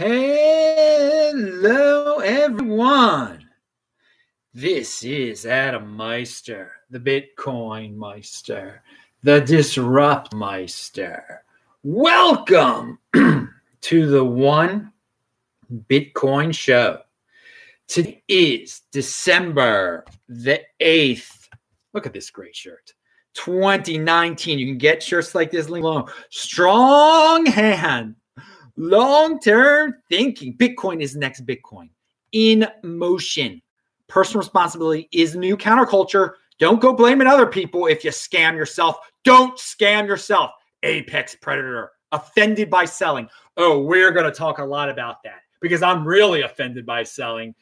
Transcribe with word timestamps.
Hello, 0.00 1.80
everyone. 2.20 3.48
This 4.54 5.02
is 5.02 5.44
Adam 5.44 5.96
Meister, 5.96 6.70
the 6.88 7.00
Bitcoin 7.00 7.96
Meister, 7.96 8.84
the 9.24 9.40
Disrupt 9.40 10.32
Meister. 10.32 11.42
Welcome 11.82 13.00
to 13.12 14.06
the 14.06 14.24
One 14.24 14.92
Bitcoin 15.90 16.54
Show. 16.54 17.00
Today 17.88 18.22
is 18.28 18.82
December 18.92 20.04
the 20.28 20.60
8th. 20.80 21.48
Look 21.92 22.06
at 22.06 22.12
this 22.12 22.30
great 22.30 22.54
shirt. 22.54 22.94
2019. 23.34 24.60
You 24.60 24.66
can 24.66 24.78
get 24.78 25.02
shirts 25.02 25.34
like 25.34 25.50
this 25.50 25.68
link 25.68 25.82
below. 25.82 26.08
Strong 26.30 27.46
hand 27.46 28.14
Long 28.78 29.40
term 29.40 29.96
thinking. 30.08 30.56
Bitcoin 30.56 31.02
is 31.02 31.16
next 31.16 31.44
Bitcoin 31.44 31.90
in 32.30 32.66
motion. 32.84 33.60
Personal 34.06 34.38
responsibility 34.38 35.08
is 35.10 35.34
new 35.34 35.56
counterculture. 35.56 36.34
Don't 36.60 36.80
go 36.80 36.92
blaming 36.92 37.26
other 37.26 37.46
people 37.46 37.86
if 37.86 38.04
you 38.04 38.10
scam 38.12 38.54
yourself. 38.54 38.96
Don't 39.24 39.58
scam 39.58 40.06
yourself. 40.06 40.52
Apex 40.84 41.34
predator, 41.34 41.90
offended 42.12 42.70
by 42.70 42.84
selling. 42.84 43.28
Oh, 43.56 43.82
we're 43.82 44.12
going 44.12 44.26
to 44.26 44.32
talk 44.32 44.58
a 44.58 44.64
lot 44.64 44.88
about 44.88 45.24
that 45.24 45.40
because 45.60 45.82
I'm 45.82 46.06
really 46.06 46.42
offended 46.42 46.86
by 46.86 47.02
selling. 47.02 47.56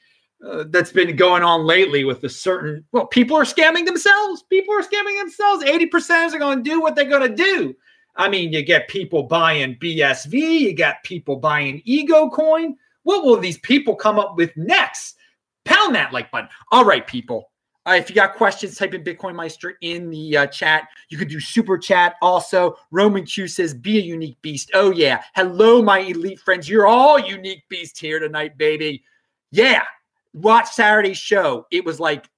Uh, 0.46 0.64
that's 0.68 0.92
been 0.92 1.16
going 1.16 1.42
on 1.42 1.64
lately 1.64 2.04
with 2.04 2.22
a 2.24 2.28
certain 2.28 2.84
well 2.92 3.06
people 3.06 3.34
are 3.34 3.42
scamming 3.44 3.86
themselves 3.86 4.42
people 4.50 4.74
are 4.74 4.82
scamming 4.82 5.18
themselves 5.18 5.64
80% 5.64 6.34
are 6.34 6.38
going 6.38 6.62
to 6.62 6.70
do 6.70 6.78
what 6.78 6.94
they're 6.94 7.08
going 7.08 7.26
to 7.30 7.34
do 7.34 7.74
I 8.16 8.28
mean, 8.28 8.52
you 8.52 8.62
get 8.62 8.88
people 8.88 9.22
buying 9.22 9.76
BSV, 9.76 10.32
you 10.32 10.74
got 10.74 11.02
people 11.02 11.36
buying 11.36 11.82
Ego 11.84 12.30
Coin. 12.30 12.76
What 13.02 13.24
will 13.24 13.38
these 13.38 13.58
people 13.58 13.94
come 13.94 14.18
up 14.18 14.36
with 14.36 14.56
next? 14.56 15.16
Pound 15.64 15.94
that 15.94 16.12
like 16.12 16.30
button. 16.30 16.48
All 16.72 16.84
right, 16.84 17.06
people. 17.06 17.50
Uh, 17.86 17.92
if 17.92 18.08
you 18.08 18.16
got 18.16 18.34
questions, 18.34 18.76
type 18.76 18.94
in 18.94 19.04
Bitcoin 19.04 19.36
Meister 19.36 19.78
in 19.80 20.10
the 20.10 20.36
uh, 20.36 20.46
chat. 20.46 20.88
You 21.08 21.18
can 21.18 21.28
do 21.28 21.38
super 21.38 21.78
chat 21.78 22.16
also. 22.20 22.76
Roman 22.90 23.24
Q 23.24 23.46
says, 23.46 23.74
be 23.74 23.98
a 23.98 24.02
unique 24.02 24.40
beast. 24.42 24.72
Oh, 24.74 24.90
yeah. 24.90 25.22
Hello, 25.36 25.80
my 25.82 26.00
elite 26.00 26.40
friends. 26.40 26.68
You're 26.68 26.88
all 26.88 27.18
unique 27.18 27.62
beasts 27.68 28.00
here 28.00 28.18
tonight, 28.18 28.58
baby. 28.58 29.04
Yeah. 29.52 29.84
Watch 30.34 30.72
Saturday's 30.72 31.16
show. 31.16 31.66
It 31.70 31.84
was 31.84 32.00
like 32.00 32.28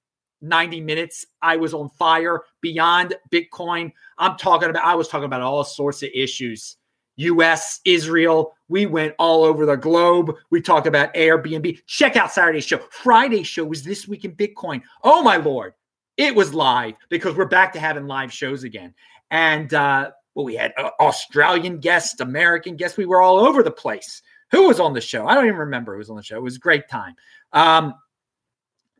90 0.41 0.81
minutes. 0.81 1.25
I 1.41 1.57
was 1.57 1.73
on 1.73 1.89
fire 1.89 2.41
beyond 2.61 3.15
Bitcoin. 3.31 3.91
I'm 4.17 4.37
talking 4.37 4.69
about, 4.69 4.85
I 4.85 4.95
was 4.95 5.07
talking 5.07 5.25
about 5.25 5.41
all 5.41 5.63
sorts 5.63 6.03
of 6.03 6.09
issues. 6.13 6.77
US, 7.17 7.81
Israel, 7.83 8.55
we 8.69 8.85
went 8.85 9.13
all 9.19 9.43
over 9.43 9.65
the 9.65 9.75
globe. 9.75 10.33
We 10.51 10.61
talked 10.61 10.87
about 10.87 11.13
Airbnb. 11.13 11.79
Check 11.85 12.15
out 12.15 12.31
Saturday's 12.31 12.65
show. 12.65 12.77
Friday's 12.91 13.47
show 13.47 13.65
was 13.65 13.83
This 13.83 14.07
Week 14.07 14.23
in 14.23 14.35
Bitcoin. 14.35 14.81
Oh, 15.03 15.21
my 15.21 15.37
Lord. 15.37 15.73
It 16.15 16.33
was 16.33 16.53
live 16.53 16.95
because 17.09 17.35
we're 17.35 17.45
back 17.45 17.73
to 17.73 17.79
having 17.79 18.07
live 18.07 18.31
shows 18.31 18.63
again. 18.63 18.93
And, 19.31 19.73
uh, 19.73 20.11
well, 20.33 20.45
we 20.45 20.55
had 20.55 20.73
uh, 20.77 20.91
Australian 20.99 21.79
guests, 21.79 22.19
American 22.21 22.75
guests. 22.75 22.97
We 22.97 23.05
were 23.05 23.21
all 23.21 23.39
over 23.39 23.63
the 23.63 23.71
place. 23.71 24.21
Who 24.51 24.67
was 24.67 24.79
on 24.79 24.93
the 24.93 25.01
show? 25.01 25.27
I 25.27 25.35
don't 25.35 25.45
even 25.45 25.59
remember 25.59 25.93
who 25.93 25.99
was 25.99 26.09
on 26.09 26.15
the 26.15 26.23
show. 26.23 26.37
It 26.37 26.43
was 26.43 26.55
a 26.55 26.59
great 26.59 26.87
time. 26.89 27.15
Um, 27.53 27.93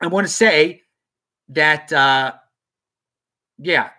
I 0.01 0.07
want 0.07 0.27
to 0.27 0.33
say 0.33 0.81
that, 1.49 1.91
uh, 1.91 2.33
yeah, 3.57 3.89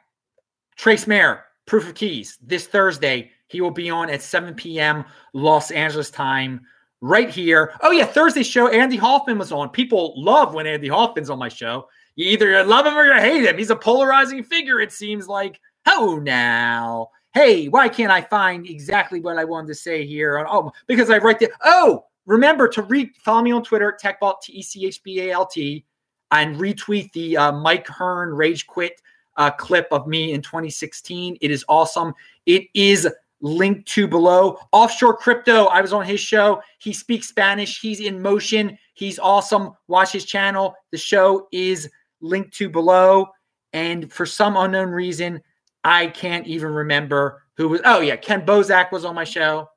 Trace 0.77 1.07
Mayer, 1.07 1.45
Proof 1.67 1.89
of 1.89 1.95
Keys, 1.95 2.39
this 2.43 2.67
Thursday. 2.67 3.31
He 3.49 3.61
will 3.61 3.71
be 3.71 3.91
on 3.91 4.09
at 4.09 4.23
7 4.23 4.55
p.m. 4.55 5.05
Los 5.35 5.71
Angeles 5.71 6.11
time, 6.11 6.61
right 7.01 7.29
here. 7.29 7.75
Oh, 7.83 7.91
yeah, 7.91 8.07
Thursday 8.07 8.43
show. 8.43 8.69
Andy 8.69 8.97
Hoffman 8.97 9.39
was 9.39 9.53
on. 9.53 9.69
People 9.71 10.15
love 10.17 10.55
when 10.55 10.67
Andy 10.67 10.89
Hoffman's 10.89 11.31
on 11.31 11.39
my 11.39 11.49
show. 11.49 11.89
You 12.17 12.27
either 12.27 12.65
love 12.65 12.87
him 12.87 12.97
or 12.97 13.05
you 13.05 13.15
hate 13.15 13.45
him. 13.45 13.59
He's 13.59 13.71
a 13.71 13.77
polarizing 13.77 14.45
figure, 14.45 14.81
it 14.81 14.93
seems 14.93 15.27
like. 15.29 15.61
Oh, 15.87 16.21
now. 16.23 17.11
Hey, 17.35 17.69
why 17.69 17.89
can't 17.89 18.13
I 18.13 18.23
find 18.23 18.67
exactly 18.67 19.21
what 19.21 19.39
I 19.39 19.45
wanted 19.45 19.69
to 19.69 19.75
say 19.75 20.07
here? 20.07 20.45
Oh, 20.49 20.73
because 20.87 21.11
I 21.11 21.19
write 21.19 21.39
the. 21.39 21.51
Oh, 21.65 22.05
remember 22.27 22.69
to 22.69 22.83
read, 22.83 23.11
follow 23.17 23.43
me 23.43 23.53
on 23.53 23.63
Twitter, 23.63 23.97
TechBalt, 24.03 24.43
T 24.43 24.53
E 24.53 24.63
C 24.63 24.87
H 24.87 25.03
B 25.03 25.21
A 25.21 25.33
L 25.33 25.47
T 25.47 25.85
and 26.31 26.57
retweet 26.57 27.13
the 27.13 27.37
uh, 27.37 27.53
Mike 27.53 27.87
Hearn 27.87 28.31
Rage 28.31 28.67
Quit 28.67 29.01
uh, 29.37 29.51
clip 29.51 29.89
of 29.91 30.07
me 30.07 30.33
in 30.33 30.43
2016. 30.43 31.39
It 31.41 31.51
is 31.51 31.65
awesome. 31.69 32.13
It 32.47 32.65
is 32.75 33.09
linked 33.41 33.89
to 33.89 34.07
below. 34.07 34.59
Offshore 34.73 35.17
Crypto, 35.17 35.67
I 35.67 35.81
was 35.81 35.93
on 35.93 36.05
his 36.05 36.21
show. 36.21 36.63
He 36.79 36.93
speaks 36.93 37.29
Spanish. 37.29 37.81
He's 37.81 38.01
in 38.01 38.21
motion. 38.21 38.79
He's 38.95 39.19
awesome. 39.19 39.73
Watch 39.89 40.13
his 40.13 40.25
channel. 40.25 40.75
The 40.93 40.99
show 40.99 41.49
is 41.53 41.89
linked 42.21 42.53
to 42.59 42.69
below. 42.69 43.29
And 43.73 44.13
for 44.13 44.27
some 44.27 44.57
unknown 44.57 44.91
reason, 44.91 45.41
I 45.85 46.09
can't 46.09 46.47
even 46.47 46.73
remember 46.73 47.43
who 47.57 47.69
was. 47.69 47.81
Oh, 47.85 48.01
yeah. 48.01 48.17
Ken 48.17 48.45
Bozak 48.45 48.93
was 48.93 49.05
on 49.05 49.15
my 49.15 49.25
show. 49.25 49.69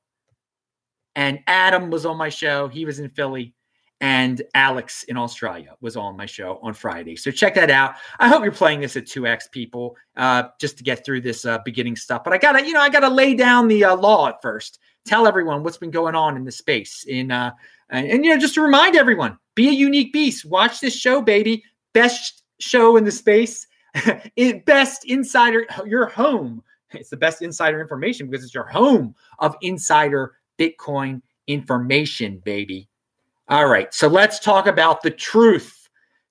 And 1.15 1.39
Adam 1.47 1.89
was 1.89 2.05
on 2.05 2.17
my 2.17 2.29
show. 2.29 2.67
He 2.67 2.85
was 2.85 2.99
in 2.99 3.09
Philly 3.11 3.53
and 4.03 4.41
Alex 4.53 5.03
in 5.03 5.15
Australia 5.15 5.77
was 5.79 5.95
on 5.95 6.17
my 6.17 6.25
show 6.25 6.59
on 6.61 6.73
Friday. 6.73 7.15
So 7.15 7.31
check 7.31 7.55
that 7.55 7.71
out. 7.71 7.95
I 8.19 8.27
hope 8.27 8.43
you're 8.43 8.51
playing 8.51 8.81
this 8.81 8.97
at 8.97 9.05
2x, 9.05 9.49
people, 9.49 9.95
uh, 10.17 10.49
just 10.59 10.77
to 10.77 10.83
get 10.83 11.05
through 11.05 11.21
this 11.21 11.45
uh, 11.45 11.59
beginning 11.63 11.95
stuff. 11.95 12.21
But 12.21 12.33
I 12.33 12.37
gotta, 12.37 12.67
you 12.67 12.73
know, 12.73 12.81
I 12.81 12.89
gotta 12.89 13.07
lay 13.07 13.33
down 13.33 13.69
the 13.69 13.85
uh, 13.85 13.95
law 13.95 14.27
at 14.27 14.41
first. 14.41 14.79
Tell 15.05 15.25
everyone 15.25 15.63
what's 15.63 15.77
been 15.77 15.89
going 15.89 16.15
on 16.15 16.35
in 16.35 16.43
the 16.43 16.51
space. 16.51 17.05
In 17.07 17.31
uh, 17.31 17.51
and, 17.91 18.05
and 18.07 18.25
you 18.25 18.31
know, 18.31 18.37
just 18.37 18.55
to 18.55 18.61
remind 18.61 18.97
everyone, 18.97 19.37
be 19.55 19.69
a 19.69 19.71
unique 19.71 20.11
beast. 20.11 20.43
Watch 20.43 20.81
this 20.81 20.93
show, 20.93 21.21
baby. 21.21 21.63
Best 21.93 22.43
show 22.59 22.97
in 22.97 23.05
the 23.05 23.11
space. 23.11 23.65
best 24.65 25.05
insider, 25.05 25.65
your 25.85 26.07
home. 26.07 26.61
It's 26.91 27.09
the 27.09 27.15
best 27.15 27.41
insider 27.41 27.79
information 27.79 28.29
because 28.29 28.43
it's 28.43 28.53
your 28.53 28.67
home 28.67 29.15
of 29.39 29.55
insider 29.61 30.33
Bitcoin 30.59 31.21
information, 31.47 32.41
baby. 32.43 32.89
All 33.53 33.67
right. 33.67 33.93
So 33.93 34.07
let's 34.07 34.39
talk 34.39 34.65
about 34.65 35.03
the 35.03 35.11
truth. 35.11 35.87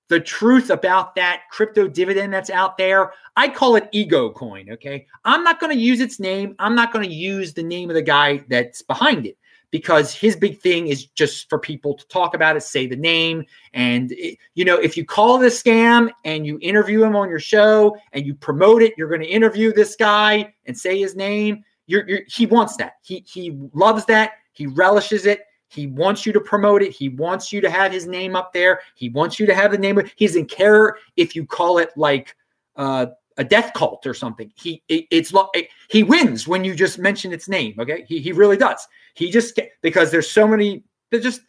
The 0.08 0.18
truth 0.18 0.70
about 0.70 1.14
that 1.14 1.42
crypto 1.52 1.86
dividend 1.86 2.34
that's 2.34 2.50
out 2.50 2.76
there. 2.76 3.12
I 3.36 3.48
call 3.48 3.76
it 3.76 3.88
ego 3.92 4.30
coin. 4.30 4.68
Okay. 4.72 5.06
I'm 5.24 5.44
not 5.44 5.60
going 5.60 5.72
to 5.72 5.80
use 5.80 6.00
its 6.00 6.18
name. 6.18 6.56
I'm 6.58 6.74
not 6.74 6.92
going 6.92 7.08
to 7.08 7.14
use 7.14 7.54
the 7.54 7.62
name 7.62 7.90
of 7.90 7.94
the 7.94 8.02
guy 8.02 8.42
that's 8.48 8.82
behind 8.82 9.24
it 9.24 9.38
because 9.70 10.12
his 10.12 10.34
big 10.34 10.58
thing 10.58 10.88
is 10.88 11.06
just 11.06 11.48
for 11.48 11.60
people 11.60 11.94
to 11.94 12.04
talk 12.08 12.34
about 12.34 12.56
it, 12.56 12.64
say 12.64 12.88
the 12.88 12.96
name. 12.96 13.44
And, 13.72 14.10
it, 14.10 14.36
you 14.56 14.64
know, 14.64 14.74
if 14.74 14.96
you 14.96 15.04
call 15.04 15.40
a 15.40 15.46
scam 15.46 16.10
and 16.24 16.44
you 16.44 16.58
interview 16.60 17.04
him 17.04 17.14
on 17.14 17.28
your 17.28 17.38
show 17.38 17.96
and 18.12 18.26
you 18.26 18.34
promote 18.34 18.82
it, 18.82 18.94
you're 18.98 19.08
going 19.08 19.20
to 19.20 19.28
interview 19.28 19.72
this 19.72 19.94
guy 19.94 20.52
and 20.66 20.76
say 20.76 20.98
his 20.98 21.14
name. 21.14 21.62
You're, 21.86 22.04
you're, 22.08 22.22
he 22.26 22.46
wants 22.46 22.76
that. 22.78 22.94
He, 23.02 23.24
he 23.28 23.56
loves 23.74 24.06
that. 24.06 24.32
He 24.54 24.66
relishes 24.66 25.24
it. 25.24 25.42
He 25.72 25.86
wants 25.86 26.26
you 26.26 26.34
to 26.34 26.40
promote 26.40 26.82
it. 26.82 26.92
He 26.92 27.08
wants 27.08 27.50
you 27.50 27.62
to 27.62 27.70
have 27.70 27.92
his 27.92 28.06
name 28.06 28.36
up 28.36 28.52
there. 28.52 28.80
He 28.94 29.08
wants 29.08 29.40
you 29.40 29.46
to 29.46 29.54
have 29.54 29.72
the 29.72 29.78
name. 29.78 29.98
He's 30.16 30.36
in 30.36 30.44
care 30.44 30.98
if 31.16 31.34
you 31.34 31.46
call 31.46 31.78
it 31.78 31.90
like 31.96 32.36
uh, 32.76 33.06
a 33.38 33.44
death 33.44 33.72
cult 33.74 34.06
or 34.06 34.12
something. 34.12 34.52
He 34.54 34.82
it, 34.88 35.06
it's 35.10 35.32
it, 35.54 35.68
he 35.88 36.02
wins 36.02 36.46
when 36.46 36.62
you 36.62 36.74
just 36.74 36.98
mention 36.98 37.32
its 37.32 37.48
name. 37.48 37.74
Okay, 37.78 38.04
he 38.06 38.20
he 38.20 38.32
really 38.32 38.58
does. 38.58 38.86
He 39.14 39.30
just 39.30 39.58
because 39.80 40.10
there's 40.10 40.30
so 40.30 40.46
many. 40.46 40.84
There's 41.10 41.22
just 41.22 41.40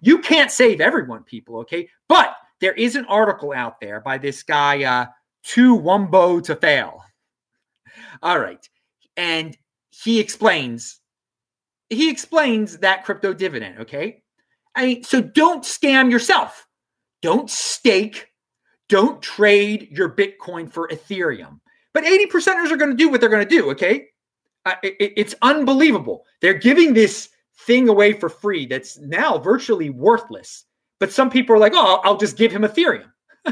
you 0.00 0.18
can't 0.18 0.52
save 0.52 0.80
everyone, 0.80 1.24
people. 1.24 1.58
Okay, 1.58 1.88
but 2.08 2.36
there 2.60 2.74
is 2.74 2.94
an 2.94 3.04
article 3.06 3.52
out 3.52 3.80
there 3.80 4.00
by 4.00 4.16
this 4.16 4.44
guy 4.44 4.84
uh, 4.84 5.06
Too 5.42 5.76
Wumbo 5.76 6.40
to 6.44 6.54
Fail. 6.54 7.02
All 8.22 8.38
right, 8.38 8.68
and 9.16 9.56
he 9.90 10.20
explains 10.20 11.00
he 11.92 12.10
explains 12.10 12.78
that 12.78 13.04
crypto 13.04 13.32
dividend. 13.32 13.80
Okay. 13.80 14.22
I 14.74 14.86
mean, 14.86 15.04
so 15.04 15.20
don't 15.20 15.64
scam 15.64 16.10
yourself. 16.10 16.66
Don't 17.20 17.50
stake. 17.50 18.28
Don't 18.88 19.22
trade 19.22 19.88
your 19.90 20.10
Bitcoin 20.10 20.70
for 20.70 20.88
Ethereum. 20.88 21.60
But 21.94 22.04
80 22.04 22.26
percenters 22.26 22.70
are 22.70 22.76
going 22.76 22.90
to 22.90 22.96
do 22.96 23.08
what 23.08 23.20
they're 23.20 23.30
going 23.30 23.46
to 23.46 23.56
do. 23.56 23.70
Okay. 23.70 24.06
Uh, 24.64 24.74
it, 24.82 25.12
it's 25.16 25.34
unbelievable. 25.42 26.24
They're 26.40 26.54
giving 26.54 26.94
this 26.94 27.28
thing 27.66 27.88
away 27.88 28.12
for 28.12 28.28
free 28.28 28.66
that's 28.66 28.98
now 28.98 29.38
virtually 29.38 29.90
worthless. 29.90 30.64
But 31.00 31.12
some 31.12 31.30
people 31.30 31.56
are 31.56 31.58
like, 31.58 31.72
oh, 31.74 32.00
I'll 32.04 32.16
just 32.16 32.36
give 32.36 32.52
him 32.52 32.62
Ethereum. 32.62 33.10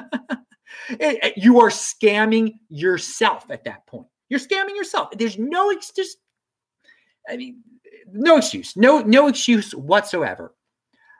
you 1.36 1.60
are 1.60 1.68
scamming 1.68 2.54
yourself 2.68 3.50
at 3.50 3.64
that 3.64 3.86
point. 3.86 4.06
You're 4.28 4.40
scamming 4.40 4.76
yourself. 4.76 5.10
There's 5.12 5.38
no, 5.38 5.70
it's 5.70 5.90
just, 5.92 6.18
I 7.28 7.36
mean, 7.36 7.62
no 8.12 8.36
excuse, 8.36 8.76
no 8.76 9.00
no 9.00 9.28
excuse 9.28 9.74
whatsoever. 9.74 10.54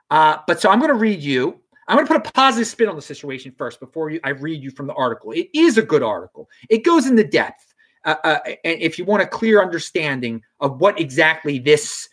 Uh, 0.09 0.37
but 0.47 0.59
so 0.59 0.69
I'm 0.69 0.79
going 0.79 0.91
to 0.91 0.97
read 0.97 1.21
you. 1.21 1.59
I'm 1.87 1.97
going 1.97 2.07
to 2.07 2.13
put 2.13 2.27
a 2.27 2.31
positive 2.31 2.67
spin 2.67 2.89
on 2.89 2.95
the 2.95 3.01
situation 3.01 3.53
first 3.57 3.79
before 3.79 4.09
you, 4.09 4.19
I 4.23 4.29
read 4.29 4.61
you 4.61 4.71
from 4.71 4.87
the 4.87 4.93
article. 4.93 5.31
It 5.31 5.49
is 5.53 5.77
a 5.77 5.81
good 5.81 6.03
article. 6.03 6.49
It 6.69 6.83
goes 6.83 7.07
into 7.07 7.23
depth. 7.23 7.73
Uh, 8.05 8.15
uh, 8.23 8.39
and 8.63 8.79
if 8.81 8.97
you 8.97 9.05
want 9.05 9.23
a 9.23 9.27
clear 9.27 9.61
understanding 9.61 10.41
of 10.59 10.79
what 10.79 10.99
exactly 10.99 11.59
this 11.59 12.09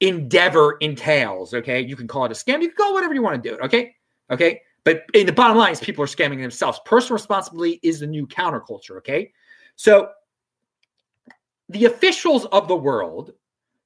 endeavor 0.00 0.76
entails. 0.80 1.54
Okay. 1.54 1.80
You 1.80 1.96
can 1.96 2.08
call 2.08 2.24
it 2.26 2.32
a 2.32 2.34
scam. 2.34 2.60
You 2.60 2.68
can 2.68 2.76
call 2.76 2.92
whatever 2.92 3.14
you 3.14 3.22
want 3.22 3.42
to 3.42 3.48
do 3.48 3.54
it. 3.54 3.60
Okay. 3.62 3.94
Okay. 4.30 4.60
But 4.84 5.04
in 5.14 5.26
the 5.26 5.32
bottom 5.32 5.56
line 5.56 5.72
is 5.72 5.80
people 5.80 6.02
are 6.02 6.08
scamming 6.08 6.40
themselves. 6.40 6.80
Personal 6.84 7.14
responsibility 7.14 7.78
is 7.82 8.00
the 8.00 8.06
new 8.06 8.26
counterculture. 8.26 8.96
Okay. 8.98 9.32
So 9.76 10.10
the 11.68 11.84
officials 11.84 12.46
of 12.46 12.66
the 12.68 12.76
world 12.76 13.32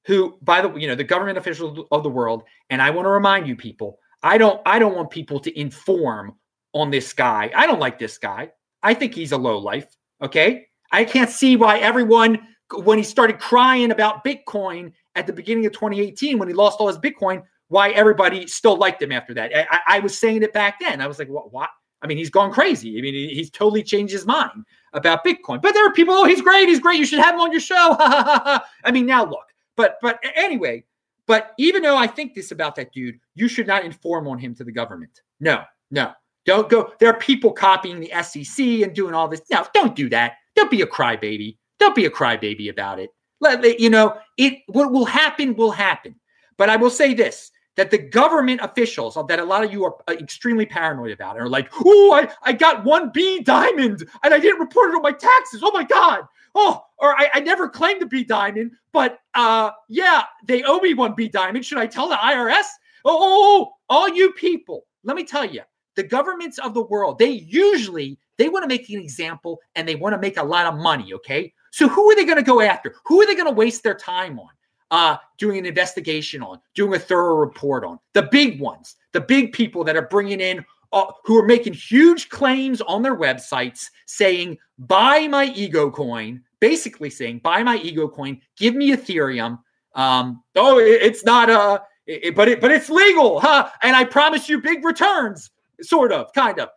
who 0.07 0.37
by 0.41 0.61
the 0.61 0.69
way, 0.69 0.81
you 0.81 0.87
know 0.87 0.95
the 0.95 1.03
government 1.03 1.37
officials 1.37 1.85
of 1.91 2.01
the 2.01 2.09
world 2.09 2.43
and 2.71 2.81
i 2.81 2.89
want 2.89 3.05
to 3.05 3.09
remind 3.09 3.47
you 3.47 3.55
people 3.55 3.99
i 4.23 4.37
don't 4.37 4.59
i 4.65 4.79
don't 4.79 4.95
want 4.95 5.09
people 5.11 5.39
to 5.39 5.59
inform 5.59 6.33
on 6.73 6.91
this 6.91 7.13
guy. 7.13 7.49
I 7.55 7.65
don't 7.65 7.79
like 7.79 7.97
this 7.97 8.17
guy. 8.17 8.51
I 8.83 8.93
think 8.93 9.15
he's 9.15 9.31
a 9.31 9.37
low 9.37 9.57
life 9.57 9.97
okay? 10.21 10.67
I 10.91 11.03
can't 11.03 11.29
see 11.29 11.55
why 11.55 11.79
everyone 11.79 12.39
when 12.83 12.97
he 12.97 13.03
started 13.03 13.39
crying 13.39 13.91
about 13.91 14.25
bitcoin 14.25 14.91
at 15.15 15.25
the 15.25 15.33
beginning 15.33 15.65
of 15.65 15.71
2018 15.73 16.37
when 16.37 16.47
he 16.47 16.53
lost 16.53 16.79
all 16.79 16.87
his 16.87 16.97
bitcoin 16.97 17.43
why 17.69 17.89
everybody 17.91 18.47
still 18.47 18.77
liked 18.77 19.01
him 19.01 19.11
after 19.11 19.33
that. 19.33 19.51
I, 19.71 19.79
I 19.87 19.99
was 19.99 20.17
saying 20.17 20.43
it 20.43 20.53
back 20.53 20.79
then. 20.79 21.01
I 21.01 21.07
was 21.07 21.19
like 21.19 21.29
what, 21.29 21.51
what 21.51 21.69
i 22.01 22.07
mean 22.07 22.17
he's 22.17 22.29
gone 22.29 22.51
crazy. 22.51 22.97
I 22.97 23.01
mean 23.01 23.13
he's 23.13 23.49
totally 23.49 23.83
changed 23.83 24.13
his 24.13 24.25
mind 24.25 24.65
about 24.93 25.25
bitcoin. 25.25 25.61
But 25.61 25.73
there 25.73 25.85
are 25.85 25.93
people 25.93 26.13
oh 26.13 26.25
he's 26.25 26.41
great 26.41 26.67
he's 26.67 26.79
great 26.79 26.97
you 26.97 27.05
should 27.05 27.19
have 27.19 27.35
him 27.35 27.41
on 27.41 27.51
your 27.51 27.61
show. 27.61 27.95
I 27.99 28.91
mean 28.91 29.05
now 29.05 29.25
look 29.25 29.47
but 29.77 29.97
but 30.01 30.19
anyway, 30.35 30.83
but 31.27 31.53
even 31.57 31.83
though 31.83 31.95
I 31.95 32.07
think 32.07 32.33
this 32.33 32.51
about 32.51 32.75
that 32.75 32.91
dude, 32.91 33.19
you 33.35 33.47
should 33.47 33.67
not 33.67 33.85
inform 33.85 34.27
on 34.27 34.39
him 34.39 34.53
to 34.55 34.63
the 34.63 34.71
government. 34.71 35.21
No, 35.39 35.63
no. 35.91 36.11
Don't 36.45 36.69
go. 36.69 36.93
There 36.99 37.09
are 37.09 37.19
people 37.19 37.51
copying 37.51 37.99
the 37.99 38.11
SEC 38.23 38.65
and 38.65 38.93
doing 38.93 39.13
all 39.13 39.27
this. 39.27 39.41
No, 39.51 39.65
don't 39.73 39.95
do 39.95 40.09
that. 40.09 40.35
Don't 40.55 40.71
be 40.71 40.81
a 40.81 40.87
crybaby. 40.87 41.57
Don't 41.77 41.95
be 41.95 42.05
a 42.05 42.09
crybaby 42.09 42.69
about 42.69 42.99
it. 42.99 43.11
Let 43.39 43.79
you 43.79 43.89
know 43.89 44.17
it. 44.37 44.59
What 44.67 44.91
will 44.91 45.05
happen 45.05 45.55
will 45.55 45.71
happen. 45.71 46.15
But 46.57 46.69
I 46.69 46.77
will 46.77 46.89
say 46.89 47.13
this: 47.13 47.51
that 47.75 47.91
the 47.91 47.97
government 47.97 48.61
officials 48.63 49.17
that 49.27 49.39
a 49.39 49.43
lot 49.43 49.65
of 49.65 49.73
you 49.73 49.83
are 49.83 49.95
uh, 50.07 50.13
extremely 50.13 50.65
paranoid 50.65 51.11
about 51.11 51.37
are 51.37 51.49
like, 51.49 51.69
oh, 51.85 52.13
I, 52.13 52.29
I 52.43 52.53
got 52.53 52.85
one 52.85 53.11
B 53.13 53.41
diamond 53.41 54.07
and 54.23 54.33
I 54.33 54.39
didn't 54.39 54.61
report 54.61 54.91
it 54.91 54.95
on 54.95 55.01
my 55.01 55.11
taxes. 55.11 55.61
Oh 55.61 55.71
my 55.71 55.83
God 55.83 56.23
oh, 56.57 56.83
or 56.97 57.13
I, 57.15 57.29
I 57.35 57.39
never 57.39 57.69
claimed 57.69 57.99
to 58.01 58.07
be 58.07 58.23
diamond, 58.23 58.71
but 58.91 59.19
uh, 59.35 59.71
yeah, 59.87 60.23
they 60.45 60.63
owe 60.63 60.79
me 60.79 60.93
one 60.93 61.13
B 61.13 61.29
diamond. 61.29 61.63
Should 61.65 61.77
I 61.77 61.87
tell 61.87 62.09
the 62.09 62.15
IRS? 62.15 62.65
Oh, 63.05 63.17
oh, 63.19 63.19
oh, 63.21 63.73
all 63.89 64.09
you 64.09 64.33
people, 64.33 64.85
let 65.03 65.15
me 65.15 65.23
tell 65.23 65.45
you, 65.45 65.61
the 65.95 66.03
governments 66.03 66.57
of 66.57 66.73
the 66.73 66.83
world, 66.83 67.19
they 67.19 67.29
usually 67.29 68.19
they 68.37 68.49
want 68.49 68.63
to 68.63 68.67
make 68.67 68.89
an 68.89 68.99
example 68.99 69.59
and 69.75 69.87
they 69.87 69.95
want 69.95 70.13
to 70.13 70.19
make 70.19 70.37
a 70.37 70.43
lot 70.43 70.65
of 70.65 70.75
money. 70.75 71.13
Okay, 71.13 71.53
so 71.71 71.87
who 71.87 72.09
are 72.11 72.15
they 72.15 72.25
going 72.25 72.37
to 72.37 72.43
go 72.43 72.61
after? 72.61 72.95
Who 73.05 73.21
are 73.21 73.25
they 73.25 73.35
going 73.35 73.47
to 73.47 73.53
waste 73.53 73.83
their 73.83 73.95
time 73.95 74.39
on? 74.39 74.49
Uh, 74.89 75.17
doing 75.37 75.57
an 75.57 75.65
investigation 75.65 76.41
on, 76.41 76.59
doing 76.73 76.95
a 76.95 76.99
thorough 76.99 77.35
report 77.35 77.83
on 77.83 77.99
the 78.13 78.23
big 78.23 78.57
ones, 78.61 78.95
the 79.11 79.19
big 79.19 79.51
people 79.51 79.83
that 79.83 79.97
are 79.97 80.07
bringing 80.07 80.39
in 80.39 80.63
uh, 80.97 81.11
who 81.23 81.37
are 81.37 81.45
making 81.45 81.73
huge 81.73 82.29
claims 82.29 82.81
on 82.81 83.01
their 83.01 83.15
websites 83.15 83.85
saying, 84.05 84.57
buy 84.79 85.27
my 85.27 85.45
ego 85.55 85.91
coin, 85.91 86.41
basically 86.59 87.09
saying, 87.09 87.39
buy 87.39 87.63
my 87.63 87.77
ego 87.77 88.07
coin, 88.07 88.41
give 88.57 88.73
me 88.75 88.91
Ethereum. 88.91 89.59
Um, 89.95 90.43
oh, 90.55 90.79
it, 90.79 91.01
it's 91.01 91.23
not 91.23 91.49
a, 91.49 91.59
uh, 91.59 91.79
it, 92.07 92.35
but 92.35 92.47
it, 92.47 92.61
but 92.61 92.71
it's 92.71 92.89
legal, 92.89 93.39
huh? 93.39 93.69
And 93.83 93.95
I 93.95 94.05
promise 94.05 94.47
you 94.47 94.61
big 94.61 94.83
returns, 94.83 95.51
sort 95.81 96.11
of, 96.11 96.31
kind 96.33 96.59
of. 96.59 96.69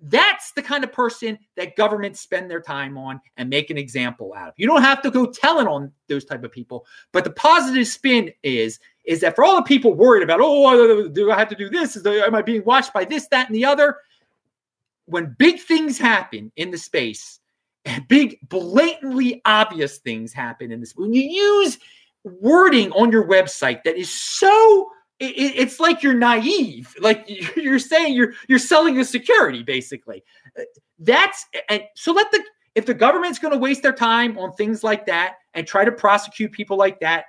That's 0.00 0.52
the 0.52 0.62
kind 0.62 0.84
of 0.84 0.92
person 0.92 1.38
that 1.56 1.74
governments 1.74 2.20
spend 2.20 2.50
their 2.50 2.60
time 2.60 2.96
on 2.96 3.20
and 3.36 3.50
make 3.50 3.70
an 3.70 3.78
example 3.78 4.32
out 4.36 4.48
of. 4.48 4.54
You 4.56 4.66
don't 4.66 4.82
have 4.82 5.02
to 5.02 5.10
go 5.10 5.26
telling 5.26 5.66
on 5.66 5.92
those 6.06 6.24
type 6.24 6.44
of 6.44 6.52
people, 6.52 6.86
but 7.12 7.24
the 7.24 7.30
positive 7.30 7.86
spin 7.86 8.30
is 8.42 8.78
is 9.04 9.20
that 9.22 9.34
for 9.34 9.42
all 9.42 9.56
the 9.56 9.62
people 9.62 9.94
worried 9.94 10.22
about, 10.22 10.38
oh, 10.42 11.08
do 11.08 11.30
I 11.30 11.38
have 11.38 11.48
to 11.48 11.54
do 11.54 11.70
this? 11.70 11.96
Is 11.96 12.02
there, 12.02 12.26
am 12.26 12.34
I 12.34 12.42
being 12.42 12.62
watched 12.64 12.92
by 12.92 13.06
this, 13.06 13.26
that, 13.28 13.46
and 13.46 13.56
the 13.56 13.64
other? 13.64 13.96
When 15.06 15.34
big 15.38 15.60
things 15.60 15.96
happen 15.96 16.52
in 16.56 16.70
the 16.70 16.76
space, 16.76 17.40
big, 18.08 18.38
blatantly 18.50 19.40
obvious 19.46 19.96
things 19.96 20.34
happen 20.34 20.70
in 20.70 20.80
this, 20.80 20.92
when 20.94 21.14
you 21.14 21.22
use 21.22 21.78
wording 22.22 22.92
on 22.92 23.10
your 23.10 23.26
website 23.26 23.82
that 23.84 23.96
is 23.96 24.12
so 24.12 24.90
it's 25.20 25.80
like 25.80 26.02
you're 26.02 26.14
naive 26.14 26.94
like 27.00 27.28
you're 27.56 27.78
saying 27.78 28.14
you're 28.14 28.32
you're 28.48 28.58
selling 28.58 28.98
a 29.00 29.04
security 29.04 29.62
basically 29.62 30.22
that's 31.00 31.46
and 31.68 31.82
so 31.94 32.12
let 32.12 32.30
the 32.30 32.42
if 32.74 32.86
the 32.86 32.94
government's 32.94 33.40
going 33.40 33.52
to 33.52 33.58
waste 33.58 33.82
their 33.82 33.92
time 33.92 34.38
on 34.38 34.52
things 34.52 34.84
like 34.84 35.04
that 35.06 35.38
and 35.54 35.66
try 35.66 35.84
to 35.84 35.90
prosecute 35.90 36.52
people 36.52 36.76
like 36.76 37.00
that 37.00 37.24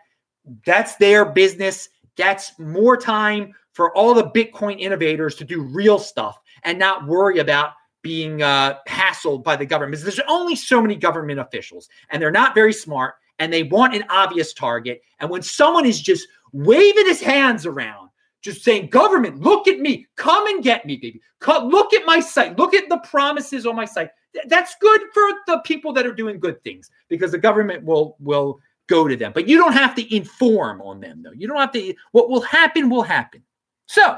that's 0.65 0.95
their 0.95 1.25
business. 1.25 1.89
That's 2.17 2.57
more 2.59 2.97
time 2.97 3.53
for 3.73 3.95
all 3.95 4.13
the 4.13 4.29
Bitcoin 4.31 4.79
innovators 4.79 5.35
to 5.35 5.45
do 5.45 5.61
real 5.61 5.99
stuff 5.99 6.39
and 6.63 6.77
not 6.77 7.07
worry 7.07 7.39
about 7.39 7.71
being 8.01 8.41
uh, 8.41 8.77
hassled 8.87 9.43
by 9.43 9.55
the 9.55 9.65
government. 9.65 10.01
There's 10.01 10.19
only 10.27 10.55
so 10.55 10.81
many 10.81 10.95
government 10.95 11.39
officials, 11.39 11.89
and 12.09 12.21
they're 12.21 12.31
not 12.31 12.55
very 12.55 12.73
smart, 12.73 13.15
and 13.39 13.51
they 13.51 13.63
want 13.63 13.93
an 13.93 14.03
obvious 14.09 14.53
target. 14.53 15.01
And 15.19 15.29
when 15.29 15.41
someone 15.41 15.85
is 15.85 16.01
just 16.01 16.27
waving 16.53 17.05
his 17.05 17.21
hands 17.21 17.65
around, 17.65 18.09
just 18.41 18.63
saying, 18.63 18.89
"Government, 18.89 19.39
look 19.39 19.67
at 19.67 19.79
me, 19.79 20.07
come 20.15 20.47
and 20.47 20.63
get 20.63 20.85
me, 20.85 20.97
baby. 20.97 21.21
Come, 21.39 21.69
look 21.69 21.93
at 21.93 22.05
my 22.05 22.19
site. 22.19 22.57
Look 22.57 22.73
at 22.73 22.89
the 22.89 22.99
promises 22.99 23.65
on 23.65 23.75
my 23.75 23.85
site." 23.85 24.09
That's 24.47 24.75
good 24.79 25.01
for 25.13 25.27
the 25.47 25.59
people 25.65 25.91
that 25.93 26.05
are 26.05 26.13
doing 26.13 26.39
good 26.39 26.63
things 26.63 26.89
because 27.07 27.31
the 27.31 27.37
government 27.37 27.83
will 27.83 28.15
will 28.19 28.59
go 28.87 29.07
to 29.07 29.15
them. 29.15 29.31
But 29.33 29.47
you 29.47 29.57
don't 29.57 29.73
have 29.73 29.95
to 29.95 30.15
inform 30.15 30.81
on 30.81 30.99
them, 30.99 31.21
though. 31.23 31.31
You 31.31 31.47
don't 31.47 31.57
have 31.57 31.71
to. 31.73 31.93
What 32.11 32.29
will 32.29 32.41
happen 32.41 32.89
will 32.89 33.03
happen. 33.03 33.43
So, 33.85 34.17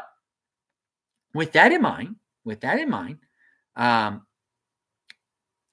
with 1.33 1.51
that 1.53 1.71
in 1.71 1.81
mind, 1.81 2.15
with 2.43 2.61
that 2.61 2.79
in 2.79 2.89
mind, 2.89 3.19
um, 3.75 4.25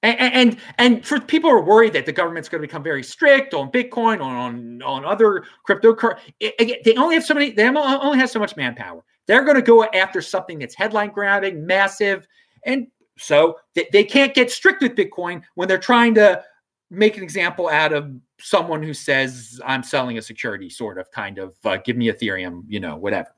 and, 0.02 0.34
and 0.34 0.56
and 0.78 1.06
for 1.06 1.20
people 1.20 1.50
are 1.50 1.62
worried 1.62 1.92
that 1.94 2.06
the 2.06 2.12
government's 2.12 2.48
going 2.48 2.62
to 2.62 2.66
become 2.66 2.82
very 2.82 3.02
strict 3.02 3.54
on 3.54 3.70
Bitcoin, 3.70 4.22
on 4.22 4.36
on, 4.36 4.82
on 4.82 5.04
other 5.04 5.44
cryptocurrency, 5.68 6.82
they 6.84 6.94
only 6.96 7.14
have 7.14 7.24
so 7.24 7.34
many. 7.34 7.50
They 7.50 7.66
only 7.66 8.18
have 8.18 8.30
so 8.30 8.38
much 8.38 8.56
manpower. 8.56 9.04
They're 9.26 9.44
going 9.44 9.56
to 9.56 9.62
go 9.62 9.84
after 9.84 10.22
something 10.22 10.58
that's 10.58 10.74
headline 10.74 11.10
grabbing, 11.10 11.66
massive, 11.66 12.26
and 12.64 12.86
so 13.18 13.56
they, 13.74 13.88
they 13.92 14.04
can't 14.04 14.34
get 14.34 14.50
strict 14.50 14.82
with 14.82 14.94
Bitcoin 14.94 15.42
when 15.54 15.68
they're 15.68 15.78
trying 15.78 16.14
to 16.14 16.42
make 16.90 17.16
an 17.16 17.22
example 17.22 17.68
out 17.68 17.92
of 17.92 18.10
someone 18.40 18.82
who 18.82 18.94
says 18.94 19.60
I'm 19.66 19.82
selling 19.82 20.16
a 20.16 20.22
security, 20.22 20.70
sort 20.70 20.98
of, 20.98 21.10
kind 21.10 21.38
of, 21.38 21.56
uh, 21.64 21.76
give 21.78 21.96
me 21.96 22.06
Ethereum, 22.06 22.62
you 22.68 22.80
know, 22.80 22.96
whatever. 22.96 23.28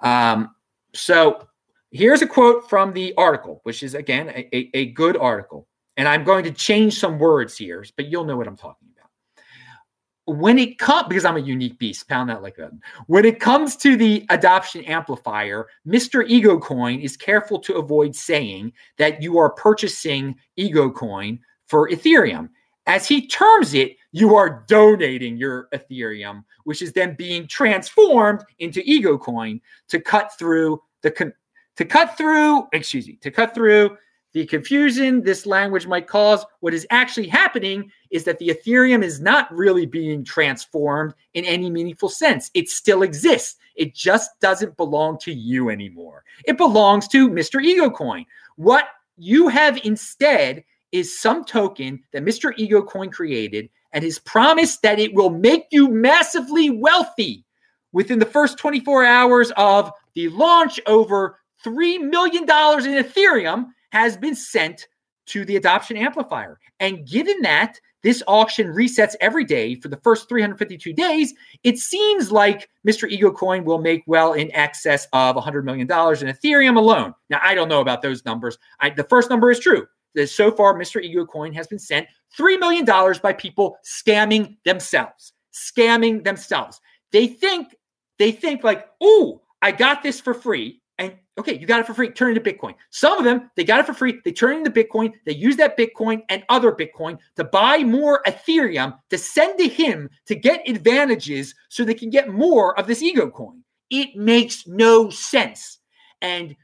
Um, 0.00 0.54
so 0.94 1.46
here's 1.90 2.22
a 2.22 2.26
quote 2.26 2.68
from 2.68 2.92
the 2.92 3.14
article, 3.16 3.60
which 3.64 3.82
is 3.82 3.94
again 3.94 4.30
a, 4.30 4.70
a 4.76 4.86
good 4.86 5.16
article, 5.16 5.68
and 6.00 6.08
I'm 6.08 6.24
going 6.24 6.44
to 6.44 6.50
change 6.50 6.98
some 6.98 7.18
words 7.18 7.58
here, 7.58 7.84
but 7.94 8.06
you'll 8.06 8.24
know 8.24 8.38
what 8.38 8.46
I'm 8.46 8.56
talking 8.56 8.88
about. 8.96 10.38
When 10.38 10.58
it 10.58 10.78
comes, 10.78 11.08
because 11.08 11.26
I'm 11.26 11.36
a 11.36 11.40
unique 11.40 11.78
beast, 11.78 12.08
pound 12.08 12.30
that 12.30 12.42
like 12.42 12.56
that. 12.56 12.70
When 13.06 13.26
it 13.26 13.38
comes 13.38 13.76
to 13.76 13.98
the 13.98 14.24
adoption 14.30 14.82
amplifier, 14.86 15.66
Mr. 15.86 16.24
Ego 16.26 16.58
Coin 16.58 17.00
is 17.00 17.18
careful 17.18 17.58
to 17.58 17.74
avoid 17.74 18.16
saying 18.16 18.72
that 18.96 19.20
you 19.20 19.36
are 19.36 19.50
purchasing 19.50 20.36
Ego 20.56 20.90
Coin 20.90 21.38
for 21.66 21.90
Ethereum 21.90 22.48
as 22.86 23.06
he 23.06 23.26
terms 23.26 23.74
it, 23.74 23.96
you 24.12 24.34
are 24.34 24.64
donating 24.66 25.36
your 25.36 25.68
Ethereum, 25.74 26.44
which 26.64 26.80
is 26.80 26.92
then 26.92 27.14
being 27.14 27.46
transformed 27.46 28.42
into 28.58 28.80
Ego 28.86 29.18
Coin 29.18 29.60
to 29.88 30.00
cut 30.00 30.32
through 30.38 30.80
the 31.02 31.10
con- 31.10 31.34
to 31.76 31.84
cut 31.84 32.16
through, 32.16 32.66
excuse 32.72 33.06
me, 33.06 33.16
to 33.16 33.30
cut 33.30 33.54
through 33.54 33.96
the 34.32 34.46
confusion 34.46 35.22
this 35.22 35.44
language 35.44 35.86
might 35.86 36.06
cause. 36.06 36.44
What 36.60 36.74
is 36.74 36.86
actually 36.90 37.26
happening 37.26 37.90
is 38.10 38.24
that 38.24 38.38
the 38.38 38.48
Ethereum 38.48 39.02
is 39.02 39.20
not 39.20 39.52
really 39.52 39.86
being 39.86 40.24
transformed 40.24 41.14
in 41.34 41.44
any 41.44 41.68
meaningful 41.68 42.08
sense. 42.08 42.50
It 42.54 42.68
still 42.68 43.02
exists. 43.02 43.56
It 43.74 43.94
just 43.94 44.38
doesn't 44.40 44.76
belong 44.76 45.18
to 45.20 45.32
you 45.32 45.70
anymore. 45.70 46.24
It 46.44 46.56
belongs 46.56 47.08
to 47.08 47.28
Mr. 47.28 47.62
Ego 47.62 47.90
Coin. 47.90 48.24
What 48.56 48.88
you 49.16 49.48
have 49.48 49.78
instead 49.84 50.64
is 50.92 51.20
some 51.20 51.44
token 51.44 52.02
that 52.12 52.24
Mr. 52.24 52.52
Ego 52.56 52.82
Coin 52.82 53.10
created 53.10 53.68
and 53.92 54.04
his 54.04 54.18
promise 54.18 54.76
that 54.78 54.98
it 54.98 55.14
will 55.14 55.30
make 55.30 55.66
you 55.70 55.88
massively 55.88 56.70
wealthy 56.70 57.44
within 57.92 58.20
the 58.20 58.26
first 58.26 58.58
24 58.58 59.04
hours 59.04 59.50
of 59.56 59.90
the 60.14 60.28
launch 60.28 60.78
over 60.86 61.40
$3 61.64 62.00
million 62.00 62.44
in 62.44 63.04
Ethereum 63.04 63.66
has 63.92 64.16
been 64.16 64.34
sent 64.34 64.88
to 65.26 65.44
the 65.44 65.56
adoption 65.56 65.96
amplifier. 65.96 66.58
And 66.80 67.06
given 67.06 67.40
that 67.42 67.78
this 68.02 68.22
auction 68.26 68.68
resets 68.68 69.14
every 69.20 69.44
day 69.44 69.74
for 69.74 69.88
the 69.88 69.98
first 69.98 70.28
352 70.28 70.92
days, 70.94 71.34
it 71.62 71.78
seems 71.78 72.32
like 72.32 72.68
Mr. 72.86 73.08
Ego 73.08 73.30
Coin 73.30 73.64
will 73.64 73.78
make 73.78 74.02
well 74.06 74.32
in 74.32 74.50
excess 74.52 75.06
of 75.12 75.36
$100 75.36 75.64
million 75.64 75.82
in 75.82 75.86
Ethereum 75.88 76.76
alone. 76.76 77.14
Now, 77.28 77.40
I 77.42 77.54
don't 77.54 77.68
know 77.68 77.80
about 77.80 78.00
those 78.00 78.24
numbers. 78.24 78.58
I, 78.80 78.90
the 78.90 79.04
first 79.04 79.28
number 79.28 79.50
is 79.50 79.60
true 79.60 79.86
so 80.26 80.50
far 80.50 80.74
Mr. 80.74 81.00
Ego 81.02 81.24
Coin 81.24 81.52
has 81.52 81.66
been 81.66 81.78
sent 81.78 82.06
$3 82.38 82.58
million 82.58 82.84
by 83.22 83.32
people 83.32 83.76
scamming 83.84 84.56
themselves, 84.64 85.32
scamming 85.52 86.24
themselves. 86.24 86.80
they 87.12 87.26
think 87.26 87.74
they 88.18 88.32
think 88.32 88.62
like, 88.62 88.86
oh, 89.00 89.40
I 89.62 89.72
got 89.72 90.02
this 90.02 90.20
for 90.20 90.34
free. 90.34 90.79
And 91.00 91.14
okay, 91.38 91.58
you 91.58 91.66
got 91.66 91.80
it 91.80 91.86
for 91.86 91.94
free, 91.94 92.10
turn 92.10 92.36
into 92.36 92.42
Bitcoin. 92.42 92.74
Some 92.90 93.16
of 93.16 93.24
them, 93.24 93.50
they 93.56 93.64
got 93.64 93.80
it 93.80 93.86
for 93.86 93.94
free, 93.94 94.20
they 94.22 94.32
turn 94.32 94.58
into 94.58 94.70
Bitcoin, 94.70 95.14
they 95.24 95.32
use 95.32 95.56
that 95.56 95.78
Bitcoin 95.78 96.22
and 96.28 96.44
other 96.50 96.72
Bitcoin 96.72 97.18
to 97.36 97.44
buy 97.44 97.78
more 97.78 98.22
Ethereum 98.26 98.96
to 99.08 99.16
send 99.16 99.58
to 99.58 99.66
him 99.66 100.10
to 100.26 100.34
get 100.34 100.68
advantages 100.68 101.54
so 101.70 101.84
they 101.84 101.94
can 101.94 102.10
get 102.10 102.28
more 102.28 102.78
of 102.78 102.86
this 102.86 103.02
ego 103.02 103.30
coin. 103.30 103.64
It 103.88 104.14
makes 104.14 104.66
no 104.66 105.08
sense. 105.08 105.78
And 106.20 106.54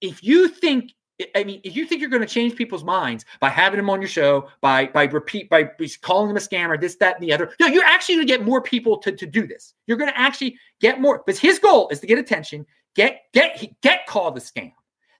if 0.00 0.24
you 0.24 0.48
think 0.48 0.92
I 1.34 1.44
mean, 1.44 1.60
if 1.64 1.76
you 1.76 1.84
think 1.84 2.00
you're 2.00 2.10
going 2.10 2.22
to 2.22 2.28
change 2.28 2.56
people's 2.56 2.84
minds 2.84 3.24
by 3.40 3.50
having 3.50 3.76
them 3.76 3.90
on 3.90 4.00
your 4.00 4.08
show, 4.08 4.48
by 4.60 4.86
by 4.86 5.04
repeat, 5.04 5.50
by 5.50 5.70
calling 6.00 6.28
them 6.28 6.36
a 6.36 6.40
scammer, 6.40 6.80
this, 6.80 6.96
that, 6.96 7.16
and 7.16 7.22
the 7.22 7.32
other, 7.32 7.52
no, 7.60 7.66
you're 7.66 7.84
actually 7.84 8.14
going 8.16 8.26
to 8.26 8.32
get 8.32 8.44
more 8.44 8.62
people 8.62 8.96
to, 8.98 9.12
to 9.12 9.26
do 9.26 9.46
this. 9.46 9.74
You're 9.86 9.98
going 9.98 10.10
to 10.10 10.18
actually 10.18 10.56
get 10.80 11.00
more. 11.00 11.22
But 11.26 11.36
his 11.36 11.58
goal 11.58 11.88
is 11.90 12.00
to 12.00 12.06
get 12.06 12.18
attention, 12.18 12.64
get 12.94 13.22
get 13.32 13.80
get 13.82 14.06
called 14.06 14.36
a 14.36 14.40
scam. 14.40 14.72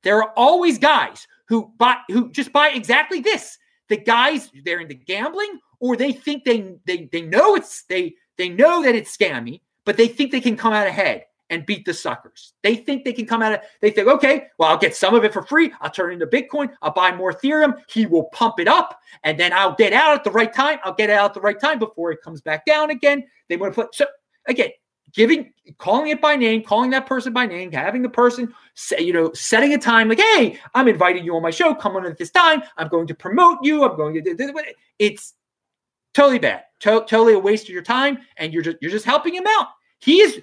There 0.02 0.22
are 0.22 0.32
always 0.36 0.78
guys 0.78 1.26
who 1.48 1.72
buy 1.78 1.96
who 2.08 2.30
just 2.30 2.52
buy 2.52 2.70
exactly 2.70 3.20
this. 3.20 3.58
The 3.88 3.96
guys 3.96 4.50
they're 4.64 4.80
into 4.80 4.94
gambling, 4.94 5.58
or 5.80 5.96
they 5.96 6.12
think 6.12 6.44
they 6.44 6.76
they 6.86 7.08
they 7.12 7.22
know 7.22 7.54
it's 7.54 7.84
they 7.84 8.14
they 8.38 8.48
know 8.48 8.82
that 8.82 8.94
it's 8.94 9.16
scammy, 9.16 9.60
but 9.84 9.96
they 9.96 10.08
think 10.08 10.32
they 10.32 10.40
can 10.40 10.56
come 10.56 10.72
out 10.72 10.86
ahead 10.86 11.24
and 11.50 11.66
beat 11.66 11.84
the 11.84 11.92
suckers. 11.92 12.54
They 12.62 12.76
think 12.76 13.04
they 13.04 13.12
can 13.12 13.26
come 13.26 13.42
out 13.42 13.52
of 13.52 13.60
they 13.80 13.90
think, 13.90 14.08
okay, 14.08 14.44
well, 14.58 14.70
I'll 14.70 14.78
get 14.78 14.96
some 14.96 15.14
of 15.14 15.24
it 15.24 15.32
for 15.32 15.42
free. 15.42 15.72
I'll 15.80 15.90
turn 15.90 16.10
it 16.10 16.14
into 16.14 16.26
Bitcoin. 16.26 16.70
I'll 16.80 16.92
buy 16.92 17.14
more 17.14 17.32
Ethereum. 17.32 17.74
He 17.88 18.06
will 18.06 18.24
pump 18.32 18.60
it 18.60 18.68
up, 18.68 18.98
and 19.24 19.38
then 19.38 19.52
I'll 19.52 19.74
get 19.74 19.92
out 19.92 20.14
at 20.14 20.24
the 20.24 20.30
right 20.30 20.52
time. 20.52 20.78
I'll 20.84 20.94
get 20.94 21.10
out 21.10 21.30
at 21.30 21.34
the 21.34 21.40
right 21.40 21.60
time 21.60 21.78
before 21.78 22.12
it 22.12 22.22
comes 22.22 22.40
back 22.40 22.64
down 22.64 22.90
again. 22.90 23.24
They 23.48 23.56
want 23.56 23.74
to 23.74 23.82
put 23.82 23.94
so 23.94 24.06
again, 24.46 24.70
giving 25.12 25.52
calling 25.78 26.08
it 26.08 26.20
by 26.20 26.36
name, 26.36 26.62
calling 26.62 26.90
that 26.90 27.06
person 27.06 27.32
by 27.32 27.46
name, 27.46 27.72
having 27.72 28.02
the 28.02 28.08
person 28.08 28.52
say, 28.74 29.00
you 29.00 29.12
know, 29.12 29.32
setting 29.32 29.72
a 29.72 29.78
time 29.78 30.08
like, 30.08 30.20
hey, 30.20 30.58
I'm 30.74 30.88
inviting 30.88 31.24
you 31.24 31.34
on 31.36 31.42
my 31.42 31.50
show. 31.50 31.74
Come 31.74 31.96
on 31.96 32.06
at 32.06 32.18
this 32.18 32.30
time. 32.30 32.62
I'm 32.76 32.88
going 32.88 33.06
to 33.06 33.14
promote 33.14 33.58
you. 33.62 33.84
I'm 33.84 33.96
going 33.96 34.22
to 34.22 34.74
it's 34.98 35.34
totally 36.14 36.38
bad. 36.38 36.64
To- 36.80 37.04
totally 37.06 37.34
a 37.34 37.38
waste 37.38 37.64
of 37.64 37.70
your 37.70 37.82
time, 37.82 38.18
and 38.36 38.52
you're 38.52 38.62
just 38.62 38.78
you're 38.80 38.90
just 38.90 39.04
helping 39.04 39.34
him 39.34 39.44
out. 39.46 39.68
He 39.98 40.20
is 40.20 40.40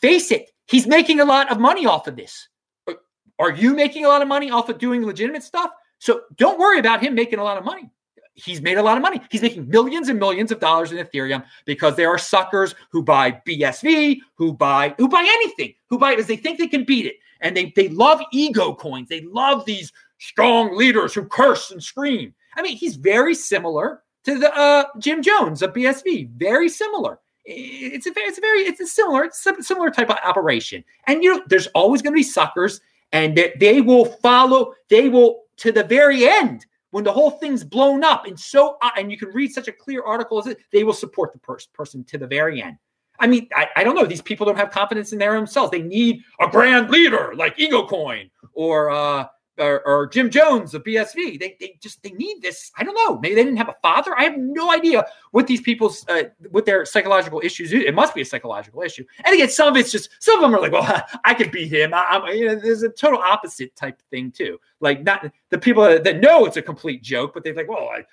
face 0.00 0.30
it, 0.30 0.50
he's 0.66 0.86
making 0.86 1.20
a 1.20 1.24
lot 1.24 1.50
of 1.50 1.58
money 1.58 1.86
off 1.86 2.06
of 2.06 2.16
this. 2.16 2.48
Uh, 2.86 2.94
are 3.38 3.52
you 3.52 3.74
making 3.74 4.04
a 4.04 4.08
lot 4.08 4.22
of 4.22 4.28
money 4.28 4.50
off 4.50 4.68
of 4.68 4.78
doing 4.78 5.04
legitimate 5.04 5.42
stuff? 5.42 5.70
So 5.98 6.22
don't 6.36 6.58
worry 6.58 6.78
about 6.78 7.02
him 7.02 7.14
making 7.14 7.40
a 7.40 7.44
lot 7.44 7.58
of 7.58 7.64
money. 7.64 7.90
He's 8.34 8.62
made 8.62 8.78
a 8.78 8.82
lot 8.82 8.96
of 8.96 9.02
money. 9.02 9.20
He's 9.30 9.42
making 9.42 9.68
millions 9.68 10.08
and 10.08 10.18
millions 10.18 10.50
of 10.50 10.60
dollars 10.60 10.92
in 10.92 11.04
Ethereum 11.04 11.44
because 11.64 11.96
there 11.96 12.08
are 12.08 12.18
suckers 12.18 12.74
who 12.90 13.02
buy 13.02 13.40
BSV, 13.46 14.18
who 14.34 14.52
buy 14.52 14.94
who 14.98 15.08
buy 15.08 15.22
anything, 15.22 15.74
who 15.88 15.98
buy 15.98 16.12
because 16.12 16.26
they 16.26 16.36
think 16.36 16.58
they 16.58 16.68
can 16.68 16.84
beat 16.84 17.06
it. 17.06 17.16
And 17.40 17.56
they 17.56 17.72
they 17.76 17.88
love 17.88 18.20
ego 18.32 18.74
coins. 18.74 19.08
They 19.08 19.22
love 19.22 19.64
these 19.64 19.92
strong 20.18 20.76
leaders 20.76 21.12
who 21.12 21.24
curse 21.24 21.70
and 21.70 21.82
scream. 21.82 22.34
I 22.56 22.62
mean, 22.62 22.76
he's 22.76 22.96
very 22.96 23.34
similar 23.34 24.02
to 24.24 24.38
the 24.38 24.54
uh, 24.54 24.84
Jim 24.98 25.22
Jones 25.22 25.62
of 25.62 25.72
BSV. 25.72 26.30
Very 26.30 26.68
similar 26.68 27.18
it's 27.44 28.06
a 28.06 28.12
it's 28.16 28.38
a 28.38 28.40
very, 28.40 28.60
it's 28.60 28.80
a 28.80 28.86
similar, 28.86 29.24
it's 29.24 29.46
a 29.46 29.62
similar 29.62 29.90
type 29.90 30.10
of 30.10 30.16
operation. 30.24 30.84
And 31.06 31.22
you 31.22 31.34
know, 31.34 31.42
there's 31.48 31.66
always 31.68 32.02
going 32.02 32.12
to 32.12 32.18
be 32.18 32.22
suckers, 32.22 32.80
and 33.12 33.36
they, 33.36 33.52
they 33.58 33.80
will 33.80 34.04
follow. 34.04 34.74
They 34.88 35.08
will 35.08 35.42
to 35.58 35.72
the 35.72 35.84
very 35.84 36.28
end 36.28 36.66
when 36.90 37.04
the 37.04 37.12
whole 37.12 37.30
thing's 37.30 37.64
blown 37.64 38.04
up, 38.04 38.26
and 38.26 38.38
so 38.38 38.76
uh, 38.82 38.90
and 38.96 39.10
you 39.10 39.18
can 39.18 39.28
read 39.28 39.52
such 39.52 39.68
a 39.68 39.72
clear 39.72 40.02
article 40.02 40.38
as 40.38 40.46
it. 40.46 40.58
They 40.72 40.84
will 40.84 40.92
support 40.92 41.32
the 41.32 41.38
pers- 41.38 41.66
person 41.66 42.04
to 42.04 42.18
the 42.18 42.26
very 42.26 42.62
end. 42.62 42.76
I 43.18 43.26
mean, 43.26 43.48
I, 43.54 43.68
I 43.76 43.84
don't 43.84 43.94
know. 43.94 44.06
These 44.06 44.22
people 44.22 44.46
don't 44.46 44.56
have 44.56 44.70
confidence 44.70 45.12
in 45.12 45.18
their 45.18 45.36
own 45.36 45.46
selves. 45.46 45.70
They 45.70 45.82
need 45.82 46.22
a 46.40 46.48
grand 46.48 46.90
leader 46.90 47.34
like 47.36 47.56
EgoCoin 47.58 48.30
or 48.54 48.90
uh, 48.90 49.26
or, 49.60 49.86
or, 49.86 50.06
Jim 50.06 50.30
Jones 50.30 50.74
of 50.74 50.82
BSV. 50.82 51.38
They, 51.38 51.56
they 51.60 51.78
just 51.80 52.02
they 52.02 52.10
need 52.10 52.40
this. 52.42 52.72
I 52.76 52.84
don't 52.84 52.94
know. 52.94 53.18
Maybe 53.18 53.34
they 53.34 53.44
didn't 53.44 53.58
have 53.58 53.68
a 53.68 53.76
father. 53.82 54.18
I 54.18 54.24
have 54.24 54.36
no 54.38 54.72
idea 54.72 55.04
what 55.30 55.46
these 55.46 55.60
people's 55.60 56.06
uh, 56.08 56.24
what 56.50 56.66
their 56.66 56.84
psychological 56.84 57.40
issues. 57.44 57.72
It 57.72 57.94
must 57.94 58.14
be 58.14 58.22
a 58.22 58.24
psychological 58.24 58.82
issue. 58.82 59.04
And 59.24 59.34
again, 59.34 59.50
some 59.50 59.68
of 59.68 59.76
it's 59.76 59.92
just 59.92 60.10
some 60.20 60.36
of 60.36 60.42
them 60.42 60.54
are 60.54 60.60
like, 60.60 60.72
well, 60.72 61.02
I 61.24 61.34
can 61.34 61.50
beat 61.50 61.72
him. 61.72 61.92
I, 61.94 62.32
you 62.32 62.46
know, 62.46 62.56
there's 62.56 62.82
a 62.82 62.88
total 62.88 63.20
opposite 63.20 63.76
type 63.76 64.00
thing 64.10 64.32
too. 64.32 64.58
Like 64.80 65.02
not 65.02 65.30
the 65.50 65.58
people 65.58 65.82
that 65.84 66.20
know 66.20 66.46
it's 66.46 66.56
a 66.56 66.62
complete 66.62 67.02
joke, 67.02 67.34
but 67.34 67.44
they're 67.44 67.54
like, 67.54 67.68
well, 67.68 67.88
I. 67.88 68.04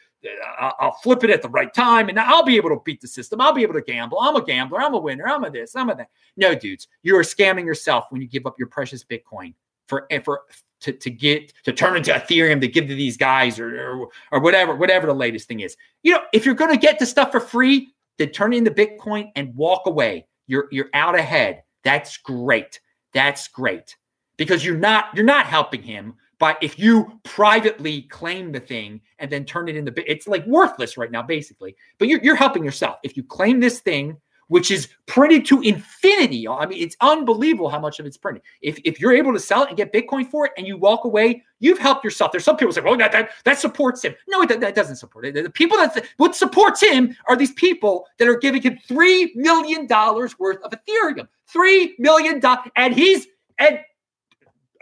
I'll 0.80 0.98
flip 1.04 1.24
it 1.24 1.30
at 1.30 1.44
the 1.44 1.50
right 1.50 1.72
time 1.72 2.10
and 2.10 2.20
I'll 2.20 2.44
be 2.44 2.58
able 2.58 2.72
to 2.72 2.82
beat 2.84 3.02
the 3.02 3.08
system. 3.08 3.40
I'll 3.40 3.54
be 3.54 3.62
able 3.62 3.76
to 3.76 3.82
gamble. 3.82 4.20
I'm 4.20 4.36
a 4.36 4.44
gambler. 4.44 4.82
I'm 4.82 4.96
a 4.96 5.00
winner. 5.00 5.28
I'm 5.28 5.44
a 5.44 5.52
this. 5.52 5.76
I'm 5.76 5.90
a 5.90 5.96
that. 5.96 6.10
No, 6.36 6.56
dudes, 6.56 6.88
you 7.04 7.16
are 7.16 7.22
scamming 7.22 7.66
yourself 7.66 8.06
when 8.10 8.22
you 8.22 8.28
give 8.28 8.48
up 8.48 8.56
your 8.58 8.68
precious 8.68 9.04
Bitcoin 9.04 9.54
for 9.88 10.08
for 10.24 10.42
to, 10.82 10.92
to 10.92 11.10
get 11.10 11.54
to 11.64 11.74
turn 11.74 11.98
into 11.98 12.12
Ethereum 12.12 12.62
to 12.62 12.68
give 12.68 12.88
to 12.88 12.96
these 12.96 13.18
guys 13.18 13.60
or, 13.60 13.80
or, 13.80 14.08
or 14.32 14.40
whatever, 14.40 14.76
whatever 14.76 15.08
the 15.08 15.14
latest 15.14 15.48
thing 15.48 15.62
is. 15.62 15.76
You 16.04 16.14
know, 16.14 16.22
if 16.34 16.46
you're 16.46 16.56
going 16.56 16.72
to 16.72 16.78
get 16.78 17.00
the 17.00 17.06
stuff 17.06 17.32
for 17.32 17.40
free, 17.40 17.94
then 18.18 18.30
turn 18.30 18.54
into 18.54 18.72
Bitcoin 18.72 19.32
and 19.36 19.56
walk 19.56 19.86
away. 19.86 20.28
You're 20.48 20.68
you're 20.72 20.90
out 20.94 21.18
ahead. 21.18 21.64
That's 21.84 22.18
great. 22.18 22.80
That's 23.14 23.48
great 23.48 23.96
because 24.38 24.66
you're 24.66 24.78
not 24.78 25.06
you're 25.14 25.26
not 25.26 25.46
helping 25.46 25.82
him. 25.82 26.16
But 26.40 26.58
if 26.62 26.78
you 26.78 27.20
privately 27.24 28.04
claim 28.04 28.52
the 28.52 28.60
thing 28.60 29.02
and 29.18 29.32
then 29.32 29.44
turn 29.44 29.68
it 29.68 29.76
into 29.76 29.94
it's 30.10 30.28
like 30.28 30.46
worthless 30.46 30.98
right 30.98 31.12
now, 31.12 31.24
basically. 31.24 31.76
But 31.98 32.08
you're 32.08 32.22
you're 32.24 32.36
helping 32.36 32.64
yourself 32.64 32.98
if 33.04 33.18
you 33.18 33.24
claim 33.24 33.60
this 33.60 33.80
thing 33.80 34.18
which 34.48 34.72
is 34.72 34.88
printed 35.06 35.46
to 35.46 35.62
infinity. 35.62 36.48
I 36.48 36.66
mean, 36.66 36.82
it's 36.82 36.96
unbelievable 37.02 37.70
how 37.70 37.80
much 37.80 38.00
of 38.00 38.06
it's 38.06 38.18
printed. 38.18 38.44
If, 38.62 38.80
if 38.84 39.00
you're 39.00 39.14
able 39.14 39.34
to 39.34 39.40
sell 39.40 39.64
it 39.64 39.70
and 39.70 39.78
get 39.78 39.94
Bitcoin 39.94 40.30
for 40.30 40.46
it 40.46 40.54
and 40.58 40.66
you 40.66 40.78
walk 40.78 41.04
away, 41.04 41.44
you've 41.60 41.80
helped 41.80 42.04
yourself. 42.04 42.32
There's 42.32 42.44
some 42.44 42.58
people 42.58 42.74
say, 42.74 42.82
well, 42.82 42.98
that, 42.98 43.12
that, 43.12 43.32
that 43.44 43.60
supports 43.60 44.04
him. 44.04 44.16
No, 44.28 44.46
that, 44.46 44.60
that 44.62 44.76
doesn't 44.76 44.98
support 44.98 45.26
it. 45.26 45.34
The 45.34 45.50
people 45.50 45.78
that, 45.78 46.06
what 46.18 46.36
supports 46.36 46.82
him 46.82 47.16
are 47.28 47.36
these 47.36 47.54
people 47.54 48.08
that 48.20 48.28
are 48.28 48.38
giving 48.38 48.62
him 48.62 48.78
$3 48.88 49.36
million 49.36 49.88
worth 49.88 50.62
of 50.64 50.72
Ethereum. 50.72 51.28
$3 51.54 51.90
million. 52.00 52.42
And 52.76 52.94
he's, 52.94 53.28
and 53.60 53.80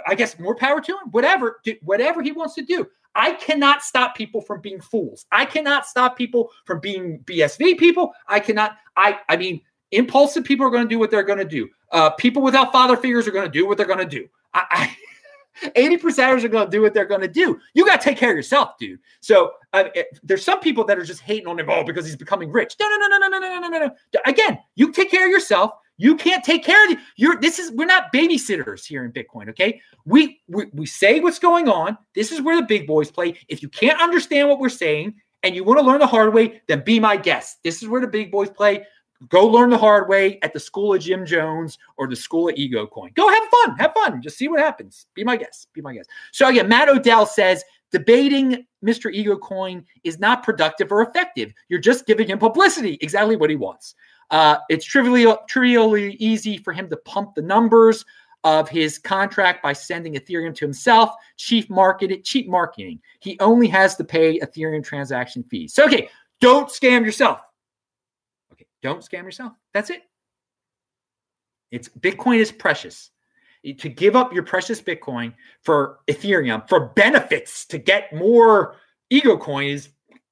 I 0.07 0.15
guess 0.15 0.37
more 0.39 0.55
power 0.55 0.81
to 0.81 0.91
him, 0.91 1.09
whatever, 1.11 1.61
whatever 1.81 2.21
he 2.21 2.31
wants 2.31 2.55
to 2.55 2.61
do. 2.61 2.87
I 3.15 3.33
cannot 3.33 3.81
stop 3.81 4.15
people 4.15 4.41
from 4.41 4.61
being 4.61 4.81
fools. 4.81 5.25
I 5.31 5.45
cannot 5.45 5.85
stop 5.85 6.17
people 6.17 6.51
from 6.65 6.79
being 6.79 7.19
BSV 7.25 7.77
people. 7.77 8.13
I 8.27 8.39
cannot. 8.39 8.77
I. 8.95 9.19
I 9.29 9.37
mean, 9.37 9.61
impulsive 9.91 10.43
people 10.43 10.65
are 10.65 10.71
going 10.71 10.83
to 10.83 10.89
do 10.89 10.99
what 10.99 11.11
they're 11.11 11.23
going 11.23 11.39
to 11.39 11.45
do. 11.45 11.69
Uh, 11.91 12.09
people 12.11 12.41
without 12.41 12.71
father 12.71 12.97
figures 12.97 13.27
are 13.27 13.31
going 13.31 13.45
to 13.45 13.51
do 13.51 13.67
what 13.67 13.77
they're 13.77 13.85
going 13.85 13.99
to 13.99 14.05
do. 14.05 14.27
I, 14.53 14.95
80 15.75 15.97
percenters 15.97 16.43
are 16.43 16.49
going 16.49 16.65
to 16.65 16.71
do 16.71 16.81
what 16.81 16.93
they're 16.93 17.05
going 17.05 17.21
to 17.21 17.27
do. 17.27 17.59
You 17.73 17.85
got 17.85 18.01
to 18.01 18.03
take 18.03 18.17
care 18.17 18.31
of 18.31 18.35
yourself, 18.35 18.77
dude. 18.77 18.99
So 19.21 19.53
uh, 19.73 19.85
it, 19.95 20.19
there's 20.23 20.43
some 20.43 20.59
people 20.59 20.83
that 20.85 20.97
are 20.97 21.05
just 21.05 21.21
hating 21.21 21.47
on 21.47 21.59
him, 21.59 21.69
oh, 21.69 21.83
because 21.83 22.05
he's 22.05 22.15
becoming 22.15 22.51
rich. 22.51 22.75
No, 22.79 22.89
no, 22.89 23.07
no, 23.07 23.17
no, 23.17 23.27
no, 23.27 23.39
no, 23.39 23.59
no, 23.59 23.67
no, 23.67 23.79
no. 23.87 24.19
Again, 24.25 24.59
you 24.75 24.91
take 24.91 25.09
care 25.09 25.25
of 25.25 25.31
yourself. 25.31 25.71
You 25.97 26.15
can't 26.15 26.43
take 26.43 26.63
care 26.63 26.83
of 26.85 26.91
you. 26.91 26.97
You're 27.15 27.39
this 27.39 27.59
is 27.59 27.71
we're 27.71 27.85
not 27.85 28.11
babysitters 28.13 28.85
here 28.85 29.05
in 29.05 29.11
Bitcoin, 29.11 29.49
okay? 29.49 29.81
We, 30.05 30.41
we 30.47 30.65
we 30.73 30.85
say 30.85 31.19
what's 31.19 31.39
going 31.39 31.69
on. 31.69 31.97
This 32.13 32.31
is 32.31 32.41
where 32.41 32.55
the 32.55 32.67
big 32.67 32.85
boys 32.85 33.11
play. 33.11 33.37
If 33.47 33.61
you 33.61 33.69
can't 33.69 34.01
understand 34.01 34.49
what 34.49 34.59
we're 34.59 34.69
saying 34.69 35.15
and 35.43 35.55
you 35.55 35.63
want 35.63 35.79
to 35.79 35.85
learn 35.85 35.99
the 35.99 36.07
hard 36.07 36.33
way, 36.33 36.61
then 36.67 36.83
be 36.83 36.99
my 36.99 37.15
guest. 37.15 37.59
This 37.63 37.81
is 37.81 37.87
where 37.87 38.01
the 38.01 38.07
big 38.07 38.31
boys 38.31 38.49
play. 38.49 38.85
Go 39.29 39.47
learn 39.47 39.69
the 39.69 39.77
hard 39.77 40.09
way 40.09 40.39
at 40.41 40.51
the 40.51 40.59
school 40.59 40.93
of 40.93 41.01
Jim 41.01 41.25
Jones 41.25 41.77
or 41.97 42.07
the 42.07 42.15
school 42.15 42.49
of 42.49 42.55
Ego 42.55 42.85
Coin. 42.85 43.11
Go 43.15 43.29
have 43.29 43.43
fun. 43.49 43.77
Have 43.77 43.93
fun. 43.93 44.21
Just 44.21 44.37
see 44.37 44.49
what 44.49 44.59
happens. 44.59 45.07
Be 45.13 45.23
my 45.23 45.37
guest. 45.37 45.69
Be 45.73 45.81
my 45.81 45.93
guest. 45.93 46.09
So 46.33 46.47
again, 46.49 46.67
Matt 46.67 46.89
Odell 46.89 47.25
says 47.25 47.63
debating 47.91 48.65
Mr. 48.85 49.11
Ego 49.11 49.37
Coin 49.37 49.85
is 50.03 50.19
not 50.19 50.43
productive 50.43 50.91
or 50.91 51.01
effective. 51.01 51.53
You're 51.69 51.79
just 51.79 52.05
giving 52.05 52.27
him 52.27 52.39
publicity, 52.39 52.97
exactly 53.01 53.37
what 53.37 53.49
he 53.49 53.55
wants. 53.55 53.95
Uh, 54.31 54.57
it's 54.69 54.85
trivially, 54.85 55.31
trivially 55.47 56.13
easy 56.15 56.57
for 56.57 56.73
him 56.73 56.89
to 56.89 56.97
pump 56.97 57.35
the 57.35 57.41
numbers 57.41 58.05
of 58.43 58.69
his 58.69 58.99
contract 58.99 59.63
by 59.63 59.73
sending 59.73 60.13
Ethereum 60.13 60.53
to 60.55 60.65
himself. 60.65 61.11
Cheap 61.37 61.69
market, 61.69 62.23
cheap 62.23 62.47
marketing. 62.47 62.99
He 63.19 63.39
only 63.39 63.67
has 63.67 63.95
to 63.95 64.03
pay 64.03 64.39
Ethereum 64.39 64.83
transaction 64.83 65.43
fees. 65.43 65.73
So, 65.73 65.85
okay, 65.85 66.09
don't 66.41 66.69
scam 66.69 67.03
yourself. 67.03 67.39
Okay, 68.53 68.67
don't 68.81 69.01
scam 69.01 69.23
yourself. 69.23 69.53
That's 69.73 69.89
it. 69.89 70.03
It's 71.71 71.89
Bitcoin 71.89 72.37
is 72.37 72.51
precious. 72.51 73.11
To 73.79 73.89
give 73.89 74.15
up 74.15 74.31
your 74.31 74.43
precious 74.43 74.79
Bitcoin 74.79 75.33
for 75.63 75.99
Ethereum 76.07 76.69
for 76.69 76.89
benefits 76.89 77.65
to 77.65 77.79
get 77.79 78.13
more 78.13 78.75
ego 79.09 79.37
coin 79.37 79.65
is 79.65 79.89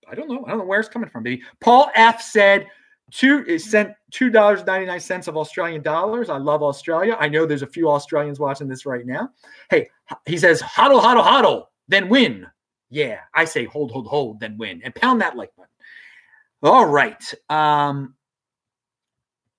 I 0.07 0.13
don't 0.13 0.29
know. 0.29 0.43
I 0.45 0.49
don't 0.49 0.59
know 0.59 0.65
where 0.65 0.79
it's 0.79 0.89
coming 0.89 1.09
from, 1.09 1.23
baby. 1.23 1.41
Paul 1.59 1.89
F 1.95 2.21
said 2.21 2.67
Two 3.13 3.45
it 3.47 3.59
sent 3.59 3.93
two 4.11 4.31
dollars 4.31 4.65
ninety 4.65 4.87
nine 4.87 4.99
cents 4.99 5.27
of 5.27 5.37
Australian 5.37 5.83
dollars. 5.83 6.29
I 6.29 6.37
love 6.37 6.63
Australia. 6.63 7.15
I 7.19 7.29
know 7.29 7.45
there's 7.45 7.61
a 7.61 7.67
few 7.67 7.89
Australians 7.89 8.39
watching 8.39 8.67
this 8.67 8.87
right 8.87 9.05
now. 9.05 9.29
Hey, 9.69 9.87
he 10.25 10.37
says 10.37 10.61
hodl 10.61 10.99
hodl 10.99 11.23
hodl, 11.23 11.65
then 11.87 12.09
win. 12.09 12.47
Yeah, 12.89 13.19
I 13.33 13.45
say 13.45 13.65
hold 13.65 13.91
hold 13.91 14.07
hold, 14.07 14.39
then 14.39 14.57
win, 14.57 14.81
and 14.83 14.95
pound 14.95 15.21
that 15.21 15.35
like 15.35 15.55
button. 15.55 15.69
All 16.63 16.85
right. 16.85 17.33
Um, 17.49 18.15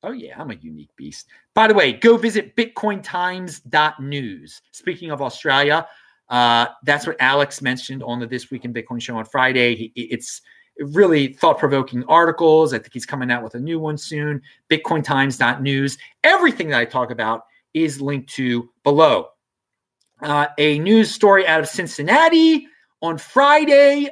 Oh, 0.04 0.12
yeah, 0.12 0.38
I'm 0.38 0.50
a 0.50 0.56
unique 0.56 0.94
beast. 0.96 1.28
By 1.54 1.66
the 1.66 1.72
way, 1.72 1.94
go 1.94 2.18
visit 2.18 2.54
bitcointimes.news. 2.56 4.62
Speaking 4.70 5.10
of 5.10 5.22
Australia, 5.22 5.88
uh, 6.28 6.66
that's 6.84 7.06
what 7.06 7.16
Alex 7.20 7.62
mentioned 7.62 8.02
on 8.02 8.20
the 8.20 8.26
This 8.26 8.50
Week 8.50 8.66
in 8.66 8.74
Bitcoin 8.74 9.00
show 9.00 9.16
on 9.16 9.24
Friday. 9.24 9.90
It's 9.94 10.42
really 10.78 11.32
thought 11.34 11.58
provoking 11.58 12.04
articles. 12.04 12.74
I 12.74 12.78
think 12.78 12.92
he's 12.92 13.06
coming 13.06 13.30
out 13.30 13.42
with 13.42 13.54
a 13.54 13.60
new 13.60 13.78
one 13.78 13.96
soon. 13.96 14.42
BitcoinTimes.news. 14.70 15.98
Everything 16.24 16.68
that 16.68 16.80
I 16.80 16.84
talk 16.84 17.10
about 17.10 17.44
is 17.74 18.00
linked 18.00 18.30
to 18.34 18.68
below. 18.82 19.28
Uh, 20.20 20.46
a 20.58 20.78
news 20.78 21.10
story 21.10 21.46
out 21.46 21.60
of 21.60 21.68
Cincinnati 21.68 22.66
on 23.02 23.18
Friday. 23.18 24.08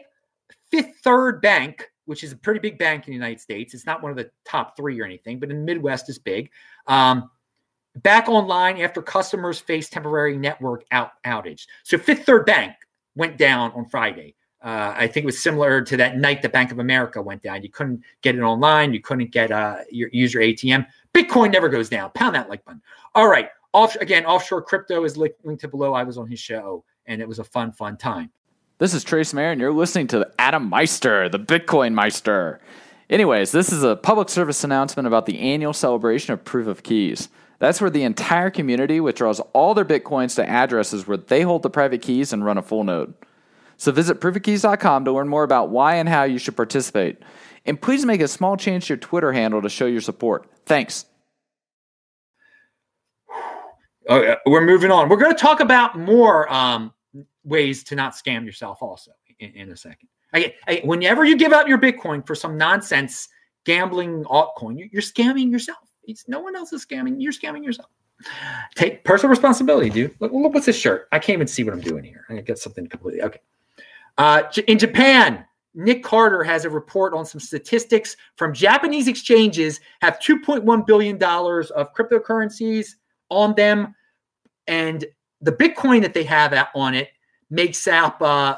Fifth 0.71 0.97
Third 1.03 1.41
Bank, 1.43 1.91
which 2.07 2.25
is 2.25 2.33
a 2.33 2.37
pretty 2.37 2.61
big 2.61 2.79
bank 2.79 3.07
in 3.07 3.13
the 3.13 3.15
United 3.15 3.41
States. 3.41 3.75
It's 3.75 3.87
not 3.87 4.03
one 4.03 4.11
of 4.11 4.17
the 4.17 4.31
top 4.45 4.77
three 4.77 5.01
or 5.01 5.05
anything, 5.05 5.39
but 5.39 5.51
in 5.51 5.59
the 5.59 5.65
Midwest 5.65 6.09
is 6.09 6.19
big. 6.19 6.51
Um, 6.87 7.31
back 7.97 8.29
online 8.29 8.81
after 8.81 9.03
customers 9.03 9.61
faced 9.61 9.93
temporary 9.93 10.37
network 10.37 10.85
out 10.91 11.11
outage. 11.25 11.67
So 11.83 11.99
Fifth 11.99 12.25
Third 12.25 12.47
Bank 12.47 12.75
went 13.15 13.37
down 13.37 13.73
on 13.73 13.85
Friday. 13.85 14.35
Uh, 14.63 14.95
I 14.97 15.07
think 15.09 15.25
it 15.25 15.27
was 15.27 15.43
similar 15.43 15.83
to 15.83 15.97
that 15.97 16.19
night 16.19 16.43
that 16.43 16.53
Bank 16.53 16.71
of 16.71 16.79
America 16.79 17.21
went 17.21 17.43
down. 17.43 17.63
You 17.63 17.69
couldn't 17.69 18.03
get 18.23 18.37
it 18.37 18.43
online. 18.43 18.95
You 18.95 19.01
couldn't 19.01 19.33
get 19.33 19.51
uh, 19.51 19.79
your 19.91 20.09
use 20.13 20.33
your 20.33 20.43
ATM. 20.43 20.87
Bitcoin 21.13 21.53
never 21.53 21.69
goes 21.69 21.89
down. 21.89 22.11
Pound 22.13 22.37
that 22.37 22.49
like 22.49 22.65
button. 22.65 22.81
All 23.15 23.29
right. 23.29 23.49
Off, 23.75 23.97
again, 23.97 24.25
offshore 24.27 24.63
crypto 24.63 25.05
is 25.05 25.17
linked 25.17 25.61
to 25.61 25.69
below. 25.69 25.95
I 25.95 26.05
was 26.05 26.19
on 26.19 26.29
his 26.29 26.39
show, 26.39 26.85
and 27.07 27.21
it 27.21 27.27
was 27.27 27.39
a 27.39 27.45
fun, 27.45 27.73
fun 27.73 27.97
time. 27.97 28.31
This 28.79 28.95
is 28.95 29.03
Trace 29.03 29.33
Mayer, 29.33 29.51
and 29.51 29.61
you're 29.61 29.73
listening 29.73 30.09
to 30.09 30.31
Adam 30.39 30.69
Meister, 30.69 31.29
the 31.29 31.39
Bitcoin 31.39 31.95
Meister. 31.95 32.61
Anyways, 33.09 33.53
this 33.53 33.73
is 33.73 33.83
a 33.83 33.97
public 33.97 34.29
service 34.29 34.63
announcement 34.65 35.07
about 35.07 35.27
the 35.27 35.39
annual 35.41 35.73
celebration 35.73 36.33
of 36.33 36.45
Proof 36.45 36.67
of 36.67 36.83
Keys. 36.83 37.29
That's 37.59 37.81
where 37.81 37.91
the 37.91 38.03
entire 38.03 38.51
community 38.51 39.01
withdraws 39.01 39.41
all 39.53 39.75
their 39.75 39.85
Bitcoins 39.85 40.35
to 40.37 40.49
addresses 40.49 41.07
where 41.07 41.17
they 41.17 41.43
hold 41.43 41.63
the 41.63 41.71
private 41.71 42.03
keys 42.03 42.33
and 42.33 42.45
run 42.45 42.59
a 42.59 42.63
full 42.63 42.85
node. 42.85 43.15
So 43.83 43.91
visit 43.91 44.21
proofofkeys.com 44.21 45.07
to 45.07 45.11
learn 45.11 45.27
more 45.27 45.43
about 45.43 45.71
why 45.71 45.97
and 45.97 46.09
how 46.09 46.23
you 46.23 46.39
should 46.39 46.55
participate. 46.55 47.19
And 47.67 47.83
please 47.83 48.07
make 48.07 48.21
a 48.21 48.29
small 48.29 48.57
change 48.57 48.87
to 48.87 48.91
your 48.91 48.99
Twitter 48.99 49.33
handle 49.33 49.61
to 49.61 49.69
show 49.69 49.87
your 49.87 50.01
support. 50.01 50.49
Thanks. 50.67 51.05
Okay, 54.09 54.37
we're 54.47 54.65
moving 54.65 54.93
on. 54.93 55.09
We're 55.09 55.17
going 55.17 55.35
to 55.35 55.39
talk 55.39 55.59
about 55.59 55.99
more 55.99 56.53
um, 56.53 56.93
ways 57.43 57.83
to 57.85 57.97
not 57.97 58.13
scam 58.13 58.45
yourself 58.45 58.79
also 58.83 59.11
in, 59.41 59.51
in 59.51 59.71
a 59.73 59.77
second. 59.77 60.09
I, 60.33 60.55
I, 60.69 60.83
whenever 60.85 61.25
you 61.25 61.37
give 61.37 61.53
out 61.53 61.67
your 61.67 61.79
Bitcoin 61.79 62.25
for 62.25 62.37
some 62.37 62.57
nonsense 62.57 63.29
gambling 63.65 64.23
altcoin, 64.27 64.79
you, 64.79 64.91
you're 64.93 65.03
scamming 65.03 65.51
yourself. 65.51 65.91
It's 66.05 66.29
no 66.29 66.39
one 66.39 66.55
else 66.55 66.73
is 66.73 66.87
scamming. 66.87 67.17
You're 67.19 67.33
scamming 67.33 67.65
yourself. 67.65 67.91
Take 68.77 69.03
personal 69.03 69.31
responsibility, 69.31 69.91
dude. 69.91 70.15
Look, 70.21 70.31
look, 70.31 70.55
what's 70.55 70.67
this 70.67 70.79
shirt? 70.79 71.09
I 71.11 71.19
can't 71.19 71.35
even 71.35 71.49
see 71.49 71.65
what 71.65 71.75
I'm 71.75 71.81
doing 71.81 72.05
here. 72.05 72.27
I 72.29 72.41
get 72.43 72.59
something 72.59 72.87
completely 72.87 73.23
okay. 73.23 73.41
Uh, 74.19 74.43
in 74.67 74.79
Japan, 74.79 75.45
Nick 75.75 76.03
Carter 76.03 76.43
has 76.43 76.65
a 76.65 76.71
report 76.71 77.15
on 77.15 77.25
some 77.25 77.41
statistics 77.41 78.17
from 78.37 78.53
Japanese 78.53 79.09
exchanges 79.09 79.81
have 80.01 80.19
2.1 80.19 80.87
billion 80.87 81.17
dollars 81.17 81.71
of 81.71 81.95
cryptocurrencies 81.95 82.89
on 83.31 83.55
them, 83.55 83.95
and 84.67 85.07
the 85.41 85.53
Bitcoin 85.53 86.03
that 86.03 86.15
they 86.15 86.25
have 86.25 86.69
on 86.75 86.95
it 86.95 87.09
makes 87.51 87.87
up 87.89 88.21
uh, 88.21 88.57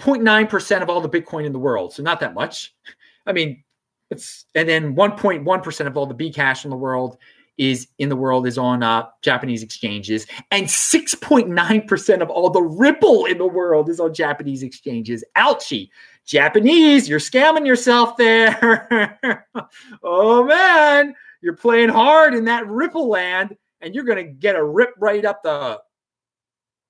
0.9 0.00 0.48
percent 0.48 0.82
of 0.82 0.88
all 0.88 1.00
the 1.00 1.08
Bitcoin 1.08 1.44
in 1.44 1.52
the 1.52 1.58
world. 1.58 1.92
So 1.92 2.02
not 2.02 2.20
that 2.20 2.34
much. 2.34 2.74
I 3.26 3.32
mean, 3.32 3.62
it's 4.10 4.46
and 4.54 4.68
then 4.68 4.94
1.1 4.94 5.62
percent 5.62 5.88
of 5.88 5.96
all 5.96 6.06
the 6.06 6.14
B 6.14 6.32
cash 6.32 6.64
in 6.64 6.70
the 6.70 6.76
world 6.76 7.18
is 7.58 7.86
in 7.98 8.08
the 8.08 8.16
world 8.16 8.46
is 8.46 8.58
on 8.58 8.82
uh, 8.82 9.06
Japanese 9.22 9.62
exchanges, 9.62 10.26
and 10.50 10.66
6.9% 10.66 12.20
of 12.22 12.30
all 12.30 12.50
the 12.50 12.62
Ripple 12.62 13.26
in 13.26 13.38
the 13.38 13.46
world 13.46 13.88
is 13.88 14.00
on 14.00 14.14
Japanese 14.14 14.62
exchanges. 14.62 15.24
Ouchie. 15.36 15.90
Japanese, 16.24 17.08
you're 17.08 17.18
scamming 17.18 17.66
yourself 17.66 18.16
there. 18.16 19.18
oh 20.02 20.44
man, 20.44 21.14
you're 21.40 21.56
playing 21.56 21.88
hard 21.88 22.34
in 22.34 22.44
that 22.44 22.66
Ripple 22.68 23.08
land, 23.08 23.56
and 23.80 23.94
you're 23.94 24.04
going 24.04 24.24
to 24.24 24.32
get 24.32 24.54
a 24.54 24.64
rip 24.64 24.94
right 24.98 25.24
up 25.24 25.42
the. 25.42 25.80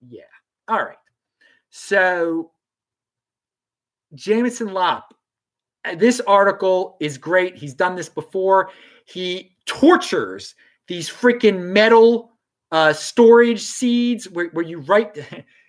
Yeah. 0.06 0.22
All 0.68 0.84
right. 0.84 0.96
So, 1.70 2.50
Jameson 4.14 4.74
Lopp, 4.74 5.14
uh, 5.86 5.94
this 5.94 6.20
article 6.20 6.96
is 7.00 7.16
great. 7.16 7.56
He's 7.56 7.74
done 7.74 7.96
this 7.96 8.10
before. 8.10 8.70
He 9.06 9.51
tortures 9.66 10.54
these 10.88 11.08
freaking 11.08 11.72
metal 11.72 12.32
uh, 12.70 12.92
storage 12.92 13.60
seeds 13.60 14.28
where, 14.30 14.48
where 14.48 14.64
you 14.64 14.80
write 14.80 15.18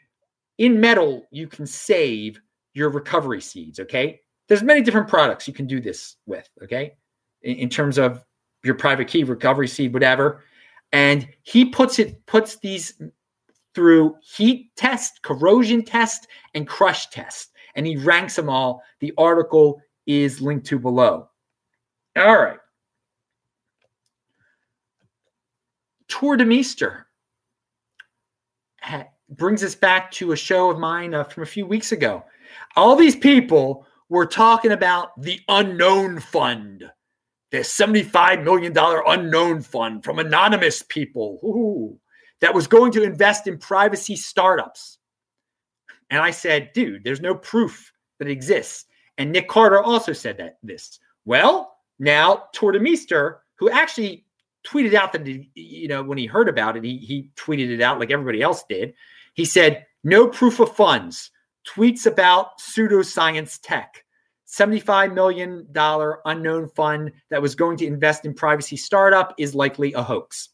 in 0.58 0.80
metal, 0.80 1.26
you 1.32 1.48
can 1.48 1.66
save 1.66 2.40
your 2.74 2.90
recovery 2.90 3.42
seeds. 3.42 3.80
Okay. 3.80 4.20
There's 4.48 4.64
many 4.64 4.82
different 4.82 5.08
products 5.08 5.48
you 5.48 5.54
can 5.54 5.68
do 5.68 5.80
this 5.80 6.16
with. 6.26 6.50
Okay. 6.64 6.94
In, 7.42 7.56
in 7.58 7.70
terms 7.70 7.98
of 7.98 8.24
your 8.64 8.76
private 8.76 9.08
key, 9.08 9.24
recovery 9.24 9.68
seed, 9.68 9.94
whatever. 9.94 10.44
And 10.92 11.28
he 11.44 11.66
puts 11.66 12.00
it, 12.00 12.26
puts 12.26 12.58
these 12.58 13.02
through 13.76 14.16
heat 14.22 14.76
test, 14.76 15.22
corrosion 15.24 15.84
test, 15.84 16.28
and 16.54 16.68
crush 16.68 17.10
test. 17.10 17.52
And 17.76 17.88
he 17.88 17.98
ranks 17.98 18.36
them 18.36 18.50
all. 18.50 18.84
The 19.00 19.14
article 19.18 19.82
is 20.06 20.42
linked 20.42 20.68
to 20.68 20.80
below. 20.80 21.30
All 22.16 22.38
right. 22.38 22.60
Tuur 26.14 26.38
Demeester 26.38 27.06
brings 29.30 29.64
us 29.64 29.74
back 29.74 30.12
to 30.12 30.32
a 30.32 30.36
show 30.36 30.70
of 30.70 30.78
mine 30.78 31.16
uh, 31.16 31.24
from 31.24 31.42
a 31.42 31.48
few 31.48 31.66
weeks 31.66 31.92
ago. 31.92 32.24
All 32.76 32.96
these 32.96 33.16
people 33.16 33.88
were 34.10 34.28
talking 34.28 34.72
about 34.72 35.20
the 35.20 35.40
unknown 35.48 36.20
fund, 36.20 36.84
the 37.50 37.60
$75 37.60 38.44
million 38.44 38.74
unknown 38.78 39.62
fund 39.64 40.04
from 40.04 40.20
anonymous 40.20 40.84
people 40.84 41.40
ooh, 41.44 42.00
that 42.42 42.54
was 42.54 42.68
going 42.68 42.92
to 42.92 43.02
invest 43.02 43.48
in 43.48 43.58
privacy 43.58 44.16
startups. 44.16 45.00
And 46.12 46.22
I 46.22 46.30
said, 46.30 46.74
dude, 46.74 47.04
there's 47.04 47.22
no 47.22 47.34
proof 47.34 47.92
that 48.20 48.28
it 48.28 48.32
exists. 48.32 48.86
And 49.18 49.32
Nick 49.32 49.48
Carter 49.48 49.82
also 49.82 50.14
said 50.14 50.38
that 50.38 50.58
this. 50.62 51.00
Well, 51.26 51.76
now 51.98 52.44
Tuur 52.54 52.76
Demeester, 52.76 53.38
who 53.58 53.72
actually 53.72 54.23
tweeted 54.66 54.94
out 54.94 55.14
that 55.14 55.26
he, 55.26 55.50
you 55.56 55.88
know 55.88 56.04
when 56.04 56.18
he 56.18 56.26
heard 56.26 56.50
about 56.50 56.78
it, 56.78 56.84
he 56.84 56.98
he 56.98 57.30
tweeted 57.36 57.70
it 57.70 57.82
out 57.82 58.00
like 58.00 58.12
everybody 58.12 58.42
else 58.42 58.64
did. 58.68 58.94
He 59.34 59.46
said, 59.46 59.86
"No 60.04 60.28
proof 60.28 60.60
of 60.60 60.76
funds." 60.76 61.32
Tweets 61.68 62.06
about 62.06 62.60
pseudoscience 62.60 63.60
tech. 63.62 64.04
$75 64.48 65.14
million 65.14 65.66
unknown 66.26 66.70
fund 66.70 67.12
that 67.32 67.42
was 67.42 67.56
going 67.56 67.78
to 67.78 67.88
invest 67.88 68.26
in 68.26 68.34
privacy 68.34 68.78
startup 68.78 69.34
is 69.40 69.56
likely 69.56 69.94
a 69.94 70.04
hoax. 70.04 70.50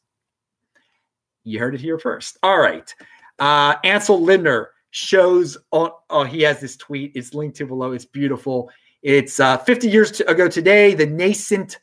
You 1.43 1.59
heard 1.59 1.75
it 1.75 1.81
here 1.81 1.99
first. 1.99 2.37
All 2.43 2.59
right. 2.59 2.93
Uh, 3.39 3.75
Ansel 3.83 4.21
Lindner 4.21 4.71
shows 4.91 5.57
on, 5.71 5.91
oh, 6.09 6.23
he 6.23 6.41
has 6.43 6.61
this 6.61 6.77
tweet. 6.77 7.11
It's 7.15 7.33
linked 7.33 7.57
to 7.57 7.65
below. 7.65 7.91
It's 7.91 8.05
beautiful. 8.05 8.69
It's 9.01 9.39
uh, 9.39 9.57
50 9.57 9.89
years 9.89 10.21
ago 10.21 10.47
today, 10.47 10.93
the 10.93 11.05
nascent 11.05 11.79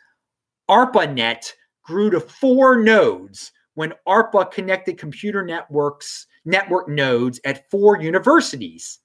ARPANET 0.68 1.52
grew 1.86 2.10
to 2.10 2.20
four 2.20 2.82
nodes 2.82 3.52
when 3.74 3.94
ARPA 4.08 4.50
connected 4.50 4.98
computer 4.98 5.44
networks, 5.44 6.26
network 6.44 6.88
nodes 6.88 7.40
at 7.44 7.70
four 7.70 8.00
universities. 8.00 8.98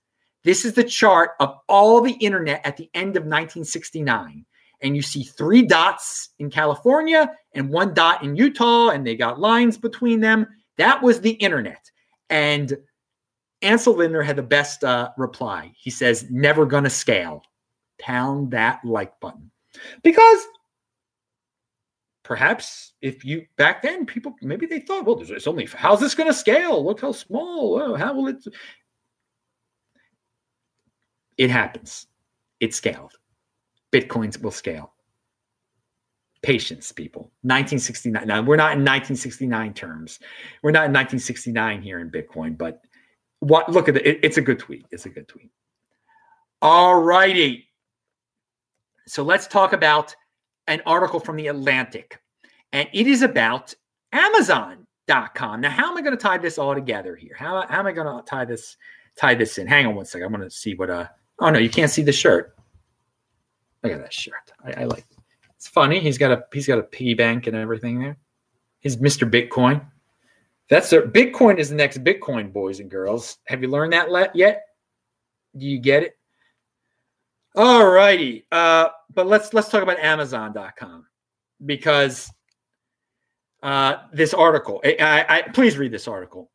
This 0.44 0.65
is 0.65 0.74
the 0.74 0.84
chart 0.84 1.32
of 1.39 1.56
all 1.70 2.02
the 2.02 2.13
internet 2.13 2.65
at 2.65 2.78
the 2.78 2.89
end 2.94 3.15
of 3.15 3.24
1969. 3.24 4.46
And 4.82 4.96
you 4.96 5.04
see 5.04 5.24
three 5.24 5.62
dots 5.62 6.30
in 6.39 6.50
California 6.50 7.32
and 7.54 7.70
one 7.70 7.94
dot 7.94 8.24
in 8.24 8.36
Utah, 8.36 8.89
and 8.89 9.06
they 9.06 9.15
got 9.15 9.39
lines 9.39 9.78
between 9.78 10.20
them. 10.20 10.48
That 10.78 11.04
was 11.04 11.22
the 11.22 11.34
internet. 11.34 11.91
And 12.32 12.76
Ansel 13.62 13.96
Lindner 13.96 14.24
had 14.24 14.38
the 14.38 14.44
best 14.44 14.84
uh, 14.84 15.12
reply. 15.17 15.72
He 15.78 15.91
says, 15.91 16.26
never 16.32 16.65
gonna 16.65 16.89
scale. 16.89 17.44
Pound 18.00 18.50
that 18.52 18.84
like 18.84 19.20
button. 19.20 19.52
Because 20.02 20.39
perhaps 22.23 22.93
if 23.01 23.25
you 23.25 23.45
back 23.57 23.81
then 23.81 24.05
people 24.05 24.36
maybe 24.41 24.65
they 24.65 24.79
thought 24.79 25.05
well 25.05 25.21
it's 25.21 25.47
only 25.47 25.65
how's 25.65 25.99
this 25.99 26.15
going 26.15 26.29
to 26.29 26.34
scale? 26.34 26.84
Look 26.84 27.01
how 27.01 27.12
small 27.12 27.81
oh, 27.81 27.95
how 27.95 28.13
will 28.13 28.27
it 28.27 28.43
it 31.38 31.49
happens. 31.49 32.07
It 32.60 32.75
scaled. 32.75 33.13
Bitcoins 33.91 34.39
will 34.41 34.51
scale. 34.51 34.93
Patience 36.43 36.91
people. 36.91 37.31
1969 37.41 38.27
now 38.27 38.41
we're 38.41 38.55
not 38.55 38.73
in 38.73 38.79
1969 38.79 39.73
terms. 39.73 40.19
We're 40.62 40.71
not 40.71 40.86
in 40.86 40.93
1969 40.93 41.81
here 41.81 41.99
in 41.99 42.12
bitcoin 42.12 42.57
but 42.57 42.81
what 43.39 43.69
look 43.71 43.89
at 43.89 43.97
it, 43.97 44.05
it 44.05 44.19
it's 44.23 44.38
a 44.38 44.41
good 44.41 44.60
tweet. 44.60 44.86
It's 44.91 45.05
a 45.05 45.10
good 45.10 45.27
tweet. 45.27 45.49
All 46.62 47.01
righty. 47.01 47.67
So 49.07 49.23
let's 49.23 49.47
talk 49.47 49.73
about 49.73 50.15
an 50.71 50.81
article 50.86 51.19
from 51.19 51.36
the 51.36 51.47
Atlantic. 51.47 52.19
and 52.71 52.88
it 52.93 53.05
is 53.05 53.21
about 53.21 53.73
Amazon.com. 54.13 55.62
Now, 55.62 55.69
how 55.69 55.91
am 55.91 55.97
I 55.97 56.01
going 56.01 56.15
to 56.15 56.21
tie 56.21 56.38
this 56.38 56.57
all 56.57 56.73
together 56.73 57.15
here? 57.15 57.36
How, 57.38 57.65
how 57.67 57.79
am 57.79 57.88
I 57.88 57.91
going 57.91 58.07
to 58.07 58.23
tie 58.25 58.45
this 58.45 58.77
tie 59.17 59.36
this 59.36 59.57
in? 59.57 59.67
Hang 59.67 59.86
on 59.86 59.95
one 59.95 60.05
second. 60.05 60.25
I'm 60.25 60.31
going 60.31 60.49
to 60.49 60.55
see 60.55 60.73
what. 60.75 60.89
Uh, 60.89 61.07
oh 61.39 61.49
no, 61.49 61.60
you 61.60 61.69
can't 61.69 61.91
see 61.91 62.01
the 62.01 62.12
shirt. 62.12 62.55
Look 63.84 63.91
at 63.91 63.99
that 63.99 64.13
shirt. 64.13 64.51
I, 64.63 64.81
I 64.81 64.84
like. 64.86 64.99
It. 64.99 65.17
It's 65.57 65.67
funny. 65.67 65.99
He's 65.99 66.17
got 66.17 66.31
a 66.31 66.43
he's 66.53 66.67
got 66.67 66.79
a 66.79 66.84
piggy 66.84 67.13
bank 67.13 67.47
and 67.47 67.55
everything 67.55 67.99
there. 67.99 68.17
He's 68.79 68.97
Mr. 68.97 69.29
Bitcoin. 69.29 69.86
That's 70.69 70.91
a 70.93 71.01
Bitcoin 71.01 71.57
is 71.57 71.69
the 71.69 71.75
next 71.75 72.03
Bitcoin, 72.03 72.51
boys 72.53 72.79
and 72.79 72.89
girls. 72.89 73.38
Have 73.45 73.62
you 73.62 73.67
learned 73.67 73.93
that 73.93 74.36
yet? 74.36 74.63
Do 75.57 75.65
you 75.65 75.79
get 75.79 76.03
it? 76.03 76.17
All 77.55 77.85
righty. 77.87 78.45
Uh, 78.51 78.89
but 79.13 79.27
let's 79.27 79.53
let's 79.53 79.69
talk 79.69 79.83
about 79.83 79.99
Amazon.com 79.99 81.05
because 81.65 82.31
uh, 83.63 83.97
this 84.13 84.33
article. 84.33 84.81
I, 84.83 84.97
I, 84.99 85.37
I, 85.37 85.41
please 85.53 85.77
read 85.77 85.91
this 85.91 86.07
article. 86.07 86.49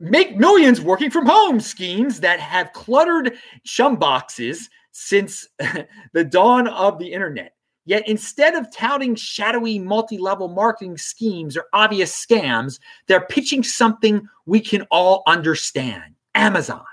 Make 0.00 0.36
millions 0.36 0.80
working 0.80 1.10
from 1.10 1.26
home 1.26 1.60
schemes 1.60 2.20
that 2.20 2.40
have 2.40 2.72
cluttered 2.72 3.38
chum 3.64 3.96
boxes 3.96 4.68
since 4.90 5.48
the 6.12 6.24
dawn 6.24 6.66
of 6.68 6.98
the 6.98 7.12
internet. 7.12 7.54
Yet 7.84 8.06
instead 8.08 8.54
of 8.54 8.72
touting 8.72 9.14
shadowy 9.14 9.78
multi 9.78 10.18
level 10.18 10.48
marketing 10.48 10.98
schemes 10.98 11.56
or 11.56 11.66
obvious 11.72 12.14
scams, 12.14 12.78
they're 13.06 13.26
pitching 13.26 13.62
something 13.62 14.28
we 14.46 14.60
can 14.60 14.82
all 14.90 15.22
understand 15.26 16.14
Amazon. 16.34 16.84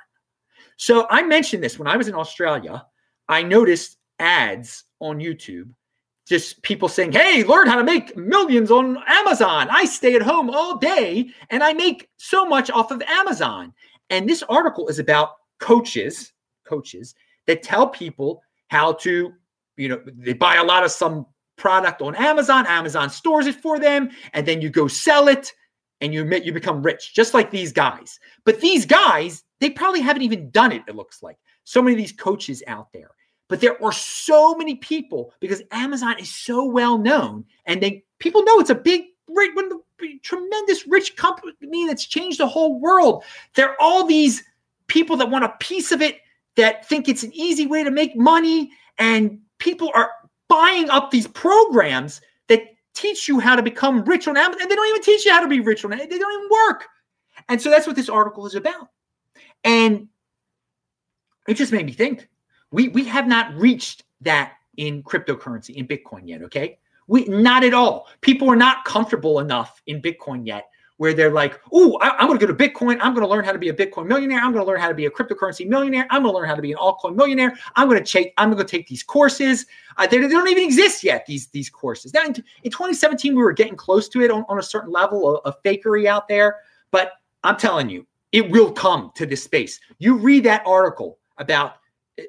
So 0.78 1.06
I 1.10 1.22
mentioned 1.24 1.64
this 1.64 1.78
when 1.78 1.88
I 1.88 1.98
was 1.98 2.08
in 2.08 2.16
Australia. 2.16 2.86
I 3.30 3.44
noticed 3.44 3.98
ads 4.20 4.84
on 5.00 5.20
YouTube, 5.20 5.70
just 6.28 6.62
people 6.64 6.90
saying, 6.90 7.14
Hey, 7.14 7.44
learn 7.44 7.68
how 7.68 7.78
to 7.78 7.84
make 7.84 8.18
millions 8.18 8.72
on 8.72 9.02
Amazon. 9.08 9.70
I 9.72 9.86
stay 9.86 10.16
at 10.16 10.22
home 10.22 10.50
all 10.50 10.78
day 10.78 11.30
and 11.50 11.64
I 11.64 11.74
make 11.74 12.10
so 12.18 12.46
much 12.46 12.70
off 12.70 12.92
of 12.92 13.02
Amazon. 13.04 13.74
And 14.10 14.28
this 14.28 14.44
article 14.50 14.88
is 14.90 15.00
about 15.00 15.36
coaches, 15.60 16.34
coaches 16.66 17.16
that 17.48 17.64
tell 17.64 17.88
people 17.88 18.42
how 18.68 18.94
to 18.94 19.34
you 19.80 19.88
know, 19.88 20.02
they 20.06 20.34
buy 20.34 20.56
a 20.56 20.64
lot 20.64 20.84
of 20.84 20.92
some 20.92 21.26
product 21.56 22.02
on 22.02 22.14
Amazon, 22.16 22.66
Amazon 22.68 23.10
stores 23.10 23.48
it 23.48 23.56
for 23.56 23.80
them, 23.80 24.10
and 24.34 24.46
then 24.46 24.62
you 24.62 24.70
go 24.70 24.88
sell 24.88 25.30
it 25.30 25.52
and 26.02 26.14
you 26.14 26.26
you 26.44 26.52
become 26.52 26.84
rich, 26.84 27.14
just 27.16 27.34
like 27.34 27.50
these 27.50 27.72
guys. 27.72 28.20
But 28.44 28.60
these 28.60 28.86
guys, 28.86 29.44
they 29.60 29.70
probably 29.70 30.02
haven't 30.02 30.24
even 30.24 30.50
done 30.52 30.74
it, 30.74 30.84
it 30.88 30.96
looks 30.96 31.24
like. 31.24 31.38
So 31.64 31.82
many 31.82 31.94
of 31.94 31.98
these 31.98 32.12
coaches 32.12 32.62
out 32.68 32.92
there. 32.94 33.12
But 33.50 33.60
there 33.62 33.84
are 33.84 33.92
so 33.92 34.56
many 34.56 34.76
people 34.76 35.34
because 35.42 35.62
Amazon 35.72 36.18
is 36.20 36.34
so 36.34 36.64
well 36.64 36.98
known 36.98 37.44
and 37.66 37.84
they 37.84 38.04
people 38.20 38.44
know 38.44 38.60
it's 38.60 38.70
a 38.70 38.76
big 38.76 39.06
one 39.28 39.70
tremendous 40.24 40.88
rich 40.88 41.18
company 41.18 41.86
that's 41.88 42.06
changed 42.06 42.40
the 42.40 42.48
whole 42.48 42.80
world. 42.80 43.24
There 43.56 43.70
are 43.70 43.78
all 43.80 44.06
these 44.06 44.44
people 44.88 45.18
that 45.18 45.30
want 45.30 45.44
a 45.44 45.54
piece 45.60 45.92
of 45.92 46.02
it 46.02 46.20
that 46.56 46.88
think 46.88 47.10
it's 47.10 47.24
an 47.24 47.34
easy 47.34 47.66
way 47.66 47.84
to 47.84 47.92
make 47.92 48.16
money 48.16 48.72
and 48.98 49.40
people 49.58 49.92
are 49.94 50.12
buying 50.48 50.90
up 50.90 51.12
these 51.12 51.28
programs 51.28 52.22
that 52.48 52.64
teach 52.94 53.28
you 53.28 53.40
how 53.40 53.56
to 53.56 53.64
become 53.64 54.04
rich 54.04 54.28
on 54.28 54.36
Amazon, 54.36 54.62
and 54.62 54.72
they 54.72 54.76
don't 54.76 54.90
even 54.90 55.02
teach 55.02 55.26
you 55.26 55.32
how 55.32 55.42
to 55.42 55.48
be 55.48 55.60
rich 55.60 55.86
on 55.86 55.94
it. 55.94 56.10
They 56.10 56.18
don't 56.18 56.34
even 56.34 56.50
work. 56.68 56.86
And 57.48 57.62
so 57.62 57.70
that's 57.70 57.88
what 57.88 57.96
this 57.96 58.10
article 58.10 58.46
is 58.46 58.56
about. 58.56 58.90
And 59.64 60.08
it 61.48 61.54
just 61.54 61.72
made 61.72 61.86
me 61.86 61.94
think 61.94 62.28
we 62.72 62.90
we 62.90 63.04
have 63.06 63.28
not 63.28 63.54
reached 63.56 64.04
that 64.22 64.54
in 64.78 65.04
cryptocurrency 65.04 65.76
in 65.76 65.88
Bitcoin 65.88 66.22
yet. 66.26 66.42
Okay, 66.44 66.80
we 67.08 67.26
not 67.26 67.64
at 67.64 67.74
all. 67.74 68.08
People 68.22 68.50
are 68.50 68.56
not 68.56 68.86
comfortable 68.86 69.40
enough 69.40 69.82
in 69.88 70.02
Bitcoin 70.02 70.46
yet 70.46 70.70
where 70.98 71.14
they're 71.14 71.32
like, 71.32 71.58
"Oh, 71.72 71.98
I'm 72.02 72.28
going 72.28 72.38
to 72.38 72.46
go 72.46 72.54
to 72.54 72.70
Bitcoin. 72.70 72.98
I'm 73.02 73.14
going 73.14 73.26
to 73.26 73.28
learn 73.28 73.46
how 73.46 73.54
to 73.54 73.58
be 73.58 73.70
a 73.70 73.74
Bitcoin 73.74 74.06
millionaire. 74.06 74.40
I'm 74.40 74.52
going 74.52 74.64
to 74.66 74.70
learn 74.70 74.82
how 74.82 74.90
to 74.90 74.94
be 74.94 75.06
a 75.06 75.10
cryptocurrency 75.10 75.66
millionaire. 75.66 76.06
I'm 76.10 76.24
going 76.24 76.34
to 76.34 76.38
learn 76.38 76.50
how 76.50 76.56
to 76.56 76.62
be 76.62 76.74
an 76.74 76.78
altcoin 76.78 77.16
millionaire. 77.16 77.58
I'm 77.78 77.88
going 77.88 78.04
to 78.04 78.12
take. 78.12 78.34
I'm 78.38 78.52
going 78.52 78.66
to 78.66 78.70
take 78.70 78.88
these 78.88 79.02
courses. 79.02 79.66
Uh, 79.98 80.08
they, 80.08 80.18
they, 80.18 80.28
don't 80.28 80.50
even 80.50 80.64
exist 80.64 81.04
yet. 81.04 81.26
These 81.26 81.48
these 81.48 81.70
courses. 81.70 82.14
Now, 82.14 82.26
in, 82.26 82.36
in 82.64 82.72
2017, 82.72 83.34
we 83.34 83.42
were 83.42 83.54
getting 83.54 83.78
close 83.78 84.10
to 84.10 84.22
it 84.22 84.30
on, 84.30 84.44
on 84.50 84.60
a 84.60 84.64
certain 84.64 84.92
level 84.92 85.38
of, 85.38 85.42
of 85.46 85.64
fakery 85.64 86.06
out 86.06 86.28
there. 86.28 86.58
But 86.92 87.14
I'm 87.46 87.56
telling 87.56 87.90
you, 87.90 88.06
it 88.34 88.50
will 88.52 88.72
come 88.72 89.12
to 89.16 89.26
this 89.26 89.44
space. 89.44 89.80
You 90.00 90.18
read 90.18 90.44
that 90.44 90.64
article 90.66 91.18
about 91.38 91.78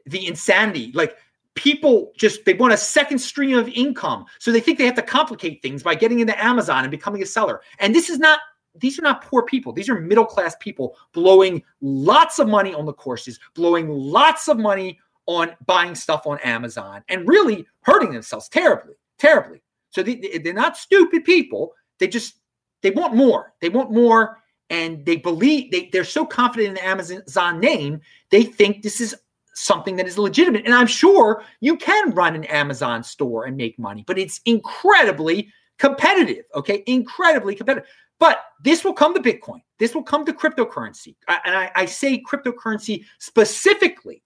the 0.07 0.27
insanity, 0.27 0.93
like 0.95 1.17
people 1.55 2.13
just 2.17 2.45
they 2.45 2.55
want 2.55 2.73
a 2.73 2.77
second 2.77 3.19
stream 3.19 3.59
of 3.59 3.69
income 3.69 4.25
so 4.39 4.53
they 4.53 4.61
think 4.61 4.79
they 4.79 4.87
have 4.87 4.95
to 4.95 5.03
complicate 5.03 5.61
things 5.61 5.83
by 5.83 5.97
getting 5.97 6.21
into 6.21 6.43
amazon 6.43 6.85
and 6.85 6.93
becoming 6.93 7.21
a 7.25 7.27
seller 7.27 7.61
and 7.81 7.93
this 7.93 8.09
is 8.09 8.21
not 8.21 8.39
these 8.75 8.99
are 8.99 9.03
not 9.03 9.23
poor 9.23 9.43
people. 9.43 9.73
These 9.73 9.89
are 9.89 10.01
middle 10.01 10.25
class 10.25 10.57
people 10.61 10.97
blowing 11.13 11.63
lots 11.81 12.39
of 12.39 12.49
money 12.49 12.75
on 12.75 12.87
the 12.87 12.93
courses, 12.93 13.41
blowing 13.55 13.89
lots 13.89 14.49
of 14.49 14.59
money 14.59 14.99
on 15.27 15.53
buying 15.67 15.95
stuff 15.95 16.27
on 16.27 16.39
Amazon, 16.41 17.03
and 17.09 17.27
really 17.29 17.67
hurting 17.83 18.13
themselves 18.13 18.49
terribly, 18.49 18.95
terribly. 19.19 19.63
So 19.91 20.03
they, 20.03 20.17
they're 20.43 20.53
not 20.53 20.77
stupid 20.77 21.25
people. 21.25 21.75
They 21.99 22.09
just 22.09 22.37
they 22.83 22.91
want 22.91 23.15
more. 23.15 23.53
They 23.61 23.69
want 23.69 23.91
more, 23.91 24.39
and 24.71 25.05
they 25.05 25.17
believe 25.17 25.71
they, 25.71 25.91
they're 25.93 26.05
so 26.05 26.25
confident 26.25 26.69
in 26.69 26.75
the 26.75 26.85
Amazon 26.85 27.61
name. 27.61 28.01
They 28.31 28.45
think 28.45 28.83
this 28.83 29.01
is 29.01 29.15
something 29.61 29.97
that 29.97 30.07
is 30.07 30.19
legitimate. 30.19 30.65
And 30.65 30.75
I'm 30.75 30.87
sure 30.87 31.45
you 31.61 31.77
can 31.77 32.11
run 32.11 32.35
an 32.35 32.45
Amazon 32.45 33.03
store 33.03 33.45
and 33.45 33.57
make 33.57 33.79
money, 33.79 34.05
but 34.07 34.19
it's 34.19 34.41
incredibly 34.47 35.53
competitive. 35.79 36.45
Okay, 36.55 36.83
incredibly 36.87 37.55
competitive. 37.55 37.89
But 38.19 38.41
this 38.63 38.85
will 38.85 38.93
come 38.93 39.15
to 39.15 39.21
Bitcoin. 39.21 39.63
This 39.79 39.95
will 39.95 40.03
come 40.03 40.27
to 40.27 40.33
cryptocurrency. 40.33 41.15
And 41.29 41.57
I, 41.57 41.71
I 41.75 41.87
say 41.87 42.23
cryptocurrency 42.23 43.05
specifically 43.19 44.23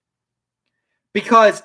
because 1.12 1.62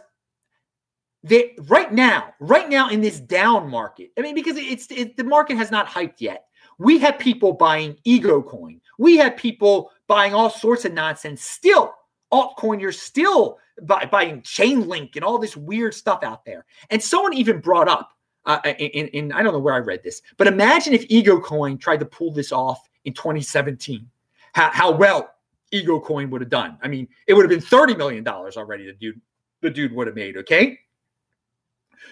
they 1.23 1.55
right 1.67 1.91
now, 1.91 2.34
right 2.39 2.69
now 2.69 2.89
in 2.89 3.01
this 3.01 3.19
down 3.19 3.69
market, 3.69 4.12
I 4.17 4.21
mean, 4.21 4.36
because 4.36 4.58
it's 4.58 4.88
it, 4.91 5.17
the 5.17 5.23
market 5.23 5.58
has 5.58 5.71
not 5.71 5.88
hyped 5.88 6.19
yet. 6.21 6.45
We 6.77 6.97
have 6.99 7.19
people 7.19 7.51
buying 7.51 7.97
ego 8.05 8.41
coin. 8.41 8.79
We 8.99 9.17
have 9.17 9.36
people 9.36 9.91
buying 10.08 10.34
all 10.34 10.49
sorts 10.49 10.86
of 10.86 10.93
nonsense. 10.93 11.41
Still, 11.43 11.93
altcoin, 12.31 12.79
you're 12.79 12.91
still 12.91 13.59
buy, 13.81 14.05
buying 14.05 14.41
Chainlink 14.41 15.15
and 15.15 15.23
all 15.23 15.37
this 15.37 15.55
weird 15.57 15.93
stuff 15.93 16.23
out 16.23 16.45
there. 16.45 16.65
And 16.89 17.01
someone 17.01 17.33
even 17.33 17.59
brought 17.59 17.87
up 17.87 18.11
uh, 18.45 18.59
in, 18.65 19.07
in, 19.07 19.31
I 19.31 19.43
don't 19.43 19.53
know 19.53 19.59
where 19.59 19.73
I 19.73 19.79
read 19.79 20.03
this, 20.03 20.21
but 20.37 20.47
imagine 20.47 20.93
if 20.93 21.05
Ego 21.09 21.39
Coin 21.39 21.77
tried 21.77 21.99
to 21.99 22.05
pull 22.05 22.31
this 22.31 22.51
off 22.51 22.89
in 23.05 23.13
2017. 23.13 24.09
How, 24.53 24.69
how 24.71 24.91
well 24.91 25.35
Ego 25.71 25.99
Coin 25.99 26.29
would 26.29 26.41
have 26.41 26.49
done. 26.49 26.77
I 26.81 26.87
mean, 26.87 27.07
it 27.27 27.33
would 27.33 27.43
have 27.43 27.49
been 27.49 27.67
$30 27.67 27.97
million 27.97 28.27
already 28.27 28.85
the 28.85 28.93
dude, 28.93 29.21
the 29.61 29.69
dude 29.69 29.93
would 29.93 30.07
have 30.07 30.15
made, 30.15 30.37
okay? 30.37 30.79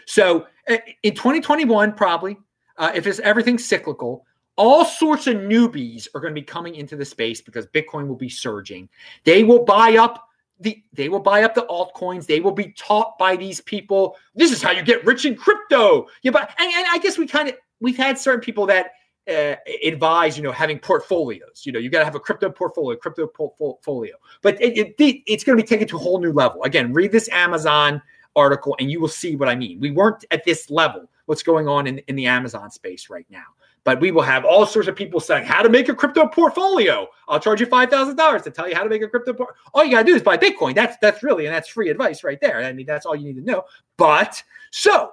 So 0.06 0.47
uh, 0.69 0.77
in 1.03 1.15
2021, 1.15 1.93
probably, 1.93 2.38
uh, 2.77 2.91
if 2.93 3.08
it's 3.08 3.19
everything 3.19 3.58
cyclical, 3.58 4.25
all 4.58 4.84
sorts 4.84 5.28
of 5.28 5.36
newbies 5.36 6.08
are 6.13 6.22
going 6.22 6.34
to 6.34 6.39
be 6.39 6.46
coming 6.46 6.76
into 6.76 6.96
the 6.96 7.06
space 7.06 7.41
because 7.41 7.67
Bitcoin 7.67 8.08
will 8.08 8.15
be 8.15 8.30
surging. 8.30 8.89
They 9.24 9.43
will 9.43 9.63
buy 9.63 9.98
up 9.98 10.28
the 10.60 10.84
they 10.93 11.08
will 11.10 11.20
buy 11.20 11.43
up 11.43 11.54
the 11.54 11.65
altcoins. 11.70 12.26
They 12.26 12.39
will 12.39 12.52
be 12.52 12.74
taught 12.78 13.17
by 13.17 13.36
these 13.36 13.62
people. 13.62 14.17
This 14.36 14.52
is 14.52 14.62
how 14.62 14.72
you 14.72 14.82
get 14.82 15.06
rich 15.06 15.26
in 15.26 15.36
crypto. 15.36 16.08
Yeah, 16.24 16.32
but 16.32 16.54
and, 16.60 16.74
and 16.74 16.88
I 16.89 16.98
guess 16.98 17.17
we 17.17 17.28
kind 17.28 17.50
of 17.50 17.56
we've 17.80 17.98
had 17.98 18.17
certain 18.17 18.41
people 18.41 18.65
that 18.65 18.93
uh, 19.30 19.56
advise 19.86 20.36
you 20.36 20.43
know 20.43 20.52
having 20.52 20.80
portfolios. 20.80 21.63
You 21.63 21.72
know, 21.72 21.80
you 21.80 21.91
got 21.91 22.00
to 22.00 22.06
have 22.06 22.15
a 22.15 22.20
crypto 22.20 22.50
portfolio, 22.50 22.98
crypto 22.98 23.28
portfolio. 23.28 24.15
But 24.41 24.60
it, 24.60 24.96
it, 24.98 25.22
it's 25.28 25.43
going 25.43 25.58
to 25.58 25.63
be 25.63 25.67
taken 25.67 25.88
to 25.89 25.98
a 25.98 26.00
whole 26.00 26.20
new 26.20 26.32
level. 26.32 26.63
Again, 26.63 26.91
read 26.91 27.12
this 27.12 27.30
Amazon 27.30 28.02
article 28.36 28.76
and 28.80 28.89
you 28.89 29.02
will 29.02 29.08
see 29.08 29.36
what 29.36 29.50
I 29.50 29.56
mean. 29.56 29.80
We 29.80 29.91
weren't 29.91 30.24
at 30.32 30.46
this 30.46 30.70
level. 30.70 31.10
What's 31.28 31.44
going 31.44 31.68
on 31.68 31.88
in, 31.88 32.00
in 32.00 32.16
the 32.16 32.26
Amazon 32.26 32.72
space 32.72 33.10
right 33.10 33.28
now? 33.30 33.46
but 33.88 34.02
we 34.02 34.12
will 34.12 34.22
have 34.22 34.44
all 34.44 34.66
sorts 34.66 34.90
of 34.90 34.98
people 34.98 35.18
saying 35.18 35.46
how 35.46 35.63
to 35.63 35.70
make 35.70 35.88
a 35.88 35.96
crypto 35.96 36.28
portfolio. 36.28 37.08
I'll 37.30 37.40
charge 37.40 37.62
you 37.62 37.66
five 37.68 37.90
thousand 37.90 38.18
dollars 38.18 38.42
to 38.42 38.52
tell 38.52 38.68
you 38.68 38.76
how 38.76 38.84
to 38.84 38.90
make 38.90 39.02
a 39.02 39.08
crypto. 39.08 39.32
Por- 39.32 39.56
all 39.74 39.86
you 39.86 39.92
gotta 39.92 40.04
do 40.04 40.13
is 40.13 40.22
buy 40.22 40.38
Bitcoin. 40.38 40.76
That's 40.76 40.98
that's 41.02 41.24
really 41.24 41.46
and 41.46 41.56
that's 41.56 41.70
free 41.70 41.88
advice 41.88 42.22
right 42.22 42.38
there. 42.42 42.62
I 42.62 42.74
mean 42.74 42.86
that's 42.86 43.06
all 43.06 43.16
you 43.16 43.24
need 43.24 43.38
to 43.38 43.50
know. 43.50 43.63
But 43.96 44.44
so, 44.72 45.12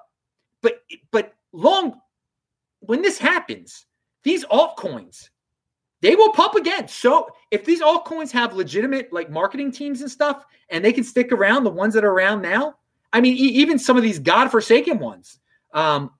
but 0.61 0.83
but 1.13 1.35
long 1.53 2.01
when 2.81 3.01
this 3.01 3.17
happens, 3.17 3.87
these 4.25 4.45
altcoins 4.47 5.29
they 6.01 6.17
will 6.17 6.33
pump 6.33 6.57
again. 6.57 6.89
So 6.89 7.29
if 7.53 7.65
these 7.65 7.81
altcoins 7.81 8.33
have 8.33 8.55
legitimate 8.55 9.13
like 9.13 9.31
marketing 9.31 9.71
teams 9.71 10.01
and 10.01 10.11
stuff, 10.11 10.45
and 10.71 10.85
they 10.85 10.93
can 10.93 11.05
stick 11.05 11.31
around, 11.31 11.63
the 11.63 11.71
ones 11.71 11.95
that 11.95 12.05
are 12.05 12.11
around 12.11 12.43
now, 12.43 12.75
I 13.13 13.21
mean, 13.21 13.35
e- 13.35 13.55
even 13.61 13.79
some 13.79 13.97
of 13.97 14.03
these 14.03 14.19
godforsaken 14.19 14.99
ones, 14.99 15.39
um, 15.75 16.11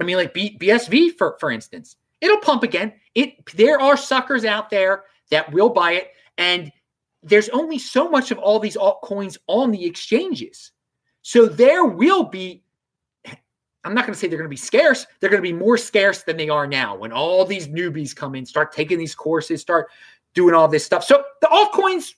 I 0.00 0.04
mean, 0.04 0.16
like 0.16 0.34
B- 0.34 0.56
BSV 0.58 1.16
for 1.16 1.36
for 1.38 1.50
instance, 1.50 1.96
it'll 2.20 2.40
pump 2.40 2.62
again. 2.62 2.92
It 3.14 3.44
there 3.54 3.80
are 3.80 3.96
suckers 3.96 4.44
out 4.44 4.70
there 4.70 5.04
that 5.30 5.52
will 5.52 5.68
buy 5.68 5.92
it, 5.92 6.08
and 6.38 6.72
there's 7.22 7.48
only 7.50 7.78
so 7.78 8.08
much 8.08 8.30
of 8.30 8.38
all 8.38 8.58
these 8.58 8.76
altcoins 8.76 9.36
on 9.46 9.70
the 9.70 9.84
exchanges, 9.84 10.72
so 11.22 11.46
there 11.46 11.84
will 11.84 12.24
be. 12.24 12.62
I'm 13.84 13.94
not 13.94 14.04
going 14.04 14.12
to 14.12 14.18
say 14.18 14.26
they're 14.26 14.38
going 14.38 14.50
to 14.50 14.50
be 14.50 14.56
scarce. 14.56 15.06
They're 15.20 15.30
going 15.30 15.42
to 15.42 15.48
be 15.48 15.56
more 15.56 15.78
scarce 15.78 16.22
than 16.22 16.36
they 16.36 16.48
are 16.48 16.66
now 16.66 16.96
when 16.96 17.12
all 17.12 17.44
these 17.44 17.68
newbies 17.68 18.14
come 18.14 18.34
in, 18.34 18.44
start 18.44 18.72
taking 18.72 18.98
these 18.98 19.14
courses, 19.14 19.62
start 19.62 19.88
doing 20.34 20.54
all 20.54 20.68
this 20.68 20.84
stuff. 20.84 21.04
So 21.04 21.22
the 21.40 21.46
altcoins, 21.46 22.14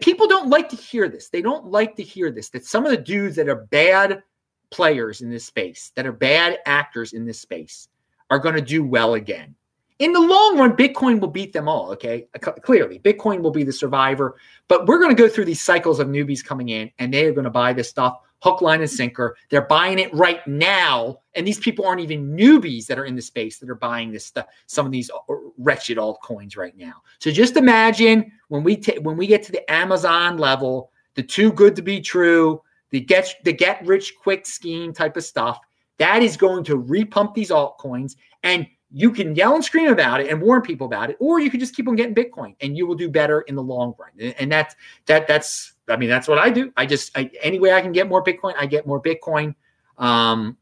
people 0.00 0.28
don't 0.28 0.50
like 0.50 0.68
to 0.68 0.76
hear 0.76 1.08
this. 1.08 1.28
They 1.28 1.42
don't 1.42 1.66
like 1.66 1.96
to 1.96 2.02
hear 2.02 2.30
this 2.30 2.50
that 2.50 2.64
some 2.64 2.84
of 2.84 2.90
the 2.90 2.98
dudes 2.98 3.36
that 3.36 3.48
are 3.48 3.66
bad 3.70 4.22
players 4.70 5.20
in 5.20 5.30
this 5.30 5.44
space, 5.44 5.92
that 5.94 6.06
are 6.06 6.12
bad 6.12 6.58
actors 6.66 7.12
in 7.12 7.24
this 7.24 7.40
space, 7.40 7.88
are 8.30 8.38
going 8.38 8.54
to 8.54 8.60
do 8.60 8.84
well 8.84 9.14
again. 9.14 9.54
In 9.98 10.12
the 10.12 10.20
long 10.20 10.58
run, 10.58 10.76
Bitcoin 10.76 11.18
will 11.18 11.28
beat 11.28 11.52
them 11.52 11.68
all. 11.68 11.90
Okay. 11.90 12.28
Clearly, 12.62 13.00
Bitcoin 13.00 13.40
will 13.42 13.50
be 13.50 13.64
the 13.64 13.72
survivor, 13.72 14.36
but 14.68 14.86
we're 14.86 15.00
going 15.00 15.14
to 15.14 15.20
go 15.20 15.28
through 15.28 15.46
these 15.46 15.62
cycles 15.62 15.98
of 15.98 16.06
newbies 16.06 16.44
coming 16.44 16.68
in 16.68 16.90
and 17.00 17.12
they 17.12 17.26
are 17.26 17.32
going 17.32 17.44
to 17.44 17.50
buy 17.50 17.72
this 17.72 17.88
stuff 17.88 18.20
hook, 18.40 18.62
line, 18.62 18.80
and 18.80 18.90
sinker. 18.90 19.36
They're 19.50 19.66
buying 19.66 19.98
it 19.98 20.12
right 20.14 20.46
now. 20.46 21.18
And 21.34 21.46
these 21.46 21.58
people 21.58 21.86
aren't 21.86 22.00
even 22.00 22.36
newbies 22.36 22.86
that 22.86 22.98
are 22.98 23.04
in 23.04 23.16
the 23.16 23.22
space 23.22 23.58
that 23.58 23.68
are 23.68 23.74
buying 23.74 24.12
this 24.12 24.26
stuff, 24.26 24.46
some 24.66 24.86
of 24.86 24.92
these 24.92 25.10
uh, 25.10 25.34
wretched 25.58 25.98
altcoins 25.98 26.56
right 26.56 26.76
now. 26.76 27.02
So 27.18 27.30
just 27.30 27.56
imagine 27.56 28.30
when 28.48 28.62
we 28.62 28.76
ta- 28.76 29.00
when 29.02 29.16
we 29.16 29.26
get 29.26 29.42
to 29.44 29.52
the 29.52 29.70
Amazon 29.70 30.38
level, 30.38 30.90
the 31.14 31.22
too 31.22 31.52
good 31.52 31.74
to 31.76 31.82
be 31.82 32.00
true, 32.00 32.62
the 32.90 33.00
get 33.00 33.34
the 33.44 33.52
get 33.52 33.84
rich 33.86 34.14
quick 34.22 34.46
scheme 34.46 34.92
type 34.92 35.16
of 35.16 35.24
stuff, 35.24 35.58
that 35.98 36.22
is 36.22 36.36
going 36.36 36.64
to 36.64 36.80
repump 36.80 37.34
these 37.34 37.50
altcoins 37.50 38.16
and 38.42 38.66
you 38.90 39.10
can 39.10 39.34
yell 39.34 39.54
and 39.54 39.64
scream 39.64 39.92
about 39.92 40.20
it 40.20 40.30
and 40.30 40.40
warn 40.40 40.62
people 40.62 40.86
about 40.86 41.10
it, 41.10 41.16
or 41.20 41.40
you 41.40 41.50
can 41.50 41.60
just 41.60 41.76
keep 41.76 41.88
on 41.88 41.96
getting 41.96 42.14
Bitcoin 42.14 42.54
and 42.60 42.76
you 42.76 42.86
will 42.86 42.94
do 42.94 43.10
better 43.10 43.42
in 43.42 43.54
the 43.54 43.62
long 43.62 43.94
run. 43.98 44.32
And 44.38 44.50
that's 44.50 44.74
that 45.06 45.26
that's 45.26 45.74
I 45.88 45.96
mean 45.96 46.08
that's 46.08 46.26
what 46.26 46.38
I 46.38 46.50
do. 46.50 46.72
I 46.76 46.86
just 46.86 47.16
I, 47.16 47.30
any 47.42 47.58
way 47.58 47.72
I 47.72 47.82
can 47.82 47.92
get 47.92 48.08
more 48.08 48.24
Bitcoin, 48.24 48.54
I 48.58 48.66
get 48.66 48.86
more 48.86 49.00
Bitcoin. 49.00 49.54
Um, 49.98 50.56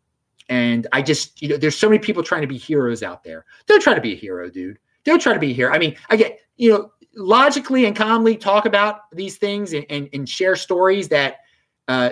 and 0.49 0.87
I 0.93 1.03
just 1.03 1.41
you 1.41 1.49
know 1.49 1.57
there's 1.57 1.77
so 1.77 1.89
many 1.89 2.01
people 2.01 2.23
trying 2.23 2.43
to 2.43 2.49
be 2.49 2.59
heroes 2.59 3.03
out 3.03 3.23
there. 3.23 3.45
Don't 3.67 3.83
try 3.83 3.95
to 3.95 4.01
be 4.01 4.13
a 4.13 4.17
hero, 4.17 4.51
dude. 4.51 4.79
Don't 5.05 5.21
try 5.21 5.33
to 5.33 5.39
be 5.41 5.53
a 5.53 5.55
hero. 5.55 5.73
I 5.73 5.79
mean, 5.79 5.97
I 6.11 6.17
get 6.17 6.41
you 6.57 6.71
know 6.71 6.91
logically 7.15 7.87
and 7.87 7.95
calmly 7.95 8.37
talk 8.37 8.67
about 8.67 9.11
these 9.13 9.37
things 9.37 9.73
and, 9.73 9.87
and, 9.89 10.09
and 10.13 10.29
share 10.29 10.55
stories 10.55 11.09
that 11.09 11.39
uh, 11.89 12.11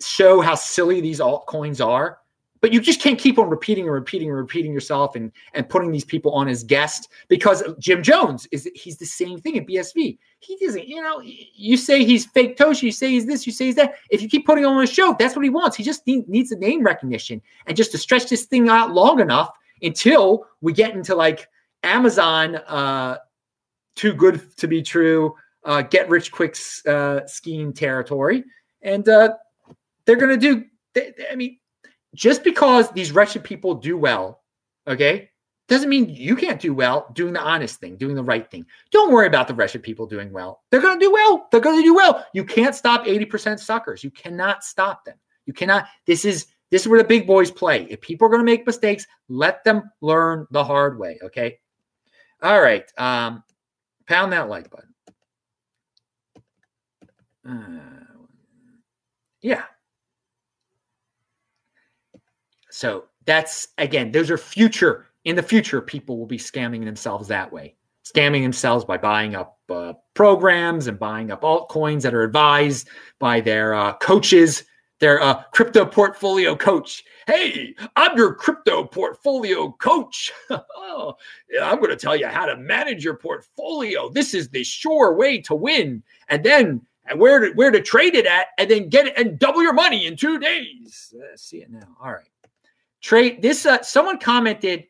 show 0.00 0.40
how 0.40 0.54
silly 0.54 1.00
these 1.00 1.20
altcoins 1.20 1.84
are 1.84 2.18
but 2.60 2.72
you 2.72 2.80
just 2.80 3.00
can't 3.00 3.18
keep 3.18 3.38
on 3.38 3.48
repeating 3.48 3.84
and 3.84 3.92
repeating 3.92 4.28
and 4.28 4.36
repeating 4.36 4.72
yourself 4.72 5.14
and 5.14 5.30
and 5.54 5.68
putting 5.68 5.92
these 5.92 6.04
people 6.04 6.32
on 6.32 6.48
as 6.48 6.64
guests 6.64 7.08
because 7.28 7.62
Jim 7.78 8.02
Jones 8.02 8.48
is 8.50 8.68
he's 8.74 8.96
the 8.96 9.06
same 9.06 9.38
thing 9.40 9.58
at 9.58 9.66
BSV. 9.66 10.18
He 10.40 10.56
doesn't, 10.56 10.86
you 10.86 11.00
know, 11.00 11.22
you 11.22 11.76
say 11.76 12.04
he's 12.04 12.26
Faketoshi, 12.26 12.82
you 12.82 12.92
say 12.92 13.10
he's 13.10 13.26
this, 13.26 13.46
you 13.46 13.52
say 13.52 13.66
he's 13.66 13.76
that. 13.76 13.94
If 14.10 14.22
you 14.22 14.28
keep 14.28 14.46
putting 14.46 14.64
on 14.64 14.82
a 14.82 14.86
show, 14.86 15.14
that's 15.18 15.36
what 15.36 15.44
he 15.44 15.48
wants. 15.50 15.76
He 15.76 15.82
just 15.82 16.06
need, 16.06 16.28
needs 16.28 16.50
the 16.50 16.56
name 16.56 16.82
recognition 16.82 17.40
and 17.66 17.76
just 17.76 17.92
to 17.92 17.98
stretch 17.98 18.28
this 18.28 18.46
thing 18.46 18.68
out 18.68 18.92
long 18.92 19.20
enough 19.20 19.50
until 19.82 20.46
we 20.60 20.72
get 20.72 20.94
into 20.94 21.14
like 21.14 21.48
Amazon, 21.82 22.56
uh, 22.56 23.18
too 23.94 24.12
good 24.12 24.56
to 24.56 24.66
be 24.66 24.82
true, 24.82 25.34
uh, 25.64 25.82
get 25.82 26.08
rich 26.08 26.32
quick 26.32 26.56
uh, 26.86 27.20
scheme 27.26 27.72
territory, 27.72 28.44
and 28.86 29.06
uh, 29.08 29.34
they're 30.06 30.16
going 30.16 30.38
to 30.38 30.54
do. 30.54 30.64
They, 30.94 31.12
I 31.30 31.34
mean, 31.34 31.58
just 32.14 32.42
because 32.42 32.90
these 32.92 33.12
wretched 33.12 33.44
people 33.44 33.74
do 33.74 33.98
well, 33.98 34.42
okay, 34.86 35.28
doesn't 35.68 35.90
mean 35.90 36.08
you 36.08 36.36
can't 36.36 36.60
do 36.60 36.72
well 36.72 37.10
doing 37.12 37.34
the 37.34 37.40
honest 37.40 37.80
thing, 37.80 37.96
doing 37.96 38.14
the 38.14 38.22
right 38.22 38.48
thing. 38.50 38.64
Don't 38.92 39.12
worry 39.12 39.26
about 39.26 39.48
the 39.48 39.54
wretched 39.54 39.82
people 39.82 40.06
doing 40.06 40.32
well. 40.32 40.62
They're 40.70 40.80
going 40.80 40.98
to 40.98 41.04
do 41.04 41.12
well. 41.12 41.48
They're 41.50 41.60
going 41.60 41.78
to 41.78 41.82
do 41.82 41.94
well. 41.94 42.24
You 42.32 42.44
can't 42.44 42.74
stop 42.74 43.04
80% 43.04 43.58
suckers. 43.58 44.02
You 44.04 44.10
cannot 44.12 44.64
stop 44.64 45.04
them. 45.04 45.16
You 45.44 45.52
cannot. 45.52 45.86
This 46.06 46.24
is 46.24 46.46
this 46.70 46.82
is 46.82 46.88
where 46.88 46.98
the 47.00 47.08
big 47.08 47.26
boys 47.26 47.50
play. 47.50 47.86
If 47.90 48.00
people 48.00 48.26
are 48.26 48.30
going 48.30 48.40
to 48.40 48.44
make 48.44 48.66
mistakes, 48.66 49.06
let 49.28 49.62
them 49.64 49.90
learn 50.00 50.46
the 50.50 50.64
hard 50.64 50.98
way, 50.98 51.18
okay? 51.22 51.58
All 52.42 52.60
right. 52.60 52.84
Um 52.96 53.42
pound 54.06 54.32
that 54.32 54.48
like 54.48 54.70
button. 54.70 54.94
Uh, 57.48 58.05
yeah. 59.46 59.62
So 62.68 63.04
that's 63.26 63.68
again, 63.78 64.10
those 64.10 64.28
are 64.28 64.36
future. 64.36 65.06
In 65.24 65.36
the 65.36 65.42
future, 65.42 65.80
people 65.80 66.18
will 66.18 66.26
be 66.26 66.36
scamming 66.36 66.84
themselves 66.84 67.28
that 67.28 67.52
way, 67.52 67.76
scamming 68.04 68.42
themselves 68.42 68.84
by 68.84 68.96
buying 68.96 69.36
up 69.36 69.60
uh, 69.70 69.92
programs 70.14 70.88
and 70.88 70.98
buying 70.98 71.30
up 71.30 71.42
altcoins 71.42 72.02
that 72.02 72.12
are 72.12 72.24
advised 72.24 72.88
by 73.20 73.40
their 73.40 73.72
uh, 73.72 73.92
coaches, 73.98 74.64
their 74.98 75.22
uh, 75.22 75.44
crypto 75.52 75.86
portfolio 75.86 76.56
coach. 76.56 77.04
Hey, 77.28 77.76
I'm 77.94 78.16
your 78.16 78.34
crypto 78.34 78.82
portfolio 78.82 79.70
coach. 79.78 80.32
oh, 80.50 81.14
I'm 81.62 81.78
going 81.78 81.90
to 81.90 81.96
tell 81.96 82.16
you 82.16 82.26
how 82.26 82.46
to 82.46 82.56
manage 82.56 83.04
your 83.04 83.16
portfolio. 83.16 84.08
This 84.08 84.34
is 84.34 84.48
the 84.48 84.64
sure 84.64 85.14
way 85.14 85.40
to 85.42 85.54
win. 85.54 86.02
And 86.28 86.42
then 86.42 86.82
where 87.14 87.40
to, 87.40 87.52
where 87.52 87.70
to 87.70 87.80
trade 87.80 88.14
it 88.14 88.26
at, 88.26 88.48
and 88.58 88.70
then 88.70 88.88
get 88.88 89.06
it 89.06 89.14
and 89.16 89.38
double 89.38 89.62
your 89.62 89.72
money 89.72 90.06
in 90.06 90.16
two 90.16 90.38
days. 90.38 91.14
Uh, 91.16 91.36
see 91.36 91.58
it 91.58 91.70
now. 91.70 91.96
All 92.02 92.12
right. 92.12 92.28
Trade 93.00 93.42
this. 93.42 93.66
Uh, 93.66 93.82
someone 93.82 94.18
commented, 94.18 94.84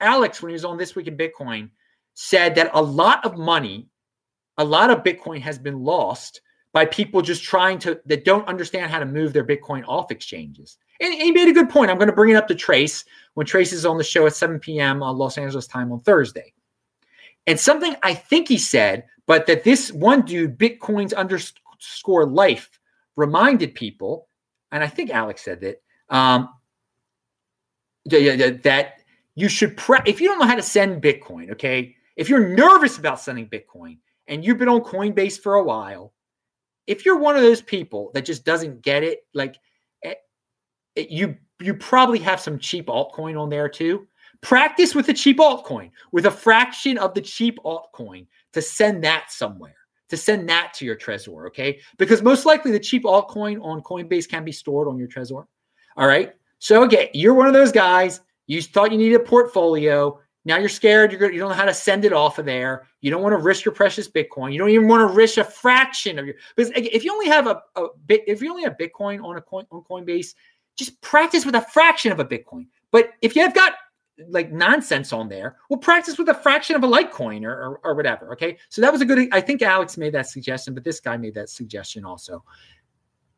Alex, 0.00 0.40
when 0.40 0.50
he 0.50 0.54
was 0.54 0.64
on 0.64 0.78
this 0.78 0.94
week 0.94 1.06
in 1.06 1.16
Bitcoin, 1.16 1.70
said 2.14 2.54
that 2.54 2.70
a 2.72 2.82
lot 2.82 3.24
of 3.24 3.36
money, 3.36 3.88
a 4.56 4.64
lot 4.64 4.90
of 4.90 5.04
Bitcoin 5.04 5.40
has 5.40 5.58
been 5.58 5.82
lost 5.82 6.40
by 6.72 6.84
people 6.84 7.22
just 7.22 7.42
trying 7.42 7.78
to 7.78 8.00
that 8.06 8.24
don't 8.24 8.46
understand 8.46 8.90
how 8.90 8.98
to 8.98 9.06
move 9.06 9.32
their 9.32 9.44
Bitcoin 9.44 9.84
off 9.86 10.10
exchanges. 10.10 10.78
And 11.00 11.14
he 11.14 11.30
made 11.30 11.48
a 11.48 11.52
good 11.52 11.70
point. 11.70 11.90
I'm 11.90 11.96
going 11.96 12.08
to 12.08 12.14
bring 12.14 12.30
it 12.30 12.36
up 12.36 12.48
to 12.48 12.54
Trace 12.54 13.04
when 13.34 13.46
Trace 13.46 13.72
is 13.72 13.86
on 13.86 13.98
the 13.98 14.04
show 14.04 14.26
at 14.26 14.34
7 14.34 14.58
p.m. 14.58 15.02
on 15.02 15.16
Los 15.16 15.38
Angeles 15.38 15.66
time 15.66 15.92
on 15.92 16.00
Thursday. 16.00 16.52
And 17.48 17.58
something 17.58 17.96
I 18.02 18.12
think 18.12 18.46
he 18.46 18.58
said, 18.58 19.06
but 19.26 19.46
that 19.46 19.64
this 19.64 19.90
one 19.90 20.20
dude, 20.20 20.58
Bitcoin's 20.58 21.14
underscore 21.14 22.26
life, 22.26 22.78
reminded 23.16 23.74
people, 23.74 24.28
and 24.70 24.84
I 24.84 24.86
think 24.86 25.08
Alex 25.08 25.42
said 25.42 25.62
that, 25.62 25.82
um, 26.10 26.50
that 28.04 29.00
you 29.34 29.48
should 29.48 29.78
pre- 29.78 30.00
if 30.04 30.20
you 30.20 30.28
don't 30.28 30.38
know 30.38 30.46
how 30.46 30.56
to 30.56 30.62
send 30.62 31.02
Bitcoin, 31.02 31.50
okay, 31.52 31.96
if 32.16 32.28
you're 32.28 32.48
nervous 32.50 32.98
about 32.98 33.18
sending 33.18 33.48
Bitcoin 33.48 33.96
and 34.26 34.44
you've 34.44 34.58
been 34.58 34.68
on 34.68 34.82
Coinbase 34.82 35.40
for 35.40 35.54
a 35.54 35.64
while, 35.64 36.12
if 36.86 37.06
you're 37.06 37.18
one 37.18 37.34
of 37.34 37.42
those 37.42 37.62
people 37.62 38.10
that 38.12 38.26
just 38.26 38.44
doesn't 38.44 38.82
get 38.82 39.02
it, 39.02 39.20
like 39.32 39.56
it, 40.02 40.18
eh, 40.96 41.00
it, 41.02 41.10
you 41.10 41.34
you 41.60 41.72
probably 41.72 42.18
have 42.18 42.40
some 42.40 42.58
cheap 42.58 42.88
altcoin 42.88 43.40
on 43.40 43.48
there 43.48 43.70
too. 43.70 44.06
Practice 44.40 44.94
with 44.94 45.08
a 45.08 45.14
cheap 45.14 45.38
altcoin, 45.38 45.90
with 46.12 46.26
a 46.26 46.30
fraction 46.30 46.96
of 46.98 47.12
the 47.14 47.20
cheap 47.20 47.58
altcoin 47.64 48.26
to 48.52 48.62
send 48.62 49.02
that 49.04 49.32
somewhere, 49.32 49.76
to 50.08 50.16
send 50.16 50.48
that 50.48 50.72
to 50.74 50.84
your 50.84 50.96
Trezor, 50.96 51.46
okay? 51.48 51.80
Because 51.96 52.22
most 52.22 52.46
likely 52.46 52.70
the 52.70 52.78
cheap 52.78 53.04
altcoin 53.04 53.62
on 53.62 53.82
Coinbase 53.82 54.28
can 54.28 54.44
be 54.44 54.52
stored 54.52 54.86
on 54.86 54.96
your 54.96 55.08
Trezor. 55.08 55.44
All 55.96 56.06
right. 56.06 56.32
So 56.60 56.84
again, 56.84 57.08
you're 57.12 57.34
one 57.34 57.48
of 57.48 57.52
those 57.52 57.72
guys. 57.72 58.20
You 58.46 58.62
thought 58.62 58.92
you 58.92 58.98
needed 58.98 59.16
a 59.16 59.24
portfolio. 59.24 60.18
Now 60.44 60.56
you're 60.56 60.68
scared. 60.68 61.12
You're, 61.12 61.32
you 61.32 61.40
don't 61.40 61.50
know 61.50 61.54
how 61.54 61.64
to 61.64 61.74
send 61.74 62.04
it 62.04 62.12
off 62.12 62.38
of 62.38 62.46
there. 62.46 62.86
You 63.00 63.10
don't 63.10 63.22
want 63.22 63.32
to 63.32 63.38
risk 63.38 63.64
your 63.64 63.74
precious 63.74 64.08
Bitcoin. 64.08 64.52
You 64.52 64.58
don't 64.58 64.70
even 64.70 64.88
want 64.88 65.08
to 65.08 65.14
risk 65.14 65.36
a 65.36 65.44
fraction 65.44 66.18
of 66.18 66.26
your. 66.26 66.36
Because 66.56 66.72
if 66.74 67.04
you 67.04 67.12
only 67.12 67.26
have 67.26 67.46
a, 67.48 67.60
a 67.76 67.88
bit, 68.06 68.22
if 68.26 68.40
you 68.40 68.50
only 68.50 68.62
have 68.62 68.76
Bitcoin 68.78 69.22
on 69.22 69.36
a 69.36 69.40
coin 69.40 69.66
on 69.70 69.82
Coinbase, 69.82 70.34
just 70.76 70.98
practice 71.00 71.44
with 71.44 71.56
a 71.56 71.60
fraction 71.60 72.12
of 72.12 72.20
a 72.20 72.24
Bitcoin. 72.24 72.68
But 72.92 73.10
if 73.20 73.36
you 73.36 73.42
have 73.42 73.54
got 73.54 73.74
like 74.28 74.52
nonsense 74.52 75.12
on 75.12 75.28
there, 75.28 75.56
We'll 75.68 75.78
practice 75.78 76.18
with 76.18 76.28
a 76.28 76.34
fraction 76.34 76.76
of 76.76 76.82
a 76.82 76.88
Litecoin 76.88 77.44
or, 77.44 77.52
or, 77.52 77.80
or 77.84 77.94
whatever. 77.94 78.32
Okay, 78.32 78.58
so 78.68 78.80
that 78.80 78.92
was 78.92 79.00
a 79.00 79.04
good. 79.04 79.28
I 79.32 79.40
think 79.40 79.62
Alex 79.62 79.96
made 79.96 80.14
that 80.14 80.28
suggestion, 80.28 80.74
but 80.74 80.84
this 80.84 81.00
guy 81.00 81.16
made 81.16 81.34
that 81.34 81.50
suggestion 81.50 82.04
also. 82.04 82.44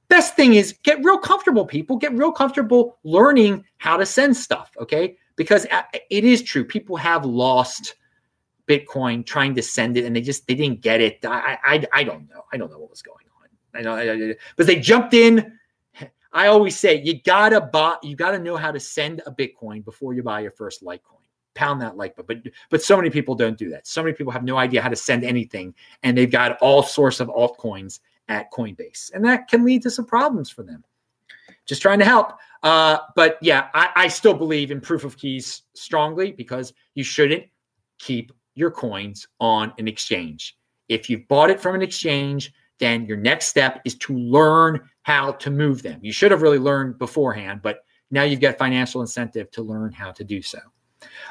Best 0.08 0.34
thing 0.34 0.54
is 0.54 0.76
get 0.82 1.02
real 1.04 1.18
comfortable 1.18 1.64
people. 1.64 1.96
Get 1.96 2.12
real 2.12 2.32
comfortable 2.32 2.98
learning 3.04 3.64
how 3.78 3.96
to 3.96 4.06
send 4.06 4.36
stuff 4.36 4.70
okay? 4.80 5.16
Because 5.36 5.66
uh, 5.70 5.82
it 6.10 6.24
is 6.24 6.42
true 6.42 6.64
people 6.64 6.96
have 6.96 7.24
lost 7.24 7.94
bitcoin 8.68 9.26
trying 9.26 9.54
to 9.54 9.62
send 9.62 9.96
it 9.96 10.04
and 10.04 10.14
they 10.14 10.20
just 10.20 10.46
they 10.46 10.54
didn't 10.54 10.80
get 10.80 11.00
it. 11.00 11.24
I 11.24 11.58
i, 11.64 11.86
I 11.92 12.04
don't 12.04 12.28
know. 12.28 12.44
I 12.52 12.56
don't 12.56 12.70
know 12.70 12.78
what 12.78 12.90
was 12.90 13.02
going 13.02 13.16
on. 13.16 13.48
I 13.78 13.82
know 13.82 14.34
but 14.56 14.66
they 14.66 14.80
jumped 14.80 15.14
in 15.14 15.58
i 16.32 16.46
always 16.46 16.78
say 16.78 17.00
you 17.00 17.20
gotta 17.22 17.60
buy 17.60 17.96
you 18.02 18.16
gotta 18.16 18.38
know 18.38 18.56
how 18.56 18.70
to 18.70 18.80
send 18.80 19.22
a 19.26 19.32
bitcoin 19.32 19.84
before 19.84 20.14
you 20.14 20.22
buy 20.22 20.40
your 20.40 20.52
first 20.52 20.82
litecoin 20.82 21.16
pound 21.54 21.80
that 21.80 21.96
like 21.96 22.14
but 22.16 22.26
but 22.26 22.38
but 22.70 22.82
so 22.82 22.96
many 22.96 23.10
people 23.10 23.34
don't 23.34 23.58
do 23.58 23.68
that 23.68 23.86
so 23.86 24.02
many 24.02 24.14
people 24.14 24.32
have 24.32 24.44
no 24.44 24.56
idea 24.56 24.80
how 24.80 24.88
to 24.88 24.96
send 24.96 25.24
anything 25.24 25.74
and 26.02 26.16
they've 26.16 26.30
got 26.30 26.56
all 26.60 26.82
sorts 26.82 27.20
of 27.20 27.28
altcoins 27.28 28.00
at 28.30 28.50
Coinbase. 28.52 29.10
And 29.12 29.22
that 29.26 29.48
can 29.48 29.64
lead 29.64 29.82
to 29.82 29.90
some 29.90 30.06
problems 30.06 30.48
for 30.48 30.62
them. 30.62 30.84
Just 31.66 31.82
trying 31.82 31.98
to 31.98 32.04
help. 32.04 32.32
Uh, 32.62 32.98
but 33.16 33.36
yeah, 33.42 33.68
I, 33.74 33.90
I 33.96 34.08
still 34.08 34.34
believe 34.34 34.70
in 34.70 34.80
proof 34.80 35.04
of 35.04 35.18
keys 35.18 35.62
strongly 35.74 36.32
because 36.32 36.72
you 36.94 37.04
shouldn't 37.04 37.44
keep 37.98 38.32
your 38.54 38.70
coins 38.70 39.26
on 39.40 39.72
an 39.78 39.88
exchange. 39.88 40.56
If 40.88 41.10
you've 41.10 41.28
bought 41.28 41.50
it 41.50 41.60
from 41.60 41.74
an 41.74 41.82
exchange, 41.82 42.52
then 42.78 43.04
your 43.04 43.16
next 43.16 43.46
step 43.46 43.80
is 43.84 43.94
to 43.96 44.16
learn 44.16 44.80
how 45.10 45.32
to 45.32 45.50
move 45.50 45.82
them. 45.82 45.98
You 46.02 46.12
should 46.12 46.30
have 46.30 46.40
really 46.40 46.60
learned 46.60 46.96
beforehand, 46.96 47.62
but 47.62 47.84
Now 48.12 48.22
you've 48.22 48.40
got 48.40 48.58
financial 48.58 49.00
incentive 49.00 49.50
to 49.52 49.62
learn 49.62 49.92
how 49.92 50.12
to 50.12 50.24
do 50.24 50.40
so. 50.42 50.58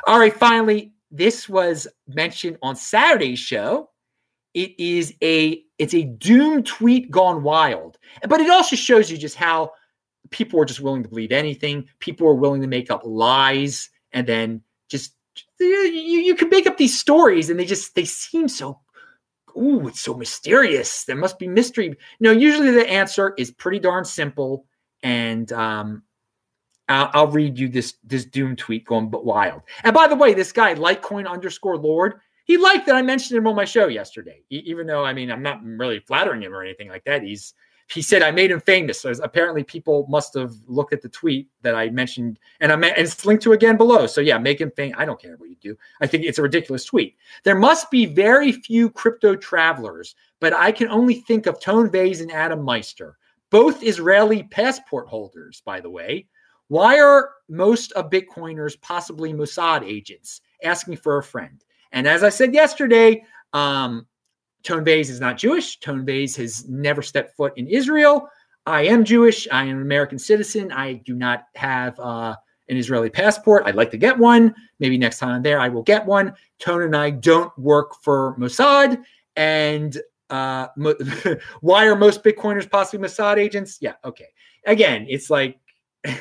All 0.06 0.20
right, 0.20 0.34
finally, 0.34 0.94
this 1.12 1.48
was 1.48 1.88
mentioned 2.08 2.58
on 2.62 2.76
Saturday's 2.76 3.40
show. 3.40 3.90
It 4.54 4.80
is 4.80 5.14
a 5.22 5.64
it's 5.78 5.94
a 5.94 6.04
doom 6.04 6.64
tweet 6.64 7.10
gone 7.10 7.44
wild. 7.44 7.98
But 8.28 8.42
it 8.42 8.50
also 8.50 8.76
shows 8.76 9.10
you 9.12 9.18
just 9.18 9.36
how 9.36 9.72
people 10.30 10.60
are 10.60 10.66
just 10.66 10.82
willing 10.82 11.04
to 11.04 11.10
believe 11.10 11.32
anything. 11.32 11.88
People 12.00 12.28
are 12.28 12.34
willing 12.34 12.62
to 12.62 12.68
make 12.68 12.92
up 12.92 13.02
lies 13.06 13.90
and 14.12 14.28
then 14.28 14.62
just 14.90 15.14
you, 15.60 15.68
you 15.68 16.36
can 16.36 16.50
make 16.50 16.68
up 16.68 16.78
these 16.78 16.98
stories 17.00 17.50
and 17.50 17.60
they 17.60 17.66
just 17.66 17.96
they 17.96 18.06
seem 18.06 18.48
so 18.48 18.80
ooh, 19.58 19.88
it's 19.88 20.00
so 20.00 20.14
mysterious. 20.14 21.04
There 21.04 21.16
must 21.16 21.40
be 21.40 21.48
mystery. 21.48 21.96
No, 22.20 22.32
usually 22.32 22.72
the 22.72 22.90
answer 22.90 23.34
is 23.38 23.52
pretty 23.52 23.80
darn 23.80 24.06
simple. 24.06 24.66
And 25.04 25.52
um, 25.54 26.04
I'll, 26.88 27.10
I'll, 27.14 27.28
read 27.28 27.58
you 27.58 27.70
this 27.70 27.96
this 28.04 28.26
doom 28.26 28.56
tweet 28.56 28.86
going 28.86 29.10
but 29.10 29.26
wild. 29.26 29.62
And 29.84 29.94
by 29.94 30.08
the 30.08 30.16
way, 30.16 30.34
this 30.34 30.52
guy 30.52 30.74
Litecoin 30.74 31.28
underscore 31.28 31.78
Lord, 31.78 32.16
he 32.46 32.58
liked 32.58 32.88
that 32.88 32.96
I 32.96 33.02
mentioned 33.02 33.38
him 33.38 33.48
on 33.48 33.56
my 33.56 33.66
show 33.66 33.88
yesterday. 33.88 34.44
even 34.50 34.88
though 34.88 35.06
I 35.06 35.14
mean 35.14 35.32
I'm 35.32 35.44
not 35.44 35.64
really 35.64 36.00
flattering 36.00 36.42
him 36.42 36.54
or 36.54 36.64
anything 36.64 36.90
like 36.90 37.04
that. 37.06 37.24
He's 37.24 37.54
he 37.92 38.02
said 38.02 38.22
I 38.22 38.32
made 38.32 38.52
him 38.52 38.60
famous. 38.60 39.04
Apparently 39.04 39.64
people 39.64 40.06
must 40.10 40.36
have 40.36 40.54
looked 40.68 40.94
at 40.94 41.02
the 41.02 41.10
tweet 41.10 41.50
that 41.64 41.76
I 41.76 41.90
mentioned, 41.90 42.40
and 42.60 42.72
I 42.72 42.76
and 42.76 42.84
it's 42.98 43.26
linked 43.26 43.44
to 43.44 43.54
again 43.54 43.78
below. 43.78 44.06
So 44.06 44.22
yeah, 44.22 44.38
make 44.38 44.62
him 44.62 44.72
famous. 44.76 44.96
I 45.00 45.06
don't 45.06 45.20
care 45.20 45.36
what 45.38 45.50
you 45.50 45.56
do. 45.60 45.76
I 46.00 46.08
think 46.08 46.24
it's 46.24 46.38
a 46.38 46.44
ridiculous 46.44 46.86
tweet. 46.86 47.16
There 47.44 47.58
must 47.58 47.90
be 47.90 48.06
very 48.06 48.52
few 48.52 48.90
crypto 48.92 49.36
travelers, 49.36 50.16
but 50.40 50.54
I 50.54 50.72
can 50.72 50.88
only 50.90 51.16
think 51.16 51.48
of 51.48 51.60
Tone 51.60 51.90
Vays 51.90 52.22
and 52.22 52.32
Adam 52.32 52.64
Meister, 52.64 53.18
both 53.50 53.84
Israeli 53.84 54.44
passport 54.44 55.08
holders, 55.08 55.62
by 55.66 55.82
the 55.82 55.90
way. 55.90 56.28
Why 56.68 57.00
are 57.00 57.32
most 57.48 57.92
of 57.94 58.12
Bitcoiners 58.12 58.80
possibly 58.80 59.34
Mossad 59.34 59.84
agents? 59.84 60.42
Asking 60.64 60.98
for 60.98 61.18
a 61.18 61.24
friend. 61.24 61.64
And 61.92 62.08
as 62.08 62.24
I 62.24 62.30
said 62.30 62.54
yesterday, 62.54 63.24
um, 63.54 64.06
Tone 64.64 64.84
Vays 64.84 65.10
is 65.10 65.20
not 65.20 65.38
Jewish. 65.38 65.80
Tone 65.80 66.06
Vays 66.06 66.36
has 66.36 66.68
never 66.68 67.02
stepped 67.02 67.36
foot 67.36 67.54
in 67.56 67.68
Israel. 67.68 68.30
I 68.66 68.84
am 68.84 69.04
Jewish. 69.04 69.48
I 69.52 69.64
am 69.64 69.78
an 69.78 69.82
American 69.82 70.20
citizen. 70.20 70.72
I 70.72 70.94
do 70.94 71.16
not 71.16 71.46
have 71.56 72.00
uh, 72.00 72.36
an 72.68 72.78
Israeli 72.78 73.10
passport. 73.10 73.64
I'd 73.66 73.76
like 73.76 73.92
to 73.92 73.98
get 73.98 74.18
one. 74.18 74.54
Maybe 74.80 74.98
next 74.98 75.20
time 75.20 75.30
I'm 75.30 75.42
there, 75.42 75.60
I 75.60 75.70
will 75.70 75.84
get 75.84 76.06
one. 76.06 76.34
Tone 76.60 76.84
and 76.84 76.96
I 76.96 77.10
don't 77.10 77.58
work 77.58 77.96
for 78.02 78.36
Mossad. 78.38 79.02
And 79.36 79.98
uh, 80.30 80.68
why 81.62 81.86
are 81.86 81.96
most 81.96 82.24
Bitcoiners 82.24 82.70
possibly 82.70 83.08
Mossad 83.08 83.38
agents? 83.38 83.80
Yeah, 83.82 83.94
okay. 84.06 84.28
Again, 84.66 85.06
it's 85.10 85.30
like 85.30 85.58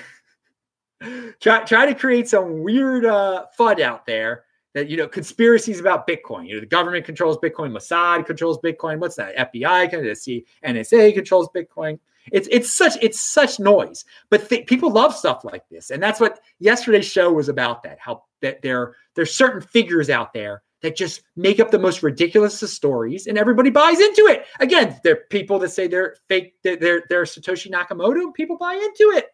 try 1.40 1.64
try 1.64 1.87
to 1.87 1.94
create 1.94 2.29
some 2.29 2.62
weird 2.62 3.05
uh, 3.05 3.46
FUD 3.59 3.81
out 3.81 4.07
there 4.07 4.44
that 4.79 4.88
you 4.88 4.97
know 4.97 5.09
conspiracies 5.09 5.81
about 5.81 6.07
Bitcoin. 6.07 6.47
You 6.47 6.55
know, 6.55 6.61
the 6.61 6.67
government 6.67 7.05
controls 7.05 7.37
Bitcoin, 7.38 7.73
Mossad 7.73 8.27
controls 8.27 8.59
Bitcoin. 8.59 8.99
What's 8.99 9.17
that? 9.17 9.37
FBI, 9.37 9.91
the 9.91 10.47
NSA 10.64 11.14
controls 11.14 11.49
Bitcoin. 11.55 11.99
It's 12.31 12.49
it's 12.51 12.73
such 12.73 12.93
it's 13.03 13.21
such 13.21 13.59
noise. 13.59 14.05
But 14.31 14.49
th- 14.49 14.67
people 14.67 14.91
love 14.91 15.14
stuff 15.14 15.45
like 15.45 15.69
this, 15.69 15.91
and 15.91 16.03
that's 16.03 16.21
what 16.21 16.41
yesterday's 16.61 17.07
show 17.07 17.33
was 17.33 17.49
about. 17.49 17.83
That 17.83 17.99
how 17.99 18.25
that 18.41 18.62
there 18.62 18.95
there's 19.14 19.35
certain 19.35 19.61
figures 19.61 20.11
out 20.11 20.33
there 20.33 20.62
that 20.83 20.97
just 20.97 21.23
make 21.35 21.59
up 21.59 21.73
the 21.73 21.79
most 21.79 22.03
ridiculous 22.03 22.62
of 22.62 22.69
stories, 22.69 23.27
and 23.27 23.37
everybody 23.37 23.71
buys 23.71 23.99
into 23.99 24.27
it. 24.27 24.45
Again, 24.61 24.99
there 25.03 25.14
are 25.14 25.25
people 25.31 25.59
that 25.59 25.71
say 25.71 25.88
they're 25.88 26.17
fake, 26.29 26.55
they're 26.62 26.77
they're, 26.77 27.03
they're 27.09 27.25
Satoshi 27.25 27.71
Nakamoto. 27.71 28.33
People 28.33 28.57
buy 28.57 28.75
into 28.75 29.12
it. 29.17 29.27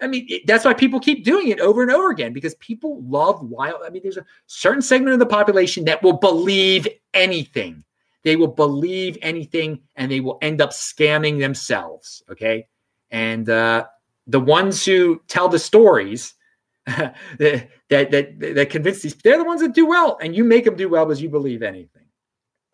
I 0.00 0.06
mean, 0.06 0.28
that's 0.46 0.64
why 0.64 0.74
people 0.74 1.00
keep 1.00 1.24
doing 1.24 1.48
it 1.48 1.60
over 1.60 1.82
and 1.82 1.90
over 1.90 2.10
again 2.10 2.32
because 2.32 2.54
people 2.56 3.02
love 3.02 3.42
wild. 3.42 3.80
I 3.84 3.90
mean, 3.90 4.02
there's 4.02 4.16
a 4.16 4.26
certain 4.46 4.82
segment 4.82 5.14
of 5.14 5.20
the 5.20 5.26
population 5.26 5.84
that 5.84 6.02
will 6.02 6.14
believe 6.14 6.88
anything. 7.12 7.84
They 8.24 8.36
will 8.36 8.48
believe 8.48 9.16
anything 9.22 9.80
and 9.96 10.10
they 10.10 10.20
will 10.20 10.38
end 10.42 10.60
up 10.60 10.70
scamming 10.70 11.38
themselves. 11.38 12.22
Okay. 12.30 12.66
And 13.10 13.48
uh, 13.48 13.86
the 14.26 14.40
ones 14.40 14.84
who 14.84 15.22
tell 15.28 15.48
the 15.48 15.58
stories 15.58 16.34
that, 16.86 17.14
that, 17.38 18.10
that, 18.10 18.40
that 18.40 18.70
convince 18.70 19.02
these, 19.02 19.14
they're 19.14 19.38
the 19.38 19.44
ones 19.44 19.60
that 19.60 19.74
do 19.74 19.86
well. 19.86 20.18
And 20.20 20.34
you 20.34 20.42
make 20.42 20.64
them 20.64 20.76
do 20.76 20.88
well 20.88 21.04
because 21.04 21.22
you 21.22 21.28
believe 21.28 21.62
anything. 21.62 22.03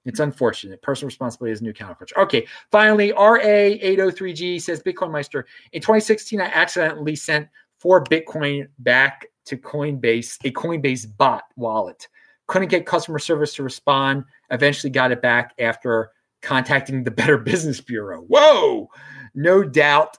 It's 0.05 0.21
unfortunate. 0.21 0.81
Personal 0.83 1.09
responsibility 1.09 1.53
is 1.53 1.61
a 1.61 1.65
new 1.65 1.73
counterculture. 1.73 2.17
Okay. 2.17 2.47
Finally, 2.71 3.13
RA803G 3.13 4.61
says 4.61 4.83
Bitcoin 4.83 5.11
Meister. 5.11 5.47
In 5.73 5.81
2016, 5.81 6.41
I 6.41 6.47
accidentally 6.47 7.17
sent 7.17 7.49
four 7.79 8.03
Bitcoin 8.05 8.69
back 8.79 9.27
to 9.47 9.57
Coinbase, 9.57 10.39
a 10.45 10.53
Coinbase 10.53 11.07
bot 11.17 11.45
wallet. 11.57 12.09
Couldn't 12.47 12.69
get 12.69 12.87
customer 12.87 13.19
service 13.19 13.55
to 13.55 13.63
respond. 13.63 14.25
Eventually 14.51 14.91
got 14.91 15.13
it 15.13 15.23
back 15.23 15.55
after 15.59 16.11
contacting 16.43 17.05
the 17.05 17.11
Better 17.11 17.39
Business 17.39 17.81
Bureau. 17.81 18.23
Whoa! 18.23 18.89
No 19.35 19.63
doubt 19.63 20.17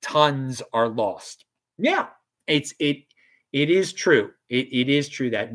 tons 0.00 0.62
are 0.72 0.88
lost. 0.88 1.44
Yeah, 1.76 2.06
it's 2.46 2.74
it 2.80 2.98
it 3.52 3.70
is 3.70 3.92
true. 3.92 4.32
It, 4.48 4.68
it 4.72 4.88
is 4.88 5.08
true 5.08 5.30
that 5.30 5.52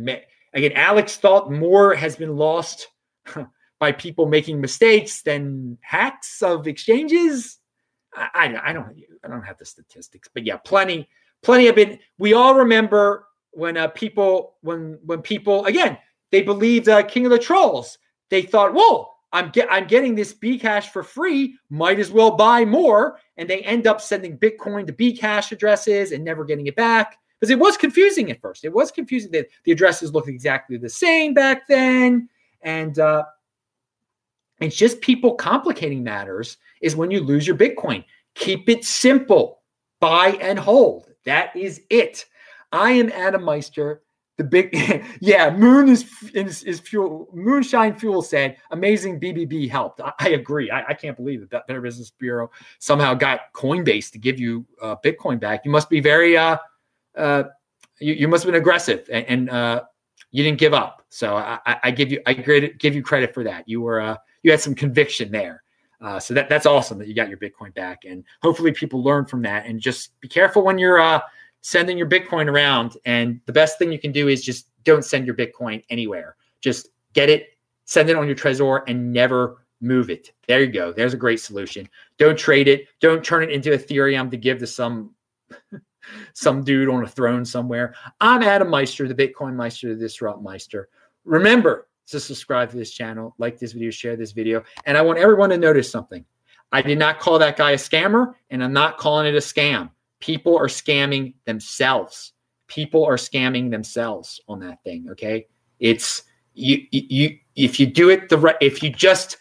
again, 0.53 0.71
Alex 0.75 1.17
thought 1.17 1.51
more 1.51 1.93
has 1.95 2.15
been 2.15 2.38
lost 2.38 2.88
by 3.84 3.91
people 3.91 4.26
making 4.26 4.62
mistakes 4.62 5.24
than 5.24 5.78
hacks 5.82 6.41
of 6.41 6.67
exchanges. 6.69 7.58
I, 8.15 8.30
I, 8.34 8.69
I 8.69 8.72
don't 8.72 8.96
I 9.26 9.28
don't 9.28 9.41
have 9.41 9.58
the 9.58 9.65
statistics, 9.65 10.30
but 10.34 10.46
yeah, 10.46 10.56
plenty 10.56 11.10
plenty 11.41 11.65
have 11.65 11.76
been. 11.76 12.00
We 12.17 12.32
all 12.32 12.56
remember 12.56 13.28
when 13.52 13.76
uh, 13.76 13.89
people 13.89 14.56
when 14.62 15.00
when 15.06 15.22
people 15.22 15.65
again 15.65 15.98
they 16.32 16.43
believed 16.43 16.88
uh, 16.88 17.04
King 17.04 17.26
of 17.26 17.32
the 17.32 17.38
Trolls. 17.38 17.98
They 18.30 18.43
thought, 18.43 18.74
whoa, 18.74 19.10
I'm 19.34 19.50
get 19.50 19.67
I'm 19.69 19.86
getting 19.86 20.15
this 20.15 20.34
Bcash 20.34 20.86
for 20.91 21.04
free. 21.04 21.58
Might 21.69 22.00
as 22.00 22.10
well 22.10 22.32
buy 22.38 22.63
more. 22.63 23.19
And 23.36 23.50
they 23.50 23.63
end 23.63 23.86
up 23.86 24.00
sending 24.00 24.38
Bitcoin 24.38 24.88
to 24.88 24.93
Bcash 24.93 25.52
addresses 25.52 26.13
and 26.13 26.24
never 26.24 26.46
getting 26.46 26.67
it 26.67 26.78
back 26.78 27.17
because 27.38 27.50
it 27.50 27.60
was 27.60 27.76
confusing 27.76 28.32
at 28.32 28.39
first. 28.39 28.63
It 28.63 28.72
was 28.72 28.91
confusing 28.91 29.32
that 29.32 29.50
the 29.65 29.74
addresses 29.74 30.13
looked 30.13 30.30
exactly 30.30 30.78
the 30.78 30.88
same 30.88 31.34
back 31.34 31.67
then, 31.67 32.30
and 32.62 32.98
uh, 32.98 33.26
it's 34.63 34.76
just 34.76 35.02
people 35.02 35.36
complicating 35.36 36.04
matters 36.04 36.58
is 36.82 36.95
when 36.95 37.12
you 37.12 37.21
lose 37.21 37.47
your 37.47 37.58
Bitcoin. 37.58 38.04
Keep 38.36 38.69
it 38.69 38.86
simple. 38.86 39.62
Buy 39.99 40.38
and 40.41 40.60
hold. 40.60 41.08
That 41.26 41.56
is 41.56 41.82
it. 41.89 42.26
I 42.71 42.91
am 42.91 43.10
Adam 43.12 43.43
Meister. 43.43 44.02
The 44.38 44.43
big, 44.43 44.76
yeah, 45.21 45.56
Moon 45.56 45.88
is, 45.88 46.06
is, 46.34 46.63
is 46.63 46.80
fuel. 46.80 47.30
Moonshine 47.34 47.95
Fuel 47.95 48.23
said, 48.23 48.58
amazing 48.71 49.19
BBB 49.19 49.69
helped. 49.69 50.02
I, 50.02 50.12
I 50.19 50.30
agree. 50.30 50.71
I, 50.71 50.88
I, 50.88 50.93
can't 50.95 51.15
believe 51.15 51.41
that 51.41 51.52
that 51.52 51.67
Better 51.67 51.82
Business 51.82 52.10
Bureau 52.10 52.49
somehow 52.80 53.13
got 53.13 53.54
Coinbase 53.54 54.12
to 54.12 54.17
give 54.17 54.39
you 54.39 54.65
uh, 54.82 54.95
Bitcoin 55.04 55.39
back. 55.39 55.63
You 55.65 55.71
must 55.71 55.88
be 55.88 55.99
very, 55.99 56.36
uh, 56.36 56.58
uh, 57.15 57.43
you, 57.99 58.13
you 58.13 58.28
must 58.28 58.43
have 58.43 58.52
been 58.52 58.60
aggressive 58.60 59.08
and, 59.12 59.26
and 59.28 59.49
uh, 59.52 59.84
you 60.32 60.43
didn't 60.43 60.58
give 60.58 60.73
up. 60.73 61.06
So 61.10 61.38
I, 61.38 61.60
I 61.84 61.91
give 61.91 62.12
you, 62.12 62.19
I 62.26 62.34
give 62.34 62.95
you 62.95 63.04
credit 63.04 63.36
for 63.36 63.43
that. 63.43 63.69
You 63.69 63.82
were, 63.82 64.02
uh, 64.02 64.17
you 64.43 64.51
had 64.51 64.62
some 64.62 64.75
conviction 64.75 65.32
there. 65.32 65.63
Uh, 66.01 66.19
so 66.19 66.34
that 66.34 66.49
that's 66.49 66.65
awesome 66.65 66.99
that 66.99 67.08
you 67.08 67.15
got 67.15 67.29
your 67.29 67.38
Bitcoin 67.38 67.73
back, 67.73 68.03
and 68.06 68.23
hopefully 68.41 68.73
people 68.73 69.01
learn 69.01 69.25
from 69.25 69.41
that. 69.41 69.65
And 69.65 69.79
just 69.79 70.19
be 70.19 70.27
careful 70.27 70.63
when 70.63 70.77
you're 70.77 70.99
uh, 70.99 71.21
sending 71.62 71.97
your 71.97 72.10
Bitcoin 72.10 72.47
around. 72.47 72.97
And 73.06 73.39
the 73.45 73.53
best 73.53 73.79
thing 73.79 73.91
you 73.91 73.99
can 73.99 74.12
do 74.12 74.27
is 74.27 74.43
just 74.43 74.67
don't 74.84 75.06
send 75.06 75.25
your 75.25 75.36
Bitcoin 75.36 75.84
anywhere. 75.89 76.36
Just 76.59 76.89
get 77.13 77.30
it, 77.30 77.57
send 77.86 78.09
it 78.09 78.18
on 78.18 78.28
your 78.28 78.36
Trezor, 78.36 78.84
and 78.88 79.13
never 79.13 79.65
move 79.80 80.09
it. 80.09 80.34
There 80.47 80.61
you 80.61 80.72
go. 80.72 80.91
There's 80.91 81.13
a 81.13 81.18
great 81.18 81.39
solution. 81.39 81.88
Don't 82.18 82.38
trade 82.38 82.68
it. 82.68 82.88
Don't 82.99 83.24
turn 83.24 83.43
it 83.43 83.51
into 83.51 83.70
Ethereum 83.70 84.30
to 84.32 84.38
give 84.38 84.59
to 84.59 84.68
some 84.68 85.15
some 86.34 86.63
dude 86.63 86.89
on 86.89 87.03
a 87.03 87.07
throne 87.07 87.45
somewhere. 87.45 87.95
I'm 88.20 88.43
Adam 88.43 88.70
Meister, 88.70 89.07
the 89.07 89.15
Bitcoin 89.15 89.55
Meister, 89.55 89.95
the 89.95 90.01
Disrupt 90.01 90.41
Meister. 90.41 90.89
Remember, 91.24 91.88
to 92.08 92.20
subscribe 92.20 92.70
to 92.72 92.78
this 92.78 92.91
channel, 92.91 93.36
like 93.38 93.60
this 93.60 93.74
video, 93.74 93.89
share 93.91 94.16
this 94.16 94.32
video. 94.32 94.64
And 94.86 94.97
I 94.97 95.01
want 95.01 95.20
everyone 95.20 95.49
to 95.49 95.58
notice 95.58 95.89
something. 95.89 96.26
I 96.72 96.82
did 96.82 96.97
not 96.97 97.20
call 97.20 97.38
that 97.39 97.56
guy 97.56 97.72
a 97.72 97.78
scammer, 97.78 98.34
and 98.49 98.64
I'm 98.64 98.74
not 98.74 98.97
calling 98.97 99.28
it 99.28 99.36
a 99.36 99.39
scam. 99.39 99.91
People 100.20 100.58
are 100.58 100.68
scamming 100.68 101.36
themselves. 101.45 102.34
People 102.68 103.06
are 103.06 103.16
scamming 103.16 103.70
themselves 103.70 104.41
on 104.47 104.60
that 104.62 104.84
thing. 104.84 105.08
Okay. 105.12 105.47
It's 105.80 106.24
you, 106.54 106.80
you, 106.91 107.38
if 107.56 107.80
you 107.80 107.86
do 107.86 108.10
it 108.10 108.30
the 108.30 108.38
right, 108.38 108.56
if 108.62 108.82
you 108.82 108.89
just 108.89 109.38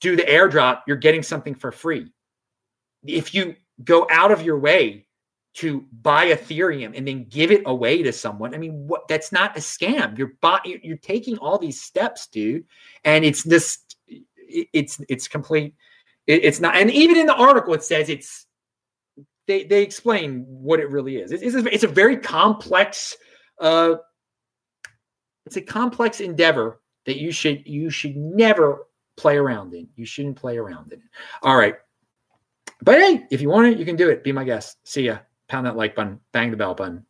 do 0.00 0.16
the 0.16 0.22
airdrop, 0.22 0.80
you're 0.86 0.96
getting 0.96 1.22
something 1.22 1.54
for 1.54 1.70
free. 1.70 2.10
If 3.04 3.34
you 3.34 3.54
go 3.84 4.06
out 4.10 4.30
of 4.30 4.42
your 4.42 4.58
way 4.58 5.06
to 5.60 5.84
buy 6.02 6.30
Ethereum 6.30 6.96
and 6.96 7.06
then 7.06 7.24
give 7.24 7.50
it 7.50 7.62
away 7.66 8.02
to 8.02 8.12
someone. 8.12 8.54
I 8.54 8.58
mean, 8.58 8.86
what 8.86 9.06
that's 9.08 9.30
not 9.32 9.56
a 9.56 9.60
scam. 9.60 10.16
You're 10.16 10.32
you're 10.64 10.96
taking 10.96 11.36
all 11.38 11.58
these 11.58 11.80
steps, 11.80 12.26
dude, 12.26 12.64
and 13.04 13.24
it's 13.24 13.42
this 13.42 13.78
it's 14.06 15.00
it's 15.08 15.28
complete 15.28 15.74
it's 16.26 16.60
not 16.60 16.76
and 16.76 16.90
even 16.90 17.16
in 17.16 17.26
the 17.26 17.34
article 17.34 17.72
it 17.74 17.84
says 17.84 18.08
it's 18.08 18.46
they 19.46 19.64
they 19.64 19.82
explain 19.82 20.44
what 20.48 20.80
it 20.80 20.90
really 20.90 21.16
is. 21.16 21.32
It's, 21.32 21.42
it's, 21.42 21.54
a, 21.54 21.74
it's 21.74 21.84
a 21.84 21.88
very 21.88 22.16
complex 22.16 23.16
uh 23.60 23.96
it's 25.46 25.56
a 25.56 25.62
complex 25.62 26.20
endeavor 26.20 26.80
that 27.06 27.18
you 27.18 27.32
should 27.32 27.66
you 27.66 27.90
should 27.90 28.16
never 28.16 28.86
play 29.16 29.36
around 29.36 29.74
in. 29.74 29.88
You 29.96 30.06
shouldn't 30.06 30.36
play 30.36 30.58
around 30.58 30.92
in 30.92 31.00
it. 31.00 31.08
All 31.42 31.56
right. 31.56 31.74
But 32.82 32.98
hey, 32.98 33.26
if 33.30 33.40
you 33.40 33.50
want 33.50 33.68
it, 33.68 33.78
you 33.78 33.84
can 33.84 33.96
do 33.96 34.08
it. 34.08 34.24
Be 34.24 34.32
my 34.32 34.44
guest. 34.44 34.78
See 34.84 35.02
ya. 35.02 35.18
Pound 35.50 35.66
that 35.66 35.76
like 35.76 35.96
button, 35.96 36.20
bang 36.30 36.52
the 36.52 36.56
bell 36.56 36.76
button. 36.76 37.04